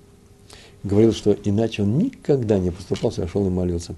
Говорил, 0.82 1.12
что 1.12 1.32
иначе 1.32 1.82
он 1.82 1.98
никогда 1.98 2.58
не 2.58 2.70
поступал, 2.70 3.12
шел 3.12 3.46
и 3.46 3.50
молился. 3.50 3.94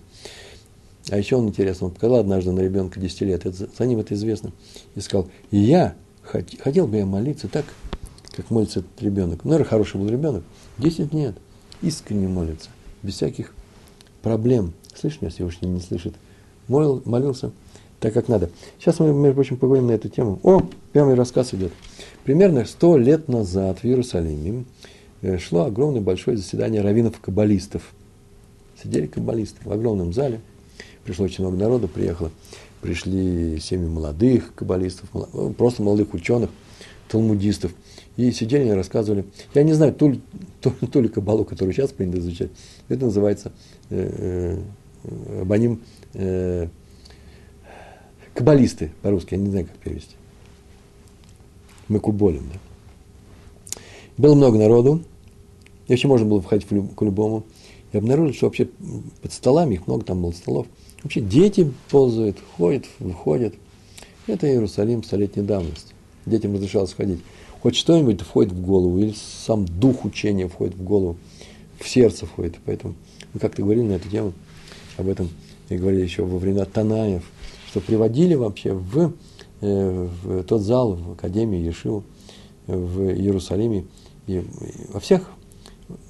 А 1.11 1.19
еще 1.19 1.37
он, 1.37 1.49
интересно, 1.49 1.89
он 1.89 1.93
показал 1.93 2.19
однажды 2.19 2.53
на 2.53 2.61
ребенка 2.61 2.99
10 2.99 3.21
лет, 3.23 3.47
это, 3.47 3.69
за 3.77 3.87
ним 3.87 3.99
это 4.01 4.15
известно, 4.15 4.53
и 4.95 5.01
сказал, 5.01 5.29
я 5.51 5.95
хотел 6.23 6.87
бы 6.87 6.97
я 6.97 7.07
молиться 7.07 7.49
так, 7.49 7.67
как 8.35 8.51
молится 8.51 8.81
этот 8.81 9.03
ребенок. 9.03 9.45
Ну, 9.45 9.51
наверное, 9.51 9.69
хороший 9.69 10.01
был 10.01 10.09
ребенок. 10.09 10.43
10 10.79 11.13
нет. 11.13 11.37
Искренне 11.83 12.27
молится. 12.27 12.71
Без 13.03 13.15
всяких 13.15 13.55
проблем. 14.23 14.73
Слышишь 14.95 15.21
меня, 15.21 15.47
уж 15.47 15.61
не 15.61 15.81
слышит. 15.81 16.15
Молил, 16.67 17.03
молился 17.05 17.53
так, 18.01 18.13
как 18.13 18.29
надо. 18.29 18.51
Сейчас 18.79 18.99
мы, 18.99 19.13
между 19.13 19.35
прочим, 19.35 19.57
поговорим 19.57 19.87
на 19.87 19.93
эту 19.93 20.09
тему. 20.09 20.41
О, 20.43 20.63
прямой 20.93 21.15
рассказ 21.15 21.55
идет. 21.55 21.73
Примерно 22.25 22.65
сто 22.65 22.97
лет 22.97 23.29
назад 23.29 23.81
в 23.81 23.85
Иерусалиме 23.85 24.65
э, 25.23 25.39
шло 25.39 25.65
огромное 25.65 26.01
большое 26.01 26.37
заседание 26.37 26.81
раввинов-каббалистов. 26.81 27.95
Сидели 28.83 29.07
каббалисты 29.07 29.59
в 29.63 29.73
огромном 29.73 30.13
зале. 30.13 30.41
Пришло 31.05 31.27
очень 31.27 31.45
много 31.45 31.57
народу, 31.59 31.87
приехало. 31.87 32.31
Пришли 32.81 33.59
семьи 33.61 33.87
молодых 33.87 34.55
каббалистов, 34.55 35.09
просто 35.57 35.83
молодых 35.83 36.15
ученых, 36.15 36.51
талмудистов. 37.09 37.73
И 38.17 38.31
сидели 38.31 38.69
и 38.69 38.73
рассказывали. 38.73 39.25
Я 39.55 39.65
не 39.65 39.73
знаю, 39.73 39.93
то 39.93 40.09
ли, 40.09 40.21
то, 40.61 40.71
то 40.71 41.01
ли 41.01 41.09
кабалу, 41.09 41.45
которую 41.45 41.75
сейчас 41.75 41.93
принято 41.93 42.19
изучать, 42.19 42.51
это 42.89 43.07
называется 43.07 43.53
э, 43.91 44.59
э, 45.05 45.41
абоним 45.43 45.83
э, 46.15 46.69
каббалисты 48.35 48.93
по-русски, 49.03 49.35
я 49.35 49.41
не 49.41 49.51
знаю, 49.51 49.67
как 49.67 49.77
перевести. 49.77 50.15
Мы 51.89 52.01
куболим, 52.01 52.45
да. 52.53 53.81
Было 54.17 54.35
много 54.35 54.59
народу, 54.59 55.03
и 55.87 55.93
вообще 55.93 56.09
можно 56.09 56.27
было 56.27 56.41
входить 56.41 56.67
к 56.67 57.03
любому. 57.03 57.45
И 57.93 57.99
обнаружили, 57.99 58.35
что 58.35 58.47
вообще 58.47 58.69
под 59.23 59.33
столами, 59.33 59.75
их 59.75 59.87
много 59.87 60.05
там 60.05 60.23
было 60.23 60.33
столов, 60.33 60.67
вообще 61.05 61.21
дети 61.21 61.73
ползают, 61.91 62.39
ходят, 62.57 62.87
выходят. 62.99 63.55
Это 64.27 64.49
Иерусалим 64.49 65.05
столетней 65.05 65.43
давности. 65.43 65.95
Детям 66.27 66.55
разрешалось 66.55 66.95
ходить. 66.95 67.21
Хоть 67.63 67.77
что-нибудь 67.77 68.23
входит 68.23 68.53
в 68.53 68.61
голову, 68.61 68.99
или 68.99 69.15
сам 69.47 69.67
дух 69.67 70.05
учения 70.05 70.49
входит 70.49 70.75
в 70.75 70.83
голову, 70.83 71.17
в 71.79 71.89
сердце 71.89 72.27
входит. 72.27 72.57
Поэтому 72.65 72.95
мы 73.33 73.41
как-то 73.41 73.63
говорили 73.63 73.85
на 73.85 73.93
эту 73.93 74.09
тему, 74.09 74.33
об 74.97 75.09
этом 75.09 75.29
и 75.69 75.77
говорили 75.77 76.03
еще 76.03 76.25
во 76.25 76.39
времена 76.39 76.65
Танаев, 76.65 77.23
что 77.69 77.81
приводили 77.81 78.35
вообще 78.35 78.73
в, 78.73 79.13
э, 79.61 80.09
в 80.23 80.45
тот 80.45 80.63
зал, 80.63 80.95
в 80.95 81.13
Академию 81.13 81.65
Ешиву, 81.65 82.05
в 82.67 83.11
Иерусалиме, 83.11 83.85
и 84.27 84.43
во 84.89 85.01
всех, 85.01 85.31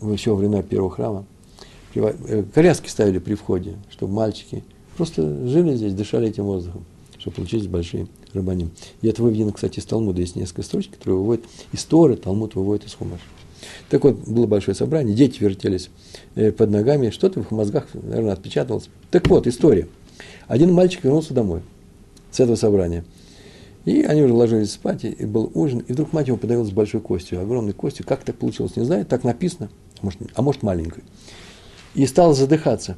во 0.00 0.34
времена 0.34 0.62
первого 0.62 0.90
храма, 0.90 1.24
э, 1.94 2.44
коляски 2.52 2.88
ставили 2.88 3.18
при 3.18 3.34
входе, 3.34 3.76
чтобы 3.90 4.12
мальчики 4.12 4.62
просто 4.96 5.46
жили 5.46 5.76
здесь, 5.76 5.94
дышали 5.94 6.28
этим 6.28 6.44
воздухом, 6.44 6.84
чтобы 7.18 7.36
получились 7.36 7.66
большие 7.66 8.06
рабаним. 8.32 8.70
И 9.02 9.08
это 9.08 9.22
выведено, 9.22 9.52
кстати, 9.52 9.78
из 9.78 9.84
Талмуда. 9.84 10.20
Есть 10.20 10.36
несколько 10.36 10.62
строчек, 10.62 10.92
которые 10.92 11.18
выводят 11.18 11.44
из 11.72 11.84
Торы, 11.84 12.16
Талмуд 12.16 12.54
выводит 12.54 12.86
из 12.86 12.94
Хумаша. 12.94 13.22
Так 13.88 14.04
вот, 14.04 14.16
было 14.28 14.46
большое 14.46 14.74
собрание, 14.74 15.14
дети 15.14 15.42
вертелись 15.42 15.88
э, 16.34 16.52
под 16.52 16.70
ногами, 16.70 17.10
что-то 17.10 17.40
в 17.40 17.44
их 17.44 17.50
мозгах, 17.50 17.86
наверное, 17.94 18.34
отпечаталось. 18.34 18.90
Так 19.10 19.28
вот, 19.28 19.46
история– 19.46 19.88
один 20.46 20.72
мальчик 20.72 21.04
вернулся 21.04 21.34
домой 21.34 21.62
с 22.30 22.40
этого 22.40 22.56
собрания. 22.56 23.04
И 23.84 24.02
они 24.02 24.22
уже 24.22 24.32
ложились 24.32 24.72
спать, 24.72 25.04
и 25.04 25.26
был 25.26 25.50
ужин, 25.54 25.80
и 25.80 25.92
вдруг 25.92 26.12
мать 26.12 26.28
ему 26.28 26.38
подавилась 26.38 26.70
большой 26.70 27.00
костью, 27.00 27.40
огромной 27.40 27.74
костью. 27.74 28.06
Как 28.06 28.24
так 28.24 28.36
получилось, 28.36 28.76
не 28.76 28.84
знаю, 28.84 29.04
так 29.04 29.24
написано, 29.24 29.68
может, 30.00 30.20
а 30.34 30.42
может 30.42 30.62
маленькой. 30.62 31.04
И 31.94 32.06
стал 32.06 32.34
задыхаться. 32.34 32.96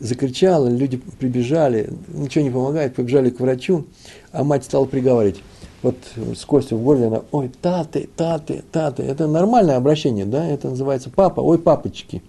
Закричала, 0.00 0.68
люди 0.68 1.00
прибежали, 1.18 1.90
ничего 2.08 2.44
не 2.44 2.50
помогает, 2.50 2.94
побежали 2.94 3.30
к 3.30 3.40
врачу, 3.40 3.84
а 4.30 4.42
мать 4.42 4.64
стала 4.64 4.86
приговаривать. 4.86 5.40
Вот 5.82 5.96
с 6.16 6.44
костью 6.44 6.78
в 6.78 6.82
горле 6.82 7.06
она, 7.06 7.22
ой, 7.30 7.50
таты, 7.60 8.08
таты, 8.16 8.62
таты. 8.72 9.02
Это 9.02 9.26
нормальное 9.26 9.76
обращение, 9.76 10.24
да, 10.24 10.46
это 10.46 10.70
называется 10.70 11.10
папа, 11.10 11.40
ой, 11.40 11.58
папочки. 11.58 12.22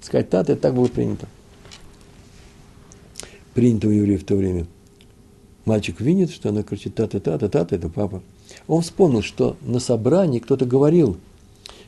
Сказать 0.00 0.30
таты, 0.30 0.56
так 0.56 0.74
было 0.74 0.86
принято 0.86 1.26
принято 3.54 3.88
у 3.88 3.90
евреев 3.90 4.22
в 4.22 4.24
то 4.24 4.36
время. 4.36 4.66
Мальчик 5.64 6.00
видит, 6.00 6.30
что 6.30 6.48
она 6.48 6.62
кричит 6.62 6.94
та-та-та, 6.94 7.38
та-та, 7.38 7.76
это 7.76 7.88
папа. 7.88 8.22
Он 8.66 8.82
вспомнил, 8.82 9.22
что 9.22 9.56
на 9.60 9.80
собрании 9.80 10.38
кто-то 10.38 10.64
говорил, 10.64 11.18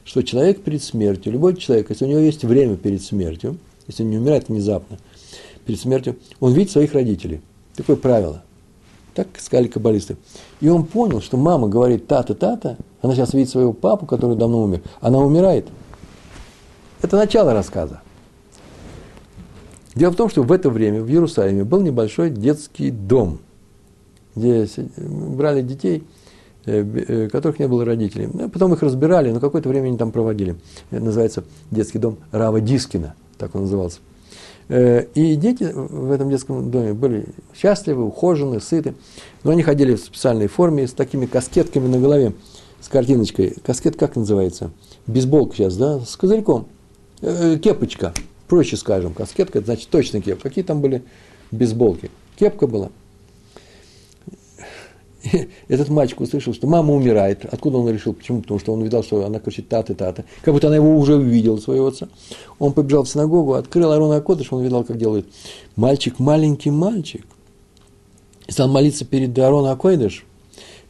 что 0.04 0.22
человек 0.22 0.62
перед 0.62 0.82
смертью, 0.82 1.32
любой 1.32 1.56
человек, 1.56 1.90
если 1.90 2.04
у 2.04 2.08
него 2.08 2.20
есть 2.20 2.44
время 2.44 2.76
перед 2.76 3.02
смертью, 3.02 3.56
если 3.86 4.02
он 4.02 4.10
не 4.10 4.18
умирает 4.18 4.48
внезапно, 4.48 4.98
перед 5.64 5.80
смертью, 5.80 6.16
он 6.40 6.52
видит 6.52 6.72
своих 6.72 6.92
родителей. 6.92 7.40
Такое 7.76 7.96
правило. 7.96 8.42
Так 9.14 9.28
сказали 9.38 9.68
каббалисты. 9.68 10.16
И 10.60 10.68
он 10.68 10.84
понял, 10.84 11.20
что 11.20 11.36
мама 11.36 11.68
говорит 11.68 12.06
та-та, 12.06 12.34
та-та, 12.34 12.76
она 13.02 13.14
сейчас 13.14 13.34
видит 13.34 13.50
своего 13.50 13.72
папу, 13.72 14.06
который 14.06 14.36
давно 14.36 14.62
умер, 14.62 14.82
она 15.00 15.18
умирает. 15.18 15.66
Это 17.02 17.16
начало 17.16 17.52
рассказа. 17.52 18.00
Дело 19.94 20.12
в 20.12 20.16
том, 20.16 20.30
что 20.30 20.42
в 20.42 20.52
это 20.52 20.70
время 20.70 21.02
в 21.02 21.08
Иерусалиме 21.08 21.64
был 21.64 21.82
небольшой 21.82 22.30
детский 22.30 22.90
дом, 22.90 23.40
где 24.34 24.66
брали 24.96 25.60
детей, 25.60 26.04
э, 26.64 26.82
э, 26.82 27.28
которых 27.28 27.58
не 27.58 27.68
было 27.68 27.84
родителей. 27.84 28.28
Ну, 28.32 28.48
потом 28.48 28.72
их 28.72 28.82
разбирали, 28.82 29.30
но 29.30 29.40
какое-то 29.40 29.68
время 29.68 29.88
они 29.88 29.98
там 29.98 30.10
проводили. 30.10 30.56
Это 30.90 31.04
называется 31.04 31.44
детский 31.70 31.98
дом 31.98 32.16
Рава 32.30 32.60
Дискина, 32.62 33.14
так 33.36 33.54
он 33.54 33.62
назывался. 33.62 33.98
Э, 34.68 35.04
и 35.14 35.36
дети 35.36 35.70
в 35.72 36.10
этом 36.10 36.30
детском 36.30 36.70
доме 36.70 36.94
были 36.94 37.26
счастливы, 37.54 38.04
ухожены, 38.04 38.60
сыты. 38.60 38.94
Но 39.44 39.50
они 39.52 39.62
ходили 39.62 39.94
в 39.94 40.00
специальной 40.00 40.46
форме 40.46 40.86
с 40.86 40.92
такими 40.92 41.26
каскетками 41.26 41.86
на 41.86 41.98
голове, 41.98 42.32
с 42.80 42.88
картиночкой. 42.88 43.56
Каскет 43.64 43.96
как 43.96 44.16
называется? 44.16 44.70
Бейсболка 45.06 45.56
сейчас, 45.56 45.76
да? 45.76 46.00
С 46.00 46.16
козырьком. 46.16 46.66
Кепочка 47.20 48.12
проще 48.52 48.76
скажем, 48.76 49.14
каскетка, 49.14 49.60
это 49.60 49.68
значит 49.68 49.88
точно 49.88 50.20
кепка. 50.20 50.50
Какие 50.50 50.62
там 50.62 50.82
были 50.82 51.02
бейсболки? 51.52 52.10
Кепка 52.36 52.66
была. 52.66 52.90
Этот 55.68 55.88
мальчик 55.88 56.20
услышал, 56.20 56.52
что 56.52 56.66
мама 56.66 56.94
умирает. 56.94 57.44
Откуда 57.44 57.78
он 57.78 57.88
решил? 57.88 58.12
Почему? 58.12 58.42
Потому 58.42 58.58
что 58.60 58.72
он 58.72 58.80
увидел, 58.80 59.02
что 59.02 59.24
она 59.24 59.38
кричит 59.38 59.68
таты 59.68 59.94
таты. 59.94 60.24
Как 60.42 60.52
будто 60.52 60.66
она 60.66 60.76
его 60.76 60.96
уже 60.96 61.16
увидела, 61.16 61.56
своего 61.58 61.88
отца. 61.88 62.08
Он 62.58 62.72
побежал 62.72 63.04
в 63.04 63.08
синагогу, 63.08 63.54
открыл 63.54 63.92
Арона 63.92 64.16
Акодыш, 64.16 64.52
он 64.52 64.62
видел, 64.62 64.84
как 64.84 64.98
делают. 64.98 65.26
Мальчик, 65.76 66.18
маленький 66.18 66.70
мальчик. 66.70 67.24
Стал 68.48 68.68
молиться 68.68 69.04
перед 69.04 69.38
Арона 69.38 69.72
Акодыш. 69.72 70.24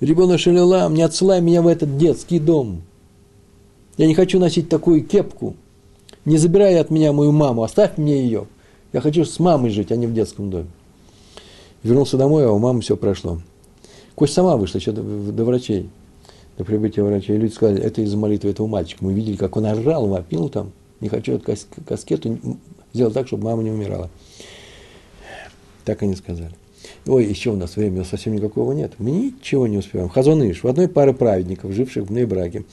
Ребенок 0.01 0.41
Шалилам, 0.41 0.95
не 0.95 1.03
отсылай 1.03 1.41
меня 1.41 1.63
в 1.63 1.67
этот 1.67 1.97
детский 1.97 2.39
дом. 2.39 2.83
Я 3.99 4.07
не 4.07 4.15
хочу 4.15 4.41
носить 4.41 4.69
такую 4.69 5.05
кепку. 5.05 5.55
Не 6.25 6.39
забирай 6.39 6.79
от 6.79 6.91
меня 6.91 7.13
мою 7.13 7.33
маму, 7.33 7.63
оставь 7.63 7.99
мне 7.99 8.23
ее. 8.23 8.47
Я 8.93 9.01
хочу 9.01 9.25
с 9.25 9.39
мамой 9.39 9.71
жить, 9.71 9.93
а 9.93 9.97
не 9.97 10.07
в 10.07 10.15
детском 10.15 10.51
доме. 10.51 10.69
Вернулся 11.83 12.17
домой, 12.17 12.47
а 12.47 12.51
у 12.51 12.59
мамы 12.59 12.81
все 12.81 12.97
прошло. 12.97 13.39
Кость 14.15 14.35
сама 14.35 14.57
вышла 14.57 14.79
еще 14.79 14.93
до, 14.93 15.03
до 15.03 15.45
врачей, 15.45 15.89
до 16.59 16.65
прибытия 16.65 17.03
врачей. 17.03 17.37
И 17.37 17.39
люди 17.39 17.53
сказали, 17.53 17.83
это 17.83 18.03
из-за 18.03 18.17
молитвы 18.17 18.51
этого 18.51 18.67
мальчика. 18.67 19.05
Мы 19.05 19.13
видели, 19.15 19.37
как 19.37 19.57
он 19.57 19.67
орал, 19.67 20.07
вопил 20.07 20.49
там. 20.49 20.73
Не 21.01 21.09
хочу 21.09 21.33
эту 21.33 21.57
каскету 21.87 22.39
сделать 22.93 23.15
так, 23.15 23.27
чтобы 23.27 23.45
мама 23.45 23.63
не 23.63 23.71
умирала. 23.71 24.11
Так 25.85 26.03
они 26.03 26.15
сказали. 26.15 26.53
Ой, 27.07 27.25
еще 27.25 27.51
у 27.51 27.57
нас 27.57 27.77
времени 27.77 28.05
совсем 28.05 28.35
никакого 28.35 28.73
нет. 28.73 28.93
Мы 28.99 29.11
ничего 29.11 29.67
не 29.67 29.79
успеваем. 29.79 30.09
Хазоныш, 30.09 30.63
в 30.63 30.69
одной 30.69 30.89
паре 30.89 31.13
праведников, 31.13 31.73
живших 31.73 32.05
в 32.05 32.13
Нейбраке, 32.13 32.65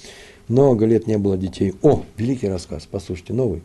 много 0.48 0.86
лет 0.86 1.08
не 1.08 1.18
было 1.18 1.38
детей. 1.38 1.74
О, 1.82 2.04
великий 2.18 2.48
рассказ, 2.48 2.88
послушайте, 2.90 3.34
новый. 3.34 3.64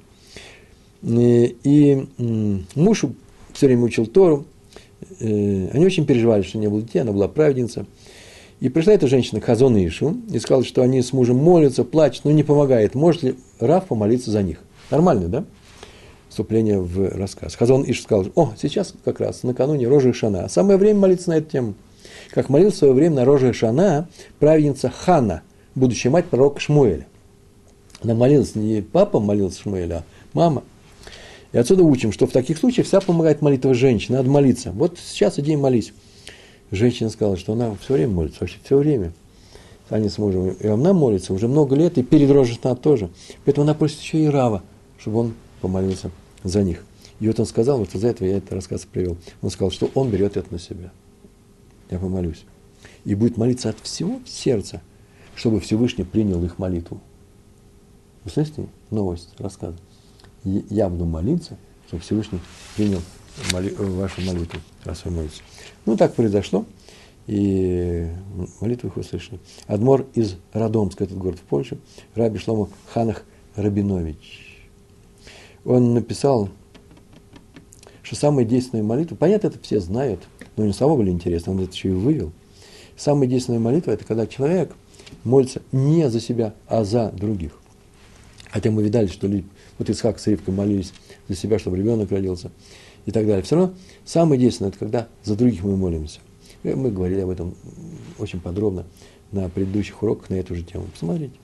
И, 1.02 1.56
и 1.64 2.08
муж 2.74 3.04
все 3.52 3.66
время 3.66 3.82
учил 3.82 4.06
Тору. 4.06 4.46
Э, 5.20 5.68
они 5.72 5.86
очень 5.86 6.06
переживали, 6.06 6.42
что 6.42 6.58
не 6.58 6.68
было 6.68 6.82
детей, 6.82 7.00
она 7.00 7.12
была 7.12 7.28
праведница. 7.28 7.86
И 8.60 8.68
пришла 8.68 8.92
эта 8.92 9.06
женщина 9.08 9.40
к 9.40 9.44
Хазону 9.44 9.84
Ишу 9.84 10.16
и 10.30 10.38
сказала, 10.38 10.64
что 10.64 10.82
они 10.82 11.02
с 11.02 11.12
мужем 11.12 11.36
молятся, 11.36 11.84
плачут, 11.84 12.24
но 12.24 12.30
не 12.30 12.42
помогает. 12.42 12.94
Может 12.94 13.22
ли 13.22 13.34
Раф 13.60 13.86
помолиться 13.86 14.30
за 14.30 14.42
них? 14.42 14.58
Нормально, 14.90 15.28
да? 15.28 15.44
Вступление 16.28 16.80
в 16.80 17.16
рассказ. 17.16 17.54
Хазон 17.56 17.84
Иш 17.86 18.02
сказал, 18.02 18.26
о, 18.34 18.52
сейчас 18.60 18.94
как 19.04 19.20
раз, 19.20 19.42
накануне 19.42 19.86
Рожи 19.86 20.12
Шана. 20.12 20.48
Самое 20.48 20.78
время 20.78 21.00
молиться 21.00 21.30
на 21.30 21.38
эту 21.38 21.50
тему. 21.50 21.74
Как 22.30 22.48
молился 22.48 22.76
в 22.76 22.78
свое 22.78 22.92
время 22.94 23.16
на 23.16 23.24
Рожи 23.24 23.52
Шана 23.52 24.08
праведница 24.38 24.90
Хана– 24.90 25.42
будущая 25.74 26.10
мать 26.12 26.26
пророка 26.26 26.60
Шмуэля. 26.60 27.06
Она 28.02 28.14
молилась, 28.14 28.54
не 28.54 28.82
папа 28.82 29.20
молился 29.20 29.62
Шмуэля, 29.62 29.96
а 29.96 30.02
мама. 30.32 30.62
И 31.54 31.56
отсюда 31.56 31.84
учим, 31.84 32.10
что 32.10 32.26
в 32.26 32.32
таких 32.32 32.58
случаях 32.58 32.88
вся 32.88 33.00
помогает 33.00 33.40
молитва 33.40 33.74
женщины, 33.74 34.16
надо 34.16 34.28
молиться. 34.28 34.72
Вот 34.72 34.98
сейчас 34.98 35.38
иди 35.38 35.52
и 35.52 35.56
молись. 35.56 35.92
Женщина 36.72 37.10
сказала, 37.10 37.36
что 37.36 37.52
она 37.52 37.76
все 37.76 37.94
время 37.94 38.12
молится, 38.12 38.38
вообще 38.40 38.58
все 38.64 38.76
время. 38.76 39.12
Они 39.88 40.08
с 40.08 40.18
мужем, 40.18 40.48
и 40.48 40.66
она 40.66 40.92
молится 40.92 41.32
уже 41.32 41.46
много 41.46 41.76
лет, 41.76 41.96
и 41.96 42.02
перед 42.02 42.28
Рождеством 42.28 42.76
тоже. 42.76 43.08
Поэтому 43.44 43.66
она 43.66 43.74
просит 43.74 44.00
еще 44.00 44.24
и 44.24 44.26
Рава, 44.26 44.64
чтобы 44.98 45.18
он 45.18 45.34
помолился 45.60 46.10
за 46.42 46.64
них. 46.64 46.84
И 47.20 47.28
вот 47.28 47.38
он 47.38 47.46
сказал, 47.46 47.78
вот 47.78 47.94
из-за 47.94 48.08
этого 48.08 48.26
я 48.26 48.38
этот 48.38 48.52
рассказ 48.52 48.84
привел, 48.84 49.16
он 49.40 49.50
сказал, 49.50 49.70
что 49.70 49.88
он 49.94 50.10
берет 50.10 50.36
это 50.36 50.52
на 50.52 50.58
себя. 50.58 50.90
Я 51.88 52.00
помолюсь. 52.00 52.44
И 53.04 53.14
будет 53.14 53.36
молиться 53.36 53.68
от 53.68 53.78
всего 53.78 54.18
сердца, 54.26 54.82
чтобы 55.36 55.60
Всевышний 55.60 56.02
принял 56.02 56.42
их 56.44 56.58
молитву. 56.58 57.00
Вы 58.24 58.30
слышите 58.32 58.66
новость, 58.90 59.28
рассказ? 59.38 59.76
Я 60.44 60.88
буду 60.88 61.06
молиться, 61.06 61.56
чтобы 61.86 62.02
Всевышний 62.02 62.40
принял 62.76 63.00
моли, 63.52 63.70
вашу 63.70 64.20
молитву, 64.20 64.60
раз 64.84 65.04
вы 65.04 65.10
молитесь. 65.10 65.42
Ну, 65.86 65.96
так 65.96 66.14
произошло, 66.14 66.66
и 67.26 68.08
молитву 68.60 68.88
их 68.88 68.96
услышали. 68.96 69.40
Адмор 69.66 70.06
из 70.14 70.36
Радомска, 70.52 71.04
этот 71.04 71.16
город 71.16 71.38
в 71.38 71.42
Польше, 71.42 71.78
Раби 72.14 72.38
Шлома 72.38 72.68
Ханах 72.92 73.24
Рабинович. 73.56 74.68
Он 75.64 75.94
написал, 75.94 76.50
что 78.02 78.16
самая 78.16 78.44
действенная 78.44 78.84
молитва, 78.84 79.16
понятно, 79.16 79.46
это 79.46 79.58
все 79.62 79.80
знают, 79.80 80.20
но 80.56 80.66
не 80.66 80.74
самого 80.74 80.98
были 80.98 81.10
интересно, 81.10 81.52
он 81.52 81.60
это 81.60 81.72
еще 81.72 81.88
и 81.88 81.92
вывел. 81.92 82.32
Самая 82.96 83.28
действенная 83.28 83.60
молитва– 83.60 83.90
это 83.92 84.04
когда 84.04 84.26
человек 84.26 84.74
молится 85.24 85.62
не 85.72 86.08
за 86.10 86.20
себя, 86.20 86.54
а 86.68 86.84
за 86.84 87.10
других. 87.10 87.58
Хотя 88.54 88.70
мы 88.70 88.84
видали, 88.84 89.08
что 89.08 89.26
люди, 89.26 89.44
вот 89.80 89.90
Исхак 89.90 90.20
с 90.20 90.28
Ривкой 90.28 90.54
молились 90.54 90.92
за 91.26 91.34
себя, 91.34 91.58
чтобы 91.58 91.76
ребенок 91.76 92.12
родился 92.12 92.52
и 93.04 93.10
так 93.10 93.26
далее. 93.26 93.42
Все 93.42 93.56
равно 93.56 93.74
самое 94.04 94.40
действенное– 94.40 94.68
это 94.70 94.78
когда 94.78 95.08
за 95.24 95.34
других 95.34 95.64
мы 95.64 95.76
молимся. 95.76 96.20
Мы 96.62 96.92
говорили 96.92 97.22
об 97.22 97.30
этом 97.30 97.56
очень 98.16 98.38
подробно 98.40 98.86
на 99.32 99.48
предыдущих 99.48 100.00
уроках 100.04 100.30
на 100.30 100.36
эту 100.36 100.54
же 100.54 100.62
тему. 100.62 100.84
Посмотрите. 100.92 101.34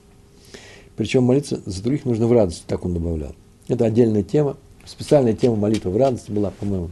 Причем 0.94 1.24
молиться 1.24 1.61
за 1.66 1.82
других 1.82 2.04
нужно 2.04 2.28
в 2.28 2.32
радости, 2.32 2.62
так 2.64 2.84
он 2.84 2.94
добавлял. 2.94 3.34
Это 3.66 3.86
отдельная 3.86 4.22
тема, 4.22 4.56
специальная 4.86 5.34
тема 5.34 5.56
молитвы 5.56 5.90
в 5.90 5.96
радости 5.96 6.30
была, 6.30 6.52
по-моему. 6.52 6.90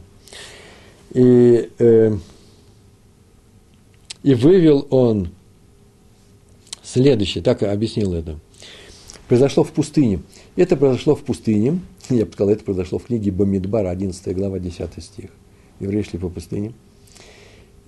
И, 1.13 1.71
э, 1.79 2.17
и 4.23 4.33
вывел 4.33 4.85
он 4.89 5.29
следующее, 6.83 7.41
так 7.41 7.63
объяснил 7.63 8.13
это. 8.13 8.37
Произошло 9.29 9.63
в 9.63 9.71
пустыне. 9.71 10.19
Это 10.57 10.75
произошло 10.75 11.15
в 11.15 11.21
пустыне, 11.21 11.79
я 12.09 12.25
бы 12.25 12.33
сказал, 12.33 12.51
это 12.51 12.65
произошло 12.65 12.99
в 12.99 13.05
книге 13.05 13.31
Бамидбар, 13.31 13.85
11 13.85 14.35
глава, 14.35 14.59
10 14.59 15.01
стих. 15.01 15.29
Евреи 15.79 16.01
шли 16.01 16.19
по 16.19 16.27
пустыне. 16.27 16.73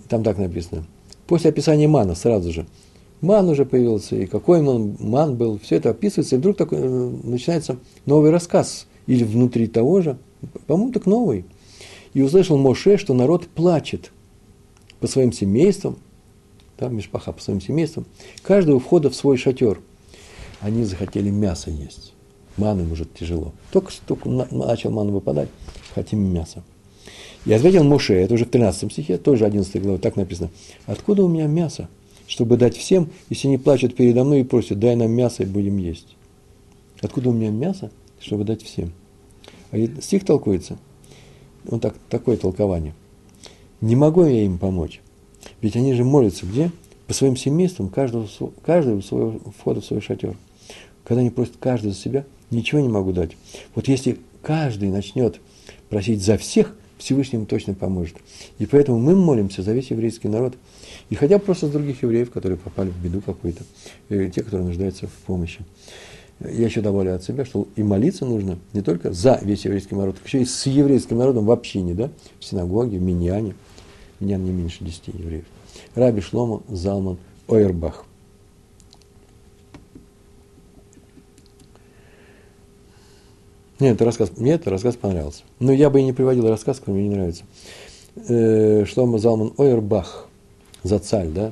Там 0.08 0.24
так 0.24 0.38
написано. 0.38 0.86
После 1.28 1.50
описания 1.50 1.89
мана 1.89 2.16
сразу 2.16 2.54
же– 2.54 2.66
ман 3.22 3.48
уже 3.50 3.66
появился, 3.66 4.16
и 4.16 4.26
какой 4.26 4.62
он 4.62 4.98
ман 5.00 5.36
был, 5.36 5.60
все 5.60 5.78
это 5.78 5.92
описывается, 5.92 6.36
и 6.36 6.39
вдруг 6.39 6.58
такой, 6.58 6.80
э, 6.80 7.12
начинается 7.24 7.78
новый 8.06 8.32
рассказ, 8.32 8.88
или 9.08 9.24
внутри 9.24 9.68
того 9.68 10.02
же, 10.02 10.18
по-моему, 10.68 10.92
так 10.92 11.06
новый. 11.06 11.46
И 12.14 12.22
услышал 12.22 12.58
Моше, 12.58 12.98
что 12.98 13.14
народ 13.14 13.48
плачет 13.48 14.12
по 15.00 15.08
своим 15.08 15.32
семействам, 15.32 15.98
да, 16.78 16.89
Мишпаха 16.89 17.32
по 17.32 17.42
своим 17.42 17.62
семействам, 17.62 18.06
каждого 18.42 18.80
входа 18.80 19.10
в 19.10 19.16
свой 19.16 19.38
шатер. 19.38 19.80
Они 20.62 20.84
захотели 20.86 21.30
мясо 21.30 21.70
есть. 21.70 22.14
Ману 22.57 22.91
уже 22.91 23.05
тяжело. 23.05 23.53
Только, 23.72 23.91
только 24.07 24.30
начал 24.30 24.91
ману 24.91 25.12
выпадать, 25.12 25.49
хотим 25.93 26.20
мясо. 26.20 26.64
И 27.45 27.51
ответил 27.53 27.84
Моше, 27.84 28.14
это 28.16 28.36
уже 28.36 28.45
в 28.45 28.49
13 28.49 28.91
стихе, 28.91 29.18
тоже 29.18 29.45
11 29.45 29.82
глава, 29.82 29.97
так 29.97 30.16
написано. 30.16 30.49
Откуда 30.86 31.24
у 31.24 31.28
меня 31.28 31.47
мясо? 31.47 31.89
чтобы 32.32 32.55
дать 32.55 32.78
всем, 32.78 33.09
если 33.30 33.49
они 33.49 33.57
плачут 33.57 33.93
передо 33.93 34.24
мной 34.24 34.39
и 34.39 34.43
просят, 34.45 34.80
дай 34.80 34.95
нам 34.95 35.12
мясо 35.12 35.43
и 35.43 35.45
будем 35.45 35.76
есть. 35.76 36.16
Откуда 37.01 37.30
у 37.30 37.34
меня 37.34 37.49
мясо, 37.49 37.91
чтобы 38.22 38.45
дать 38.45 38.64
всем? 38.64 38.93
А 39.72 39.78
стих 40.01 40.24
толкуется, 40.24 40.78
вот 41.66 41.82
так, 41.82 41.93
такое 42.09 42.38
толкование. 42.38 42.93
Не 43.82 43.97
могу 43.97 44.24
я 44.24 44.45
им 44.45 44.59
помочь, 44.59 45.01
ведь 45.59 45.76
они 45.76 45.93
же 45.93 46.05
молятся 46.05 46.45
где? 46.45 46.72
По 47.05 47.14
своим 47.14 47.36
семействам, 47.36 47.89
каждого, 47.89 48.30
каждого 48.64 49.01
своего 49.01 49.41
входа 49.57 49.82
в 49.82 49.86
свой 49.86 49.99
шатер. 49.99 50.38
Когда 51.04 51.22
они 51.22 51.30
просят 51.30 51.56
каждый 51.60 51.91
за 51.91 51.97
себя, 51.97 52.26
ничего 52.49 52.82
не 52.82 52.89
могу 52.89 53.12
дать. 53.12 53.32
Вот 53.76 53.88
если 53.88 54.20
каждый 54.41 54.89
начнет 54.89 55.39
просить 55.89 56.24
за 56.24 56.38
всех, 56.38 56.76
Всевышний 56.97 57.39
им 57.39 57.45
точно 57.45 57.74
поможет. 57.74 58.18
И 58.60 58.66
поэтому 58.66 58.99
мы 58.99 59.16
молимся 59.16 59.64
за 59.64 59.74
весь 59.74 59.91
еврейский 59.91 60.28
народ– 60.28 60.56
и 61.12 61.16
хотя 61.16 61.38
бы 61.38 61.43
просто 61.43 61.68
с 61.68 61.70
других 61.70 62.04
евреев, 62.04 62.32
которые 62.32 62.58
попали 62.58 62.89
в 62.89 62.97
беду 63.04 63.20
какую-то, 63.20 63.64
и 64.08 64.30
те, 64.30 64.43
которые 64.43 64.68
нуждаются 64.68 65.08
в 65.08 65.14
помощи. 65.28 65.60
Я 66.39 66.66
еще 66.66 66.80
добавлю 66.80 67.14
от 67.14 67.24
себя, 67.24 67.43
что 67.43 67.68
и 67.76 67.84
молиться 67.84 68.26
нужно 68.26 68.58
не 68.72 68.82
только 68.82 69.12
за 69.12 69.38
весь 69.43 69.66
еврейский 69.66 69.93
народ, 69.93 70.16
еще 70.26 70.41
и 70.41 70.45
с 70.45 70.66
еврейским 70.66 71.18
народом 71.18 71.45
в 71.45 71.52
общине, 71.52 71.93
да, 71.93 72.10
в 72.39 72.45
синагоге, 72.45 72.97
в 72.97 73.02
миньяне. 73.02 73.56
Миньян 74.22 74.43
не 74.43 74.52
меньше 74.52 74.86
десяти 74.86 75.12
евреев. 75.14 75.45
Раби 75.93 76.22
Шлома 76.22 76.64
Залман 76.70 77.18
Ойербах. 77.49 78.06
Нет, 83.82 83.95
это 83.95 84.05
рассказ, 84.05 84.32
мне 84.38 84.53
этот 84.53 84.67
рассказ 84.67 84.95
понравился. 84.95 85.41
Но 85.59 85.71
я 85.71 85.89
бы 85.89 85.99
и 85.99 86.03
не 86.03 86.13
приводил 86.13 86.47
рассказ, 86.47 86.79
который 86.79 86.99
мне 86.99 87.09
не 87.09 87.15
нравится. 87.15 87.43
Э, 88.27 88.86
Шлома 88.86 89.17
Залман 89.17 89.53
Ойербах– 89.57 90.27
Зацаль, 90.84 91.29
да, 91.29 91.51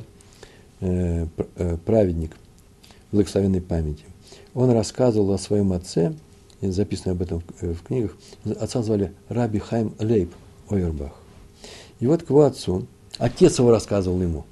э, 0.79 1.25
э, 1.55 1.77
праведник 1.83 2.35
благословенной 3.11 3.61
памяти, 3.61 4.03
он 4.53 4.69
рассказывал 4.69 5.33
о 5.33 5.39
своем 5.39 5.73
отце, 5.73 6.13
записано 6.61 7.13
об 7.13 7.23
этом 7.23 7.41
в 7.61 7.81
книгах, 7.81 8.15
отца 8.59 8.83
звали 8.83 9.11
Раби 9.27 9.57
Хайм 9.57 9.95
Лейб 9.97 10.31
Ойербах. 10.69 11.13
И 11.99 12.05
вот 12.05 12.21
к 12.21 12.29
его 12.29 12.43
отцу, 12.43 12.85
отец 13.17 13.57
его 13.57 13.71
рассказывал 13.71 14.21
ему. 14.21 14.45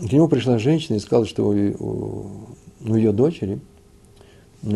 К 0.00 0.10
нему 0.10 0.26
пришла 0.28 0.58
женщина 0.58 0.96
и 0.96 1.00
сказала, 1.00 1.26
что 1.26 1.44
у, 1.44 1.52
у, 1.52 2.46
у 2.80 2.94
ее 2.94 3.12
дочери 3.12 3.60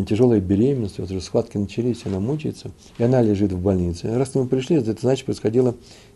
тяжелая 0.08 0.40
беременность, 0.40 0.98
вот 0.98 1.10
уже 1.10 1.20
схватки 1.20 1.56
начались, 1.56 2.06
она 2.06 2.20
мучается, 2.20 2.70
и 2.98 3.02
она 3.02 3.20
лежит 3.20 3.52
в 3.52 3.60
больнице. 3.60 4.16
Раз 4.16 4.34
нему 4.34 4.46
пришли, 4.46 4.76
это 4.76 4.96
значит 5.00 5.26
происходило 5.26 5.74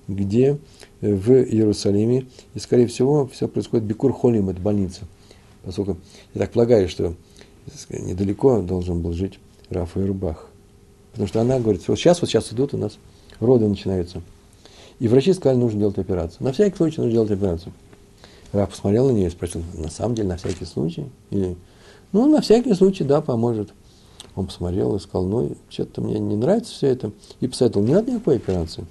где 0.09 0.59
в 1.01 1.33
Иерусалиме, 1.33 2.27
и, 2.55 2.59
скорее 2.59 2.87
всего, 2.87 3.27
все 3.27 3.49
происходит 3.49 3.87
Бекур 3.87 4.13
Холим, 4.13 4.49
это 4.49 4.61
больница, 4.61 5.03
поскольку 5.65 5.99
я 6.35 6.41
так 6.43 6.53
полагаю, 6.53 6.89
что 6.89 7.15
недалеко 7.91 8.63
должен 8.63 9.03
был 9.03 9.13
жить 9.13 9.39
Рафа 9.69 10.01
Ирбах. 10.01 10.49
Потому 11.11 11.29
что 11.29 11.41
она 11.41 11.59
говорит, 11.59 11.87
вот 11.89 11.99
сейчас, 11.99 12.21
вот 12.21 12.31
сейчас 12.31 12.53
идут 12.53 12.75
у 12.75 12.79
нас, 12.79 12.99
роды 13.41 13.67
начинаются. 13.67 14.23
И 14.99 15.09
врачи 15.09 15.33
сказали, 15.33 15.59
нужно 15.59 15.81
делать 15.81 15.99
операцию. 15.99 16.45
На 16.45 16.53
всякий 16.53 16.77
случай 16.77 17.01
нужно 17.01 17.13
делать 17.13 17.31
операцию. 17.31 17.73
Раф 18.53 18.71
посмотрел 18.71 19.09
на 19.09 19.13
нее 19.13 19.27
и 19.27 19.31
спросил, 19.31 19.63
на 19.75 19.91
самом 19.91 20.15
деле, 20.15 20.29
на 20.29 20.37
всякий 20.37 20.65
случай? 20.65 21.07
Или, 21.31 21.57
ну, 22.17 22.27
на 22.27 22.41
всякий 22.41 22.73
случай, 22.75 23.05
да, 23.05 23.21
поможет. 23.21 23.75
Он 24.35 24.47
посмотрел 24.47 24.97
и 24.97 25.01
сказал, 25.01 25.27
ну, 25.27 25.53
что-то 25.69 26.01
мне 26.01 26.19
не 26.19 26.37
нравится 26.37 26.73
все 26.73 26.89
это. 26.89 27.11
И 27.41 27.47
посоветовал, 27.47 27.87
не 27.87 27.93
надо 27.93 28.11
никакой 28.11 28.37
операции. 28.37 28.87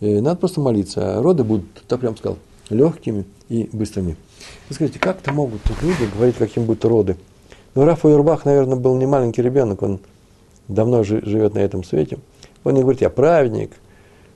Э, 0.00 0.20
надо 0.20 0.36
просто 0.36 0.60
молиться. 0.60 1.18
А 1.18 1.22
роды 1.22 1.42
будут, 1.42 1.66
так 1.88 2.00
прям 2.00 2.16
сказал, 2.16 2.38
легкими 2.70 3.24
и 3.48 3.68
быстрыми. 3.72 4.16
Вы 4.68 4.74
скажите, 4.74 5.00
как-то 5.00 5.32
могут 5.32 5.62
тут 5.62 5.82
люди 5.82 6.08
говорить, 6.14 6.36
каким 6.36 6.64
будут 6.64 6.84
роды? 6.84 7.16
Ну, 7.74 7.84
Рафа 7.84 8.08
Юрбах, 8.08 8.44
наверное, 8.44 8.76
был 8.76 8.96
не 8.96 9.06
маленький 9.06 9.42
ребенок, 9.42 9.82
он 9.82 9.98
давно 10.68 11.02
живет 11.02 11.54
на 11.54 11.58
этом 11.58 11.82
свете. 11.82 12.18
Он 12.62 12.74
не 12.74 12.82
говорит, 12.82 13.00
я 13.00 13.10
праведник. 13.10 13.72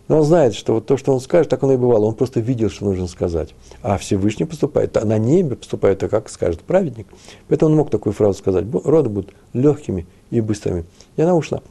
Но 0.09 0.19
он 0.19 0.25
знает, 0.25 0.55
что 0.55 0.75
вот 0.75 0.87
то, 0.87 0.97
что 0.97 1.13
он 1.13 1.21
скажет, 1.21 1.51
так 1.51 1.63
оно 1.63 1.75
и 1.75 1.77
бывало. 1.77 2.07
Он 2.07 2.15
просто 2.15 2.41
видел, 2.41 2.71
что 2.71 2.87
нужно 2.87 3.07
сказать. 3.07 3.55
А 3.83 3.99
Всевышний 3.99 4.47
поступает, 4.47 4.97
а 4.97 5.05
на 5.05 5.19
небе 5.19 5.55
поступает, 5.55 6.03
а 6.03 6.09
как 6.09 6.31
скажет 6.31 6.61
праведник. 6.63 7.07
Поэтому 7.49 7.71
он 7.71 7.77
мог 7.77 7.91
такую 7.91 8.15
фразу 8.15 8.39
сказать. 8.39 8.65
Роды 8.85 9.11
будут 9.11 9.35
легкими 9.53 10.07
и 10.31 10.41
быстрыми. 10.41 10.87
И 11.17 11.23
она 11.23 11.35
ушла. 11.35 11.63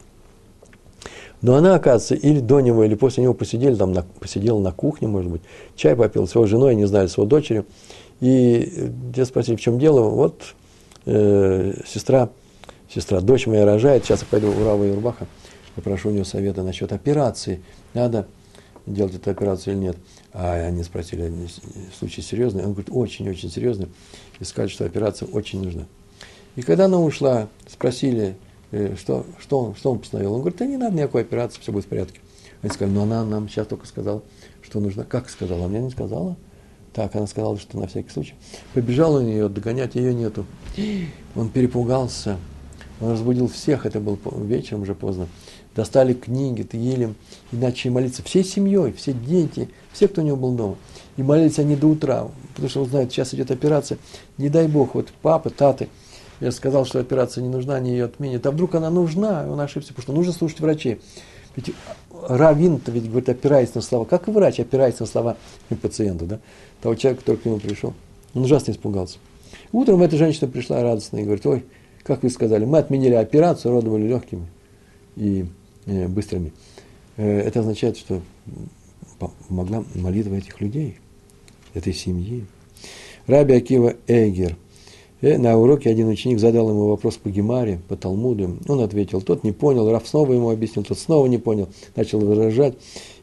Но 1.41 1.55
она, 1.55 1.75
оказывается, 1.75 2.15
или 2.15 2.39
до 2.39 2.59
него, 2.59 2.83
или 2.83 2.95
после 2.95 3.23
него 3.23 3.33
посидели, 3.33 3.75
там, 3.75 3.91
на, 3.91 4.03
посидела 4.19 4.59
на 4.59 4.71
кухне, 4.71 5.07
может 5.07 5.31
быть, 5.31 5.41
чай 5.75 5.95
попил 5.95 6.27
с 6.27 6.33
его 6.33 6.47
женой, 6.47 6.75
не 6.75 6.85
знаю, 6.85 7.09
с 7.09 7.17
его 7.17 7.27
дочерью. 7.27 7.65
И 8.21 8.91
те 9.15 9.25
спросили, 9.25 9.55
в 9.55 9.61
чем 9.61 9.77
дело. 9.77 10.01
Вот 10.01 10.41
э, 11.05 11.73
сестра, 11.87 12.29
сестра, 12.89 13.21
дочь 13.21 13.47
моя 13.47 13.65
рожает, 13.65 14.05
сейчас 14.05 14.21
я 14.21 14.27
пойду 14.29 14.49
у 14.49 14.63
Рава 14.63 14.83
Юрбаха, 15.77 15.81
попрошу 15.81 16.09
у 16.09 16.11
него 16.11 16.25
совета 16.25 16.63
насчет 16.63 16.91
операции. 16.91 17.61
Надо 17.93 18.27
делать 18.85 19.15
эту 19.15 19.31
операцию 19.31 19.75
или 19.75 19.81
нет. 19.81 19.97
А 20.33 20.53
они 20.53 20.83
спросили, 20.83 21.31
случай 21.97 22.21
серьезный? 22.21 22.63
Он 22.63 22.73
говорит, 22.73 22.89
очень-очень 22.91 23.49
серьезный. 23.49 23.87
И 24.39 24.43
сказали, 24.43 24.69
что 24.69 24.85
операция 24.85 25.27
очень 25.27 25.63
нужна. 25.63 25.85
И 26.55 26.61
когда 26.61 26.85
она 26.85 26.99
ушла, 26.99 27.47
спросили, 27.67 28.35
Э, 28.71 28.95
что, 28.97 29.25
что, 29.39 29.59
он, 29.59 29.75
что 29.75 29.91
он 29.91 29.99
постановил? 29.99 30.33
Он 30.33 30.41
говорит, 30.41 30.59
да 30.59 30.65
не 30.65 30.77
надо 30.77 30.95
никакой 30.95 31.21
операции, 31.21 31.61
все 31.61 31.71
будет 31.71 31.85
в 31.85 31.87
порядке. 31.87 32.19
Они 32.61 32.71
сказали, 32.71 32.93
ну 32.93 33.03
она 33.03 33.23
нам 33.23 33.47
сейчас 33.47 33.67
только 33.67 33.85
сказала, 33.85 34.23
что 34.61 34.79
нужно. 34.79 35.05
Как 35.05 35.29
сказала? 35.29 35.65
А 35.65 35.67
мне 35.67 35.79
не 35.79 35.89
сказала. 35.89 36.35
Так, 36.93 37.15
она 37.15 37.27
сказала, 37.27 37.57
что 37.57 37.77
на 37.77 37.87
всякий 37.87 38.09
случай. 38.09 38.33
Побежал 38.73 39.15
он 39.15 39.27
ее 39.27 39.49
догонять, 39.49 39.95
ее 39.95 40.13
нету. 40.13 40.45
Он 41.35 41.49
перепугался. 41.49 42.37
Он 42.99 43.11
разбудил 43.11 43.47
всех, 43.47 43.85
это 43.85 43.99
был 43.99 44.17
вечером 44.43 44.81
уже 44.81 44.95
поздно. 44.95 45.27
Достали 45.77 46.13
книги, 46.13 46.63
Тегилем, 46.63 47.15
и 47.51 47.55
начали 47.55 47.91
молиться 47.91 48.23
всей 48.23 48.43
семьей, 48.43 48.91
все 48.93 49.13
дети, 49.13 49.69
все, 49.93 50.07
кто 50.07 50.21
у 50.21 50.25
него 50.25 50.35
был 50.35 50.51
дома. 50.53 50.75
И 51.17 51.23
молились 51.23 51.59
они 51.59 51.75
до 51.75 51.87
утра, 51.87 52.27
потому 52.53 52.69
что 52.69 52.81
он 52.81 52.89
знает, 52.89 53.11
сейчас 53.11 53.33
идет 53.35 53.51
операция. 53.51 53.99
Не 54.39 54.49
дай 54.49 54.67
Бог, 54.67 54.95
вот 54.95 55.09
папа, 55.21 55.51
таты, 55.51 55.87
я 56.39 56.51
сказал, 56.51 56.85
что 56.85 56.99
операция 56.99 57.43
не 57.43 57.49
нужна, 57.49 57.75
они 57.75 57.91
ее 57.91 58.05
отменят. 58.05 58.45
А 58.47 58.51
вдруг 58.51 58.73
она 58.73 58.89
нужна, 58.89 59.45
он 59.47 59.59
ошибся, 59.59 59.89
потому 59.89 60.03
что 60.03 60.13
нужно 60.13 60.33
слушать 60.33 60.59
врачей. 60.59 60.99
Ведь 61.55 61.73
раввин-то 62.27 62.91
ведь 62.91 63.07
говорит, 63.07 63.29
опирается 63.29 63.77
на 63.77 63.81
слова. 63.81 64.05
Как 64.05 64.27
и 64.27 64.31
врач 64.31 64.59
опирается 64.59 65.03
на 65.03 65.07
слова 65.07 65.37
пациента, 65.81 66.25
да? 66.25 66.39
Того 66.81 66.95
человека, 66.95 67.21
который 67.21 67.37
к 67.37 67.45
нему 67.45 67.59
пришел. 67.59 67.93
Он 68.33 68.43
ужасно 68.43 68.71
испугался. 68.71 69.17
Утром 69.71 70.01
эта 70.01 70.17
женщина 70.17 70.47
пришла 70.47 70.81
радостная 70.81 71.21
и 71.21 71.23
говорит, 71.23 71.45
ой, 71.45 71.65
как 72.03 72.23
вы 72.23 72.29
сказали, 72.29 72.65
мы 72.65 72.79
отменили 72.79 73.13
операцию, 73.13 73.71
роды 73.71 73.89
были 73.89 74.07
легкими 74.07 74.47
и 75.17 75.47
быстрыми. 75.87 76.53
Э, 77.17 77.39
это 77.39 77.61
означает, 77.61 77.97
что 77.97 78.21
помогла 79.47 79.83
молитва 79.95 80.35
этих 80.35 80.61
людей, 80.61 80.97
этой 81.73 81.93
семьи. 81.93 82.45
Раби 83.25 83.55
Акива 83.55 83.95
Эгер– 84.07 84.55
и 85.21 85.35
на 85.35 85.57
уроке 85.57 85.89
один 85.89 86.09
ученик 86.09 86.39
задал 86.39 86.69
ему 86.69 86.87
вопрос 86.87 87.15
по 87.15 87.29
Гемаре, 87.29 87.79
по 87.87 87.95
Талмуду. 87.95 88.59
Он 88.67 88.81
ответил, 88.81 89.21
тот 89.21 89.43
не 89.43 89.51
понял, 89.51 89.89
Раф 89.89 90.07
снова 90.07 90.31
ему 90.33 90.51
объяснил, 90.51 90.85
тот 90.85 90.99
снова 90.99 91.25
не 91.25 91.39
понял, 91.39 91.69
начал 91.95 92.19
выражать. 92.19 92.75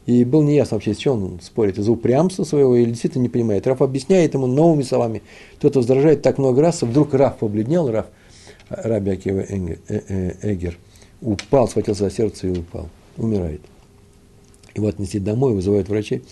И 0.05 0.25
был 0.25 0.43
неясно 0.43 0.75
вообще, 0.75 0.93
с 0.93 0.97
чем 0.97 1.23
он 1.23 1.39
спорит, 1.41 1.77
из-за 1.79 1.91
упрямства 1.91 2.43
своего 2.43 2.75
или 2.75 2.89
действительно 2.89 3.23
не 3.23 3.29
понимает. 3.29 3.65
Раф 3.65 3.81
объясняет 3.81 4.33
ему 4.33 4.45
новыми 4.45 4.83
словами. 4.83 5.21
Тот 5.59 5.77
возражает 5.77 6.21
так 6.21 6.37
много 6.37 6.61
раз, 6.61 6.81
вдруг 6.81 7.13
Раф 7.13 7.37
побледнел, 7.37 7.89
Раф, 7.89 8.07
Раби 8.67 9.11
Акива 9.11 9.39
э, 9.39 9.77
э, 9.87 10.53
Эгер, 10.53 10.77
упал, 11.21 11.67
схватился 11.67 12.05
за 12.05 12.11
сердце 12.11 12.47
и 12.47 12.57
упал, 12.57 12.89
умирает. 13.17 13.61
Его 14.75 14.87
отнесли 14.87 15.19
домой, 15.19 15.53
вызывают 15.53 15.89
врачей, 15.89 16.23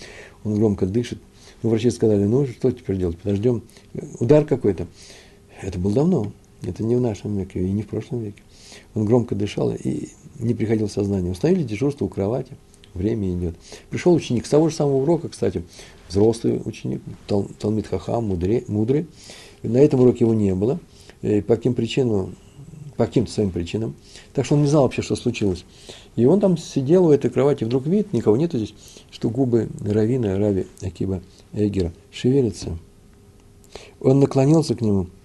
он 0.43 0.55
громко 0.55 0.85
дышит. 0.85 1.19
Ну, 1.61 1.69
врачи 1.69 1.89
сказали, 1.91 2.25
ну, 2.25 2.45
что 2.45 2.71
теперь 2.71 2.97
делать, 2.97 3.17
подождем, 3.17 3.63
удар 4.19 4.43
какой-то. 4.43 4.87
Это 5.61 5.79
было 5.79 5.93
давно, 5.93 6.31
это 6.61 6.83
не 6.83 6.95
в 6.95 7.01
нашем 7.01 7.37
веке 7.37 7.61
и 7.61 7.71
не 7.71 7.83
в 7.83 7.87
прошлом 7.87 8.21
веке. 8.21 8.41
Он 8.95 9.05
громко 9.05 9.33
дышал 9.35 9.73
и 9.73 10.09
не 10.39 10.53
приходил 10.53 10.87
в 10.87 10.91
сознание. 10.91 11.31
Установили 11.31 11.63
дежурство 11.63 12.05
у 12.05 12.09
кровати, 12.09 12.57
время 12.93 13.31
идет. 13.33 13.55
Пришел 13.89 14.13
ученик 14.13 14.45
с 14.45 14.49
того 14.49 14.67
же 14.69 14.75
самого 14.75 14.97
урока, 14.97 15.29
кстати, 15.29 15.63
взрослый 16.09 16.61
ученик, 16.65 17.01
Тал, 17.27 17.47
Талмит 17.59 17.87
Хахам, 17.87 18.25
мудрый. 18.25 19.07
На 19.61 19.77
этом 19.77 20.01
уроке 20.01 20.25
его 20.25 20.33
не 20.33 20.53
было. 20.53 20.79
И 21.21 21.39
по 21.39 21.55
каким 21.55 21.73
причинам, 21.73 22.35
по 22.97 23.05
каким-то 23.05 23.31
своим 23.31 23.51
причинам. 23.51 23.95
Так 24.33 24.45
что 24.45 24.55
он 24.55 24.61
не 24.61 24.67
знал 24.67 24.83
вообще, 24.83 25.01
что 25.01 25.15
случилось. 25.15 25.65
И 26.15 26.25
он 26.25 26.39
там 26.39 26.57
сидел 26.57 27.05
у 27.05 27.11
этой 27.11 27.29
кровати, 27.29 27.63
вдруг 27.63 27.85
видит, 27.87 28.13
никого 28.13 28.37
нету 28.37 28.57
здесь, 28.57 28.73
что 29.11 29.29
губы 29.29 29.69
Равина, 29.83 30.37
Рави 30.37 30.67
Акиба 30.81 31.21
Эгера 31.53 31.91
шевелятся. 32.11 32.77
Он 33.99 34.19
наклонился 34.19 34.75
к 34.75 34.81
нему– 34.81 35.07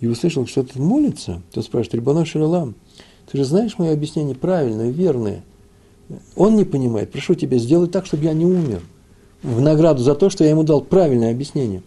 и 0.00 0.06
услышал, 0.06 0.46
что 0.46 0.62
тот 0.62 0.76
молится, 0.76 1.42
то 1.52 1.62
спрашивает, 1.62 1.94
Рибана 1.94 2.24
Шаралам, 2.24 2.74
ты 3.30 3.38
же 3.38 3.44
знаешь 3.44 3.78
мое 3.78 3.92
объяснение 3.92 4.34
правильное, 4.34 4.90
верное. 4.90 5.44
Он 6.34 6.56
не 6.56 6.64
понимает, 6.64 7.12
прошу 7.12 7.34
тебя, 7.34 7.58
сделай 7.58 7.88
так, 7.88 8.06
чтобы 8.06 8.24
я 8.24 8.32
не 8.32 8.46
умер. 8.46 8.82
В 9.42 9.60
награду 9.60 10.02
за 10.02 10.14
то, 10.14 10.28
что 10.28 10.42
я 10.42 10.50
ему 10.50 10.64
дал 10.64 10.80
правильное 10.80 11.30
объяснение. 11.30 11.82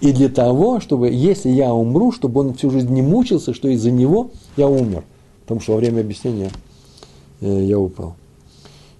И 0.00 0.12
для 0.12 0.28
того, 0.28 0.80
чтобы, 0.80 1.10
если 1.10 1.48
я 1.48 1.72
умру, 1.72 2.12
чтобы 2.12 2.40
он 2.40 2.54
всю 2.54 2.70
жизнь 2.70 2.92
не 2.92 3.02
мучился, 3.02 3.54
что 3.54 3.68
из-за 3.68 3.90
него 3.90 4.30
я 4.56 4.68
умер. 4.68 5.04
Потому 5.42 5.60
что 5.60 5.72
во 5.72 5.78
время 5.78 6.00
объяснения 6.00 6.50
э, 7.40 7.64
я 7.64 7.78
упал. 7.78 8.14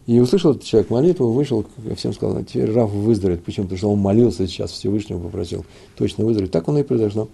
И 0.07 0.21
услышал 0.21 0.53
этот 0.53 0.65
человек 0.65 0.89
молитву, 0.91 1.33
вышел, 1.33 1.67
всем 1.97 2.13
сказал, 2.13 2.43
теперь 2.45 2.73
Раф 2.73 2.91
выздоровеет. 2.91 3.45
Почему? 3.45 3.65
Потому 3.65 3.79
что 3.79 3.91
он 3.91 3.99
молился 3.99 4.47
сейчас, 4.47 4.71
Всевышнего 4.71 5.19
попросил 5.19 5.67
точно 5.97 6.25
выздороветь. 6.25 6.53
Так 6.53 6.69
оно 6.69 6.79
и 6.79 6.85
произошло. 6.85 7.29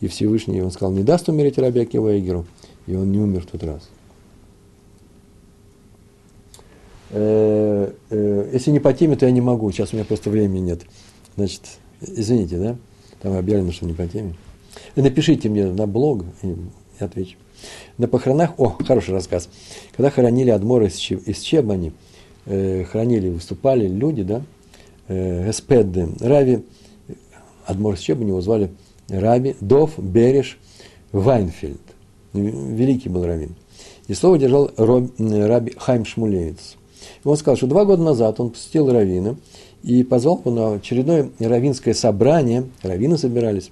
И 0.00 0.06
Всевышний, 0.06 0.62
он 0.62 0.70
сказал, 0.70 0.92
не 0.92 1.02
даст 1.02 1.28
умереть 1.28 1.58
Раби 1.58 1.80
Акива 1.80 2.16
Эгеру. 2.18 2.46
И 2.86 2.94
он 2.94 3.10
не 3.10 3.18
умер 3.18 3.42
в 3.42 3.46
тот 3.46 3.64
раз. 3.64 3.88
Э, 7.10 7.92
э, 8.10 8.50
если 8.52 8.70
не 8.70 8.80
по 8.80 8.92
теме, 8.92 9.16
то 9.16 9.26
я 9.26 9.32
не 9.32 9.40
могу. 9.40 9.70
Сейчас 9.72 9.92
у 9.92 9.96
меня 9.96 10.04
просто 10.04 10.30
времени 10.30 10.60
нет. 10.60 10.82
Значит, 11.36 11.62
извините, 12.00 12.58
да? 12.58 12.76
Там 13.22 13.36
объявлено, 13.36 13.72
что 13.72 13.86
не 13.86 13.92
по 13.92 14.06
теме. 14.06 14.34
Напишите 14.96 15.48
мне 15.48 15.66
на 15.66 15.86
блог, 15.86 16.24
и 16.42 16.54
я 16.98 17.06
отвечу. 17.06 17.36
На 17.98 18.08
похоронах, 18.08 18.58
о, 18.58 18.76
хороший 18.86 19.12
рассказ. 19.12 19.48
Когда 19.96 20.10
хоронили 20.10 20.50
Адмора 20.50 20.86
из, 20.86 20.98
из 21.10 21.40
Чебани, 21.40 21.92
э, 22.46 22.84
хоронили, 22.84 23.28
выступали 23.28 23.86
люди, 23.86 24.22
да, 24.22 24.42
э, 25.08 25.50
Эспеды, 25.50 26.08
Рави, 26.20 26.64
Адмор 27.66 27.94
из 27.94 28.00
Чебани 28.00 28.28
его 28.28 28.40
звали 28.40 28.70
Раби 29.08 29.56
Дов 29.60 29.98
Береш 29.98 30.58
Вайнфельд. 31.12 31.80
Великий 32.32 33.08
был 33.08 33.26
раввин. 33.26 33.54
И 34.06 34.14
слово 34.14 34.38
держал 34.38 34.70
Раби 34.76 35.74
Хайм 35.76 36.04
Шмулевец. 36.04 36.76
И 37.24 37.28
он 37.28 37.36
сказал, 37.36 37.56
что 37.56 37.66
два 37.66 37.84
года 37.84 38.02
назад 38.02 38.40
он 38.40 38.50
посетил 38.50 38.90
раввина 38.90 39.36
и 39.82 40.02
позвал 40.02 40.40
его 40.44 40.50
на 40.50 40.74
очередное 40.74 41.30
раввинское 41.38 41.94
собрание. 41.94 42.64
Раввины 42.82 43.18
собирались. 43.18 43.70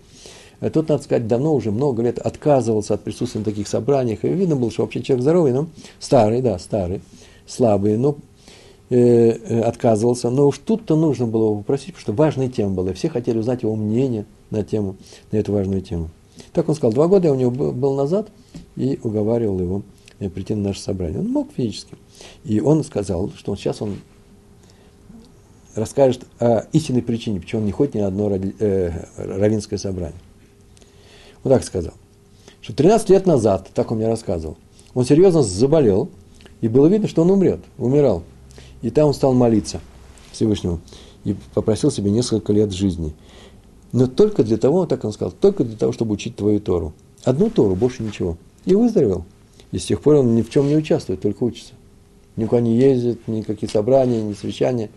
А 0.60 0.70
тот, 0.70 0.88
надо 0.88 1.02
сказать, 1.02 1.26
давно 1.26 1.54
уже 1.54 1.70
много 1.70 2.02
лет 2.02 2.18
отказывался 2.18 2.94
от 2.94 3.02
присутствия 3.02 3.40
на 3.40 3.44
таких 3.44 3.68
собраниях. 3.68 4.24
И 4.24 4.28
видно 4.28 4.56
было, 4.56 4.70
что 4.70 4.82
вообще 4.82 5.02
человек 5.02 5.22
здоровый, 5.22 5.52
но 5.52 5.68
старый, 6.00 6.42
да, 6.42 6.58
старый, 6.58 7.00
слабый, 7.46 7.96
но 7.96 8.16
э, 8.90 8.96
э, 8.96 9.60
отказывался. 9.60 10.30
Но 10.30 10.48
уж 10.48 10.58
тут-то 10.58 10.96
нужно 10.96 11.26
было 11.26 11.44
его 11.44 11.56
попросить, 11.58 11.94
потому 11.94 12.02
что 12.02 12.12
важная 12.12 12.48
тема 12.48 12.74
была. 12.74 12.92
Все 12.92 13.08
хотели 13.08 13.38
узнать 13.38 13.62
его 13.62 13.76
мнение– 13.76 14.24
на 14.50 14.62
тему, 14.62 14.96
на 15.30 15.36
эту 15.36 15.52
важную 15.52 15.82
тему. 15.82 16.10
Так 16.52 16.68
он 16.68 16.74
сказал, 16.74 16.92
два 16.92 17.08
года 17.08 17.28
я 17.28 17.32
у 17.32 17.36
него 17.36 17.50
был, 17.50 17.94
назад 17.94 18.30
и 18.76 18.98
уговаривал 19.02 19.60
его 19.60 19.82
э, 20.18 20.28
прийти 20.28 20.54
на 20.54 20.68
наше 20.68 20.80
собрание. 20.80 21.20
Он 21.20 21.28
мог 21.28 21.48
физически. 21.54 21.96
И 22.44 22.60
он 22.60 22.84
сказал, 22.84 23.30
что 23.36 23.52
он, 23.52 23.58
сейчас 23.58 23.82
он 23.82 23.96
расскажет 25.78 26.24
о 26.38 26.64
истинной 26.72 27.02
причине, 27.02 27.40
почему 27.40 27.60
он 27.60 27.66
не 27.66 27.72
ходит 27.72 27.94
ни 27.94 28.00
на 28.00 28.08
одно 28.08 28.28
ради, 28.28 28.54
э, 28.58 29.04
равинское 29.16 29.78
собрание. 29.78 30.20
Он 31.44 31.52
так 31.52 31.64
сказал, 31.64 31.94
что 32.60 32.72
13 32.72 33.10
лет 33.10 33.26
назад, 33.26 33.68
так 33.74 33.90
он 33.90 33.98
мне 33.98 34.08
рассказывал, 34.08 34.56
он 34.94 35.04
серьезно 35.04 35.42
заболел, 35.42 36.08
и 36.60 36.68
было 36.68 36.86
видно, 36.86 37.08
что 37.08 37.22
он 37.22 37.30
умрет, 37.30 37.60
умирал. 37.78 38.22
И 38.82 38.90
там 38.90 39.08
он 39.08 39.14
стал 39.14 39.32
молиться 39.32 39.80
Всевышнему 40.32 40.80
и 41.24 41.36
попросил 41.54 41.90
себе 41.90 42.10
несколько 42.10 42.52
лет 42.52 42.72
жизни– 42.72 43.14
но 43.92 44.06
только 44.06 44.44
для 44.44 44.58
того, 44.58 44.86
так 44.86 45.04
он 45.04 45.12
сказал, 45.12 45.32
только 45.32 45.64
для 45.64 45.76
того, 45.76 45.92
чтобы 45.92 46.12
учить 46.12 46.36
твою 46.36 46.60
Тору. 46.60 46.92
Одну 47.24 47.50
Тору, 47.50 47.74
больше 47.74 48.02
ничего. 48.02 48.36
И 48.64 48.74
выздоровел. 48.74 49.24
И 49.72 49.78
с 49.78 49.86
тех 49.86 50.00
пор 50.00 50.16
он 50.16 50.34
ни 50.34 50.42
в 50.42 50.50
чем 50.50 50.66
не 50.66 50.76
участвует, 50.76 51.20
только 51.20 51.44
учится. 51.44 51.74
Никуда 52.36 52.60
не 52.60 52.76
ездит, 52.76 53.26
никакие 53.26 53.70
собрания, 53.70 54.22
ни 54.22 54.34
совещания. 54.34 54.90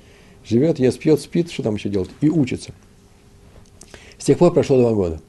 Живет, 0.45 0.79
ест, 0.79 0.99
пьет, 0.99 1.19
спит, 1.19 1.51
что 1.51 1.63
там 1.63 1.75
еще 1.75 1.89
делать, 1.89 2.09
и 2.21 2.29
учится. 2.29 2.73
С 4.17 4.25
тех 4.25 4.37
пор 4.37 4.53
прошло 4.53 4.79
два 4.79 4.93
года. 4.93 5.21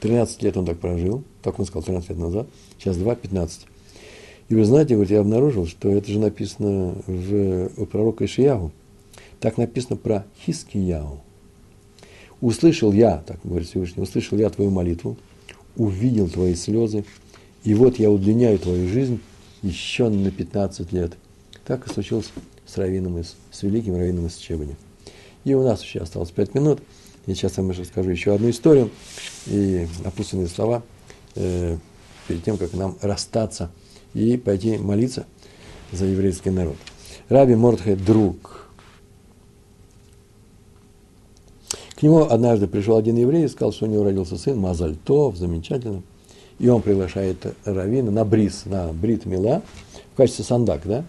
13 0.00 0.42
лет 0.42 0.56
он 0.56 0.66
так 0.66 0.78
прожил, 0.78 1.24
так 1.42 1.58
он 1.58 1.66
сказал 1.66 1.82
13 1.82 2.10
лет 2.10 2.18
назад, 2.18 2.46
сейчас 2.78 2.96
2, 2.96 3.14
15. 3.14 3.66
И 4.48 4.54
вы 4.54 4.64
знаете, 4.64 4.94
говорит, 4.94 5.10
я 5.10 5.20
обнаружил, 5.20 5.66
что 5.66 5.88
это 5.88 6.10
же 6.10 6.18
написано 6.18 6.94
в, 7.06 7.70
у 7.76 7.86
пророка 7.86 8.24
Ишиягу. 8.24 8.70
Так 9.40 9.56
написано 9.56 9.96
про 9.96 10.24
Хискиягу. 10.44 11.20
Услышал 12.40 12.92
я, 12.92 13.18
так 13.26 13.40
говорит 13.42 13.68
Всевышний, 13.68 14.02
услышал 14.02 14.38
я 14.38 14.50
твою 14.50 14.70
молитву, 14.70 15.16
увидел 15.76 16.28
твои 16.28 16.54
слезы, 16.54 17.04
и 17.64 17.74
вот 17.74 17.98
я 17.98 18.10
удлиняю 18.10 18.58
твою 18.58 18.88
жизнь 18.88 19.20
еще 19.62 20.08
на 20.08 20.30
15 20.30 20.92
лет. 20.92 21.16
Так 21.64 21.86
и 21.86 21.92
случилось 21.92 22.30
с 22.66 22.76
раввином 22.76 23.18
из, 23.18 23.36
с 23.50 23.62
великим 23.62 23.96
раввином 23.96 24.26
из 24.26 24.36
Чебани. 24.36 24.76
И 25.44 25.54
у 25.54 25.62
нас 25.62 25.82
еще 25.82 26.00
осталось 26.00 26.30
5 26.30 26.54
минут. 26.54 26.80
Я 27.26 27.34
сейчас 27.34 27.56
вам 27.56 27.70
расскажу 27.70 28.10
еще 28.10 28.34
одну 28.34 28.50
историю 28.50 28.90
и 29.46 29.86
опустенные 30.04 30.48
слова 30.48 30.82
э, 31.34 31.76
перед 32.28 32.44
тем, 32.44 32.56
как 32.56 32.72
нам 32.72 32.96
расстаться 33.00 33.70
и 34.14 34.36
пойти 34.36 34.78
молиться 34.78 35.26
за 35.92 36.06
еврейский 36.06 36.50
народ. 36.50 36.76
Раби 37.28 37.54
Мордхай 37.54 37.96
друг 37.96 38.66
К 41.96 42.02
нему 42.02 42.24
однажды 42.24 42.66
пришел 42.66 42.98
один 42.98 43.16
еврей 43.16 43.44
и 43.44 43.48
сказал, 43.48 43.72
что 43.72 43.86
у 43.86 43.88
него 43.88 44.04
родился 44.04 44.36
сын, 44.36 44.58
Мазальтов, 44.58 45.36
замечательно. 45.36 46.02
И 46.58 46.68
он 46.68 46.82
приглашает 46.82 47.38
Равина 47.64 48.10
на 48.10 48.24
бриз, 48.24 48.66
на 48.66 48.92
брит 48.92 49.24
мила, 49.24 49.62
в 50.12 50.16
качестве 50.16 50.44
сандак, 50.44 50.82
да? 50.84 51.04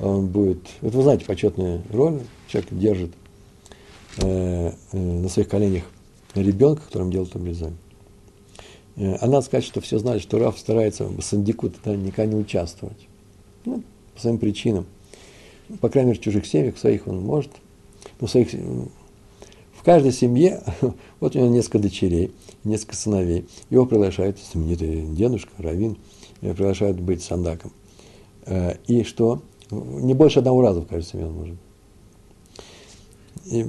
Он 0.00 0.26
будет, 0.28 0.60
вот 0.80 0.94
вы 0.94 1.02
знаете, 1.02 1.24
почетная 1.24 1.82
роль, 1.90 2.20
человек 2.46 2.72
держит 2.72 3.10
э, 4.18 4.72
э, 4.92 4.96
на 4.96 5.28
своих 5.28 5.48
коленях 5.48 5.84
ребенка, 6.34 6.82
которым 6.82 7.10
делают 7.10 7.34
обрезание. 7.34 7.76
Э, 8.96 9.16
а 9.20 9.26
надо 9.26 9.42
сказать, 9.42 9.64
что 9.64 9.80
все 9.80 9.98
знали, 9.98 10.18
что 10.18 10.38
Раф 10.38 10.58
старается 10.58 11.04
в 11.04 11.20
сандикут 11.22 11.74
да, 11.84 11.96
никогда 11.96 12.32
не 12.32 12.40
участвовать. 12.40 13.08
Ну, 13.64 13.82
по 14.14 14.20
своим 14.20 14.38
причинам. 14.38 14.86
По 15.80 15.88
крайней 15.88 16.10
мере, 16.10 16.20
в 16.20 16.22
чужих 16.22 16.46
семьях, 16.46 16.76
в 16.76 16.78
своих 16.78 17.06
он 17.06 17.20
может. 17.20 17.50
Но 18.20 18.26
в 18.26 18.30
своих 18.30 18.52
в 18.52 19.82
каждой 19.84 20.12
семье, 20.12 20.62
вот 21.20 21.36
у 21.36 21.38
него 21.38 21.48
несколько 21.48 21.78
дочерей, 21.78 22.32
несколько 22.64 22.96
сыновей. 22.96 23.46
Его 23.70 23.86
приглашают, 23.86 24.38
знаменитый 24.52 25.02
дедушка, 25.02 25.52
Равин, 25.58 25.96
приглашают 26.40 27.00
быть 27.00 27.22
сандаком. 27.22 27.72
Э, 28.46 28.76
и 28.86 29.04
что? 29.04 29.42
Не 29.70 30.14
больше 30.14 30.38
одного 30.38 30.62
раза 30.62 30.80
в 30.80 30.86
каждой 30.86 31.08
семье 31.08 31.26
он 31.26 31.34
может. 31.34 31.58
И 33.46 33.66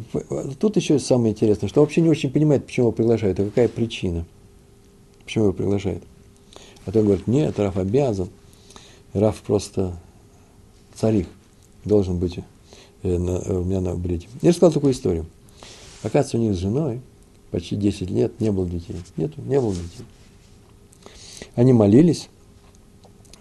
тут 0.60 0.76
еще 0.76 1.00
самое 1.00 1.34
интересное, 1.34 1.70
что 1.70 1.82
вообще 1.82 2.02
не 2.02 2.10
очень 2.10 2.32
понимает, 2.32 2.66
почему 2.66 2.88
его 2.88 2.92
приглашают, 2.92 3.40
а 3.40 3.46
какая 3.46 3.70
причина, 3.70 4.26
почему 5.24 5.46
его 5.46 5.54
приглашают. 5.54 6.04
А 6.86 6.92
то 6.92 7.02
говорит, 7.02 7.28
нет, 7.28 7.58
Раф 7.60 7.78
обязан, 7.78 8.30
Раф 9.14 9.42
просто 9.42 9.98
царих, 10.96 11.28
должен 11.86 12.18
быть 12.18 12.40
э, 13.04 13.18
на, 13.18 13.40
у 13.60 13.64
меня 13.64 13.80
на 13.80 13.96
брите. 13.96 14.28
Я 14.42 14.50
рассказал 14.50 14.74
такую 14.74 14.94
историю. 14.94 15.26
Оказывается, 16.04 16.38
у 16.38 16.42
них 16.42 16.56
с 16.56 16.60
женой 16.60 17.02
почти 17.52 17.76
10 17.76 18.10
лет 18.10 18.40
не 18.42 18.52
было 18.52 18.68
детей. 18.68 18.96
Нету, 19.18 19.42
не 19.42 19.60
было 19.60 19.74
детей. 19.74 20.06
Они 21.56 21.74
молились 21.74 22.30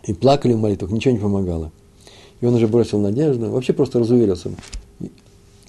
и 0.05 0.13
плакали 0.13 0.53
в 0.53 0.61
молитвах, 0.61 0.91
ничего 0.91 1.15
не 1.15 1.21
помогало. 1.21 1.73
И 2.41 2.47
он 2.47 2.55
уже 2.55 2.69
бросил 2.69 3.01
надежду, 3.01 3.51
вообще 3.51 3.73
просто 3.73 3.99
разуверился. 3.99 4.51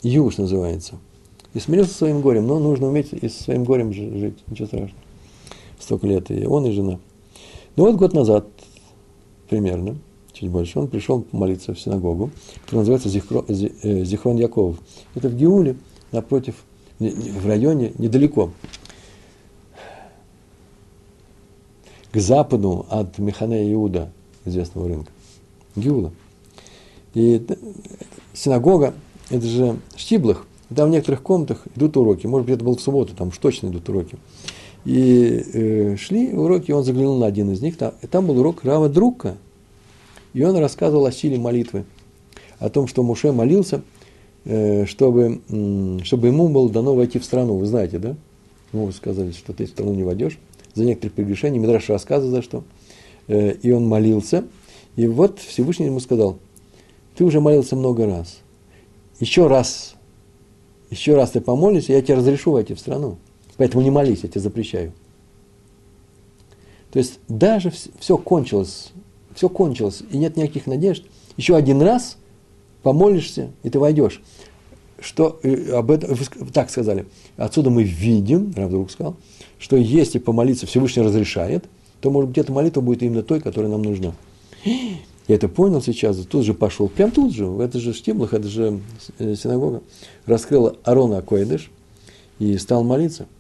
Юж 0.02 0.38
называется. 0.38 0.96
И 1.54 1.60
смирился 1.60 1.92
со 1.92 1.98
своим 2.00 2.22
горем, 2.22 2.46
но 2.48 2.60
нужно 2.60 2.88
уметь 2.88 3.12
и 3.12 3.28
со 3.28 3.44
своим 3.44 3.64
горем 3.64 3.92
жить, 3.92 4.38
ничего 4.48 4.68
страшного. 4.68 5.04
Столько 5.80 6.08
лет, 6.08 6.30
и 6.30 6.46
он, 6.46 6.66
и 6.68 6.72
жена. 6.72 7.00
Ну 7.76 7.86
вот 7.86 7.96
год 7.96 8.14
назад, 8.14 8.46
примерно, 9.50 9.98
чуть 10.34 10.50
больше, 10.50 10.80
он 10.80 10.88
пришел 10.88 11.26
молиться 11.32 11.74
в 11.74 11.80
синагогу, 11.80 12.30
которая 12.66 12.82
называется 12.82 13.10
Зихро, 13.10 13.46
э, 13.48 14.04
Зихрон 14.04 14.38
Яков. 14.38 14.78
Это 15.16 15.30
в 15.30 15.36
Геуле, 15.36 15.76
напротив, 16.12 16.56
в 17.00 17.48
районе, 17.48 17.94
недалеко, 17.98 18.52
к 22.12 22.18
западу 22.20 22.86
от 22.90 23.18
Механе 23.18 23.72
Иуда, 23.74 24.12
известного 24.46 24.88
рынка. 24.88 25.12
Геула. 25.76 26.12
И 27.14 27.46
синагога, 28.34 28.94
это 29.30 29.46
же 29.46 29.80
штиблах, 29.96 30.46
там 30.74 30.90
в 30.90 30.92
некоторых 30.92 31.24
комнатах 31.24 31.66
идут 31.76 31.98
уроки, 31.98 32.28
может 32.28 32.46
быть, 32.48 32.56
это 32.56 32.66
был 32.66 32.78
в 32.78 32.82
субботу, 32.82 33.16
там 33.16 33.30
уж 33.30 33.38
точно 33.38 33.68
идут 33.68 33.90
уроки. 33.90 34.18
И 34.86 35.44
э, 35.54 35.96
шли 35.98 36.32
уроки, 36.34 36.72
он 36.72 36.84
заглянул 36.84 37.18
на 37.18 37.26
один 37.26 37.52
из 37.52 37.62
них, 37.62 37.78
там, 37.78 37.94
и 38.02 38.08
там 38.08 38.28
был 38.28 38.40
урок 38.40 38.64
Рава 38.64 38.88
Друка, 38.88 39.36
и 40.34 40.44
он 40.44 40.56
рассказывал 40.58 41.06
о 41.06 41.12
силе 41.12 41.38
молитвы, 41.38 41.86
о 42.60 42.70
том, 42.70 42.88
что 42.88 43.04
Муше 43.04 43.32
молился, 43.32 43.82
э, 44.46 44.86
чтобы, 44.86 45.42
э, 45.50 46.00
чтобы 46.04 46.28
ему 46.28 46.50
было 46.50 46.70
дано 46.70 46.94
войти 46.94 47.20
в 47.20 47.26
страну, 47.26 47.58
вы 47.58 47.66
знаете, 47.66 47.98
да? 47.98 48.16
Ну, 48.72 48.86
вы 48.86 48.92
сказали, 48.92 49.32
что 49.32 49.54
ты 49.54 49.66
в 49.66 49.70
страну 49.70 49.94
не 49.96 50.04
войдешь, 50.04 50.38
за 50.76 50.86
некоторые 50.86 51.14
прегрешения, 51.14 51.60
Мидраш 51.60 51.90
рассказывает 51.90 52.36
за 52.36 52.42
что. 52.44 52.64
Э, 53.28 53.54
и 53.54 53.72
он 53.72 53.88
молился, 53.88 54.46
и 54.96 55.08
вот 55.08 55.40
Всевышний 55.40 55.88
ему 55.88 56.00
сказал, 56.00 56.38
ты 57.20 57.26
уже 57.26 57.42
молился 57.42 57.76
много 57.76 58.06
раз, 58.06 58.40
еще 59.20 59.48
раз, 59.48 59.96
еще 60.90 61.18
раз 61.18 61.32
ты 61.32 61.42
помолишься, 61.42 61.92
я 61.92 62.02
тебе 62.02 62.16
разрешу 62.16 62.54
войти 62.54 62.74
в 62.74 62.80
страну. 62.80 63.18
Поэтому 63.58 63.84
не 63.84 63.92
молись, 63.92 64.22
я 64.24 64.30
тебе 64.30 64.40
запрещаю. 64.40 64.94
То 66.92 67.00
есть 67.00 67.20
даже 67.28 67.74
все 68.00 68.18
кончилось, 68.18 68.94
все 69.36 69.50
кончилось, 69.50 70.02
и 70.10 70.18
нет 70.18 70.38
никаких 70.38 70.66
надежд. 70.66 71.04
Еще 71.36 71.58
один 71.58 71.82
раз 71.82 72.16
помолишься, 72.84 73.52
и 73.64 73.70
ты 73.70 73.80
войдешь. 73.80 74.22
Что 75.02 75.42
э, 75.44 75.74
об 75.74 75.92
этом, 75.92 76.16
так 76.54 76.70
сказали. 76.70 77.06
Отсюда 77.36 77.70
мы 77.70 77.84
видим, 77.84 78.54
Рав 78.56 78.70
вдруг 78.70 78.92
сказал, 78.92 79.18
что 79.58 79.76
если 79.76 80.20
помолиться 80.20 80.68
Всевышний 80.68 81.04
разрешает, 81.04 81.66
то, 82.00 82.12
может 82.12 82.30
быть, 82.30 82.38
эта 82.38 82.54
молитва 82.54 82.80
будет 82.80 83.04
именно 83.04 83.24
той, 83.24 83.42
которая 83.42 83.70
нам 83.70 83.82
нужна. 83.82 84.14
Я 85.30 85.36
это 85.36 85.48
понял 85.48 85.82
сейчас, 85.82 86.18
тут 86.18 86.44
же 86.44 86.54
пошел, 86.54 86.90
прям 86.90 87.12
тут 87.12 87.34
же, 87.34 87.46
это 87.62 87.80
же 87.80 87.94
Штиблах, 87.94 88.34
это 88.34 88.50
же 88.50 88.82
синагога, 89.18 89.82
раскрыл 90.26 90.78
Арона 90.84 91.20
Акоидыш 91.20 91.72
и 92.40 92.58
стал 92.58 92.84
молиться– 92.84 93.28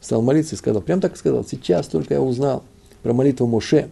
стал 0.00 0.22
молиться 0.22 0.54
и 0.54 0.58
сказал, 0.58 0.82
прям 0.82 1.00
так 1.00 1.16
сказал, 1.16 1.44
сейчас 1.44 1.86
только 1.86 2.14
я 2.14 2.22
узнал 2.22 2.64
про 3.02 3.12
молитву 3.12 3.46
Моше, 3.46 3.90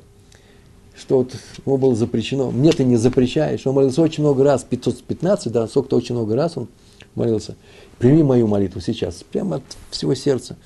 что 0.96 1.18
вот 1.18 1.34
ему 1.64 1.76
было 1.76 1.94
запрещено, 1.94 2.50
мне 2.50 2.72
ты 2.72 2.84
не 2.84 2.96
запрещаешь, 2.96 3.66
он 3.66 3.74
молился 3.74 4.02
очень 4.02 4.24
много 4.24 4.42
раз, 4.42 4.64
515, 4.64 5.52
да, 5.52 5.68
сколько-то 5.68 5.96
очень 5.96 6.14
много 6.14 6.34
раз 6.34 6.56
он 6.56 6.68
молился, 7.14 7.56
прими 7.98 8.22
мою 8.22 8.46
молитву 8.46 8.80
сейчас, 8.80 9.22
прямо 9.30 9.56
от 9.56 9.62
всего 9.90 10.14
сердца, 10.14 10.56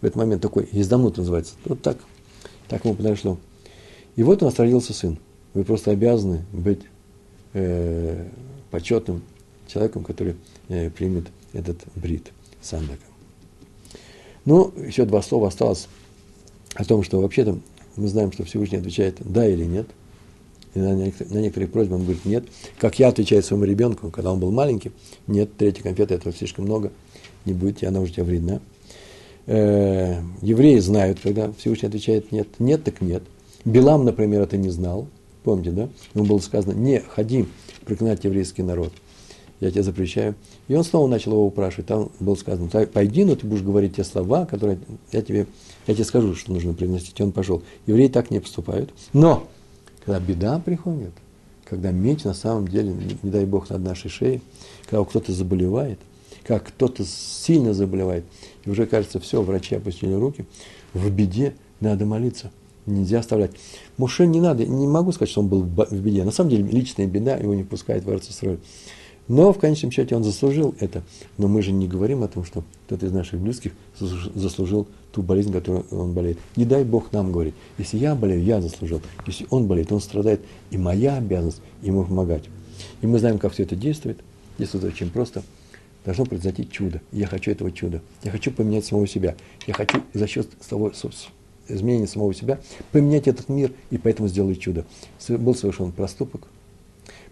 в 0.00 0.04
этот 0.04 0.16
момент 0.16 0.40
такой, 0.40 0.68
издамнут 0.72 1.18
называется, 1.18 1.54
вот 1.64 1.82
так, 1.82 1.98
так 2.68 2.84
ему 2.84 2.94
подошло. 2.94 3.38
И 4.16 4.22
вот 4.22 4.42
у 4.42 4.46
нас 4.46 4.58
родился 4.58 4.92
сын, 4.92 5.18
вы 5.54 5.64
просто 5.64 5.90
обязаны 5.90 6.44
быть 6.52 6.80
э, 7.52 8.26
почетным 8.70 9.22
человеком, 9.66 10.04
который 10.04 10.36
э, 10.68 10.90
примет 10.90 11.26
этот 11.52 11.78
брит 11.94 12.32
Сандака. 12.60 13.02
Ну, 14.44 14.72
еще 14.76 15.04
два 15.04 15.22
слова 15.22 15.48
осталось 15.48 15.88
о 16.74 16.84
том, 16.84 17.02
что 17.02 17.20
вообще-то 17.20 17.58
мы 17.96 18.08
знаем, 18.08 18.32
что 18.32 18.44
Всевышний 18.44 18.78
отвечает 18.78 19.16
«да» 19.20 19.46
или 19.46 19.64
«нет». 19.64 19.86
И 20.74 20.78
на, 20.78 20.94
некоторые, 20.94 21.34
на 21.34 21.38
некоторые 21.42 21.68
просьбы 21.68 21.96
он 21.96 22.02
говорит 22.02 22.24
«нет». 22.24 22.44
Как 22.78 22.98
я 22.98 23.08
отвечаю 23.08 23.42
своему 23.42 23.64
ребенку, 23.64 24.10
когда 24.10 24.32
он 24.32 24.40
был 24.40 24.50
маленький, 24.50 24.92
«нет, 25.26 25.50
третья 25.56 25.82
конфета, 25.82 26.14
этого 26.14 26.34
слишком 26.34 26.64
много, 26.64 26.90
не 27.44 27.52
будете, 27.52 27.86
она 27.86 28.00
уже 28.00 28.14
тебе 28.14 28.24
вредна». 28.24 28.60
Э, 29.46 30.22
евреи 30.40 30.78
знают, 30.78 31.20
когда 31.20 31.52
Всевышний 31.52 31.88
отвечает 31.88 32.32
«нет». 32.32 32.48
«Нет, 32.58 32.82
так 32.84 33.00
нет». 33.00 33.22
Билам, 33.64 34.04
например, 34.04 34.40
это 34.42 34.56
не 34.56 34.70
знал. 34.70 35.06
Помните, 35.44 35.70
да? 35.70 35.88
Ему 36.14 36.26
было 36.26 36.38
сказано 36.38 36.72
«не 36.72 37.00
ходи 37.00 37.46
проклинать 37.84 38.24
еврейский 38.24 38.62
народ» 38.62 38.92
я 39.62 39.70
тебе 39.70 39.84
запрещаю. 39.84 40.34
И 40.66 40.74
он 40.74 40.82
снова 40.82 41.06
начал 41.06 41.32
его 41.32 41.46
упрашивать. 41.46 41.86
Там 41.86 42.10
было 42.18 42.34
сказано, 42.34 42.68
пойди, 42.86 43.24
но 43.24 43.36
ты 43.36 43.46
будешь 43.46 43.62
говорить 43.62 43.94
те 43.94 44.02
слова, 44.02 44.44
которые 44.44 44.80
я 45.12 45.22
тебе, 45.22 45.46
я 45.86 45.94
тебе 45.94 46.04
скажу, 46.04 46.34
что 46.34 46.52
нужно 46.52 46.74
приносить. 46.74 47.18
И 47.20 47.22
он 47.22 47.30
пошел. 47.30 47.62
Евреи 47.86 48.08
так 48.08 48.32
не 48.32 48.40
поступают. 48.40 48.92
Но, 49.12 49.46
когда 50.04 50.18
беда 50.18 50.58
приходит, 50.58 51.12
когда 51.64 51.92
меч 51.92 52.24
на 52.24 52.34
самом 52.34 52.66
деле, 52.66 52.92
не 53.22 53.30
дай 53.30 53.44
Бог, 53.44 53.70
над 53.70 53.82
нашей 53.82 54.10
шеей, 54.10 54.42
когда 54.90 55.04
кто-то 55.04 55.32
заболевает, 55.32 56.00
как 56.42 56.66
кто-то 56.66 57.04
сильно 57.04 57.72
заболевает, 57.72 58.24
и 58.64 58.70
уже 58.70 58.86
кажется, 58.86 59.20
все, 59.20 59.42
врачи 59.42 59.76
опустили 59.76 60.12
руки, 60.12 60.44
в 60.92 61.08
беде 61.08 61.54
надо 61.78 62.04
молиться. 62.04 62.50
Нельзя 62.86 63.20
оставлять. 63.20 63.52
Муше 63.96 64.26
не 64.26 64.40
надо, 64.40 64.66
не 64.66 64.86
могу 64.86 65.12
сказать, 65.12 65.30
что 65.30 65.40
он 65.40 65.48
был 65.48 65.62
в 65.62 66.00
беде. 66.00 66.24
На 66.24 66.32
самом 66.32 66.50
деле, 66.50 66.64
личная 66.64 67.06
беда 67.06 67.36
его 67.36 67.54
не 67.54 67.62
пускает 67.62 68.04
в 68.04 68.10
Арцисроль. 68.10 68.58
Но 69.28 69.52
в 69.52 69.58
конечном 69.58 69.92
счете 69.92 70.16
он 70.16 70.24
заслужил 70.24 70.74
это. 70.80 71.02
Но 71.38 71.46
мы 71.46 71.62
же 71.62 71.70
не 71.70 71.86
говорим 71.86 72.24
о 72.24 72.28
том, 72.28 72.44
что 72.44 72.64
кто-то 72.86 73.06
из 73.06 73.12
наших 73.12 73.40
близких 73.40 73.72
заслужил 73.98 74.88
ту 75.12 75.22
болезнь, 75.22 75.52
которую 75.52 75.86
он 75.90 76.12
болеет. 76.12 76.38
Не 76.56 76.64
дай 76.64 76.82
Бог 76.82 77.12
нам 77.12 77.30
говорить. 77.30 77.54
Если 77.78 77.98
я 77.98 78.14
болею, 78.16 78.42
я 78.42 78.60
заслужил. 78.60 79.00
Если 79.26 79.46
он 79.50 79.68
болеет, 79.68 79.92
он 79.92 80.00
страдает. 80.00 80.40
И 80.70 80.76
моя 80.76 81.16
обязанность 81.18 81.62
ему 81.82 82.04
помогать. 82.04 82.44
И 83.00 83.06
мы 83.06 83.18
знаем, 83.20 83.38
как 83.38 83.52
все 83.52 83.62
это 83.62 83.76
действует. 83.76 84.18
Действует 84.58 84.84
очень 84.84 85.10
просто. 85.10 85.42
Должно 86.04 86.24
произойти 86.24 86.68
чудо. 86.68 87.00
я 87.12 87.26
хочу 87.26 87.52
этого 87.52 87.70
чуда. 87.70 88.02
Я 88.24 88.32
хочу 88.32 88.50
поменять 88.50 88.84
самого 88.84 89.06
себя. 89.06 89.36
Я 89.68 89.74
хочу 89.74 90.02
за 90.12 90.26
счет 90.26 90.50
того, 90.68 90.92
изменения 91.68 92.06
самого 92.06 92.34
себя 92.34 92.60
поменять 92.92 93.28
этот 93.28 93.48
мир, 93.48 93.72
и 93.90 93.98
поэтому 93.98 94.28
сделаю 94.28 94.56
чудо. 94.56 94.84
Был 95.28 95.54
совершен 95.54 95.92
проступок, 95.92 96.48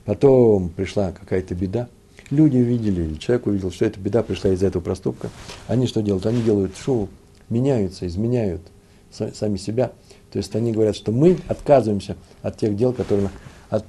Потом 0.04 0.70
пришла 0.70 1.12
какая-то 1.12 1.54
беда. 1.54 1.88
Люди 2.30 2.56
увидели, 2.56 3.14
человек 3.14 3.46
увидел, 3.46 3.70
что 3.70 3.84
эта 3.84 3.98
беда 3.98 4.22
пришла 4.22 4.50
из-за 4.50 4.66
этого 4.66 4.82
проступка. 4.82 5.30
Они 5.66 5.86
что 5.86 6.02
делают? 6.02 6.26
Они 6.26 6.42
делают 6.42 6.76
шоу, 6.76 7.08
меняются, 7.48 8.06
изменяют 8.06 8.62
сами 9.12 9.56
себя. 9.56 9.92
То 10.30 10.38
есть 10.38 10.54
они 10.54 10.72
говорят, 10.72 10.94
что 10.94 11.10
мы 11.12 11.38
отказываемся 11.48 12.16
от 12.42 12.56
тех 12.56 12.76
дел, 12.76 12.92
которые, 12.92 13.30
от 13.68 13.84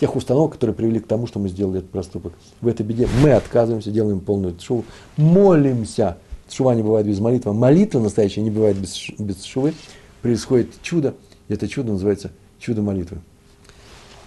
тех 0.00 0.16
установок, 0.16 0.52
которые 0.54 0.74
привели 0.74 0.98
к 0.98 1.06
тому, 1.06 1.26
что 1.26 1.38
мы 1.38 1.48
сделали 1.48 1.78
этот 1.78 1.90
проступок. 1.90 2.32
В 2.60 2.66
этой 2.66 2.84
беде 2.84 3.08
мы 3.22 3.32
отказываемся, 3.32 3.92
делаем 3.92 4.20
полную 4.20 4.58
шоу, 4.58 4.84
молимся. 5.16 6.18
Шува 6.50 6.74
не 6.74 6.82
бывает 6.82 7.06
без 7.06 7.20
молитвы. 7.20 7.52
Молитва 7.52 8.00
настоящая 8.00 8.42
не 8.42 8.50
бывает 8.50 8.76
без, 8.76 9.10
без 9.18 9.44
шувы. 9.44 9.74
Происходит 10.22 10.68
чудо, 10.82 11.14
и 11.48 11.54
это 11.54 11.68
чудо 11.68 11.92
называется 11.92 12.30
чудо 12.58 12.82
молитвы. 12.82 13.18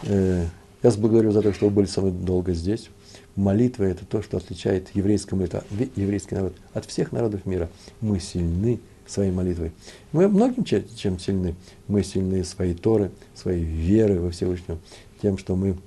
Э, 0.03 0.45
я 0.83 0.89
вас 0.89 0.97
благодарю 0.97 1.31
за 1.31 1.41
то, 1.41 1.53
что 1.53 1.65
вы 1.65 1.71
были 1.71 1.85
со 1.87 2.01
мной 2.01 2.13
долго 2.13 2.53
здесь. 2.53 2.89
Молитва– 3.35 3.83
это 3.85 4.05
то, 4.05 4.21
что 4.21 4.37
отличает 4.37 4.89
еврейскую 4.95 5.39
молитву, 5.39 5.61
еврейский 5.95 6.35
народ 6.35 6.53
от 6.73 6.85
всех 6.85 7.11
народов 7.11 7.45
мира. 7.45 7.69
Мы 8.01 8.19
сильны 8.19 8.79
своей 9.05 9.31
молитвой. 9.31 9.71
Мы 10.11 10.27
многим 10.27 10.63
чем 10.63 11.19
сильны. 11.19 11.55
Мы 11.87 12.03
сильны 12.03 12.43
своей 12.43 12.73
Торы, 12.73 13.11
своей 13.35 13.63
веры 13.63 14.19
во 14.19 14.31
Всевышнего, 14.31 14.79
тем, 15.21 15.37
что 15.37 15.55
мы 15.55 15.77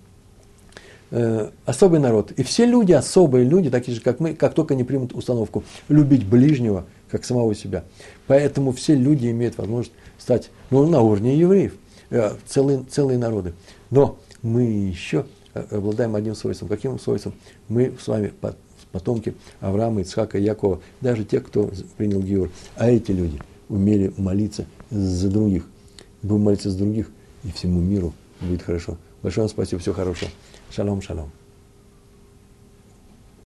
особый 1.65 1.99
народ. 1.99 2.33
И 2.33 2.43
все 2.43 2.67
люди, 2.67 2.93
особые 2.93 3.45
люди, 3.45 3.71
такие 3.71 3.95
же, 3.95 4.01
как 4.01 4.21
мы, 4.21 4.35
как 4.35 4.55
только 4.55 4.75
не 4.75 4.85
примут 4.85 5.13
установку 5.13 5.65
любить 5.89 6.25
ближнего, 6.25 6.87
как 7.11 7.25
самого 7.25 7.55
себя. 7.55 7.85
Поэтому 8.27 8.73
все 8.73 8.95
люди 8.95 9.31
имеют 9.31 9.59
возможность 9.59 9.93
стать 10.19 10.51
ну, 10.71 10.87
на 10.87 11.01
уровне 11.01 11.37
евреев, 11.37 11.75
э, 12.11 12.35
целые, 12.47 12.85
целые 12.89 13.19
народы. 13.19 13.55
Но 13.91 14.19
мы 14.43 14.63
еще 14.63 15.27
э, 15.55 15.65
обладаем 15.71 16.15
одним 16.15 16.35
свойством. 16.35 16.69
Каким 16.69 16.99
свойством? 16.99 17.35
Мы 17.69 17.95
с 18.01 18.07
вами 18.07 18.33
потомки 18.93 19.35
Авраама, 19.61 20.03
Ицхака, 20.03 20.39
Якова, 20.39 20.81
даже 21.01 21.25
те, 21.25 21.41
кто 21.41 21.71
принял 21.97 22.21
Геор. 22.21 22.51
А 22.77 22.91
эти 22.91 23.13
люди 23.13 23.41
умели 23.69 24.13
молиться 24.17 24.67
за 24.91 25.29
других. 25.29 25.67
Будем 26.23 26.43
молиться 26.43 26.71
за 26.71 26.79
других, 26.79 27.11
и 27.45 27.51
всему 27.53 27.81
миру 27.81 28.13
будет 28.41 28.63
хорошо. 28.63 28.97
Большое 29.23 29.45
вам 29.45 29.51
спасибо, 29.51 29.81
всего 29.81 29.95
хорошего. 29.95 30.31
Шалом, 30.71 31.03
шалом. 31.03 31.40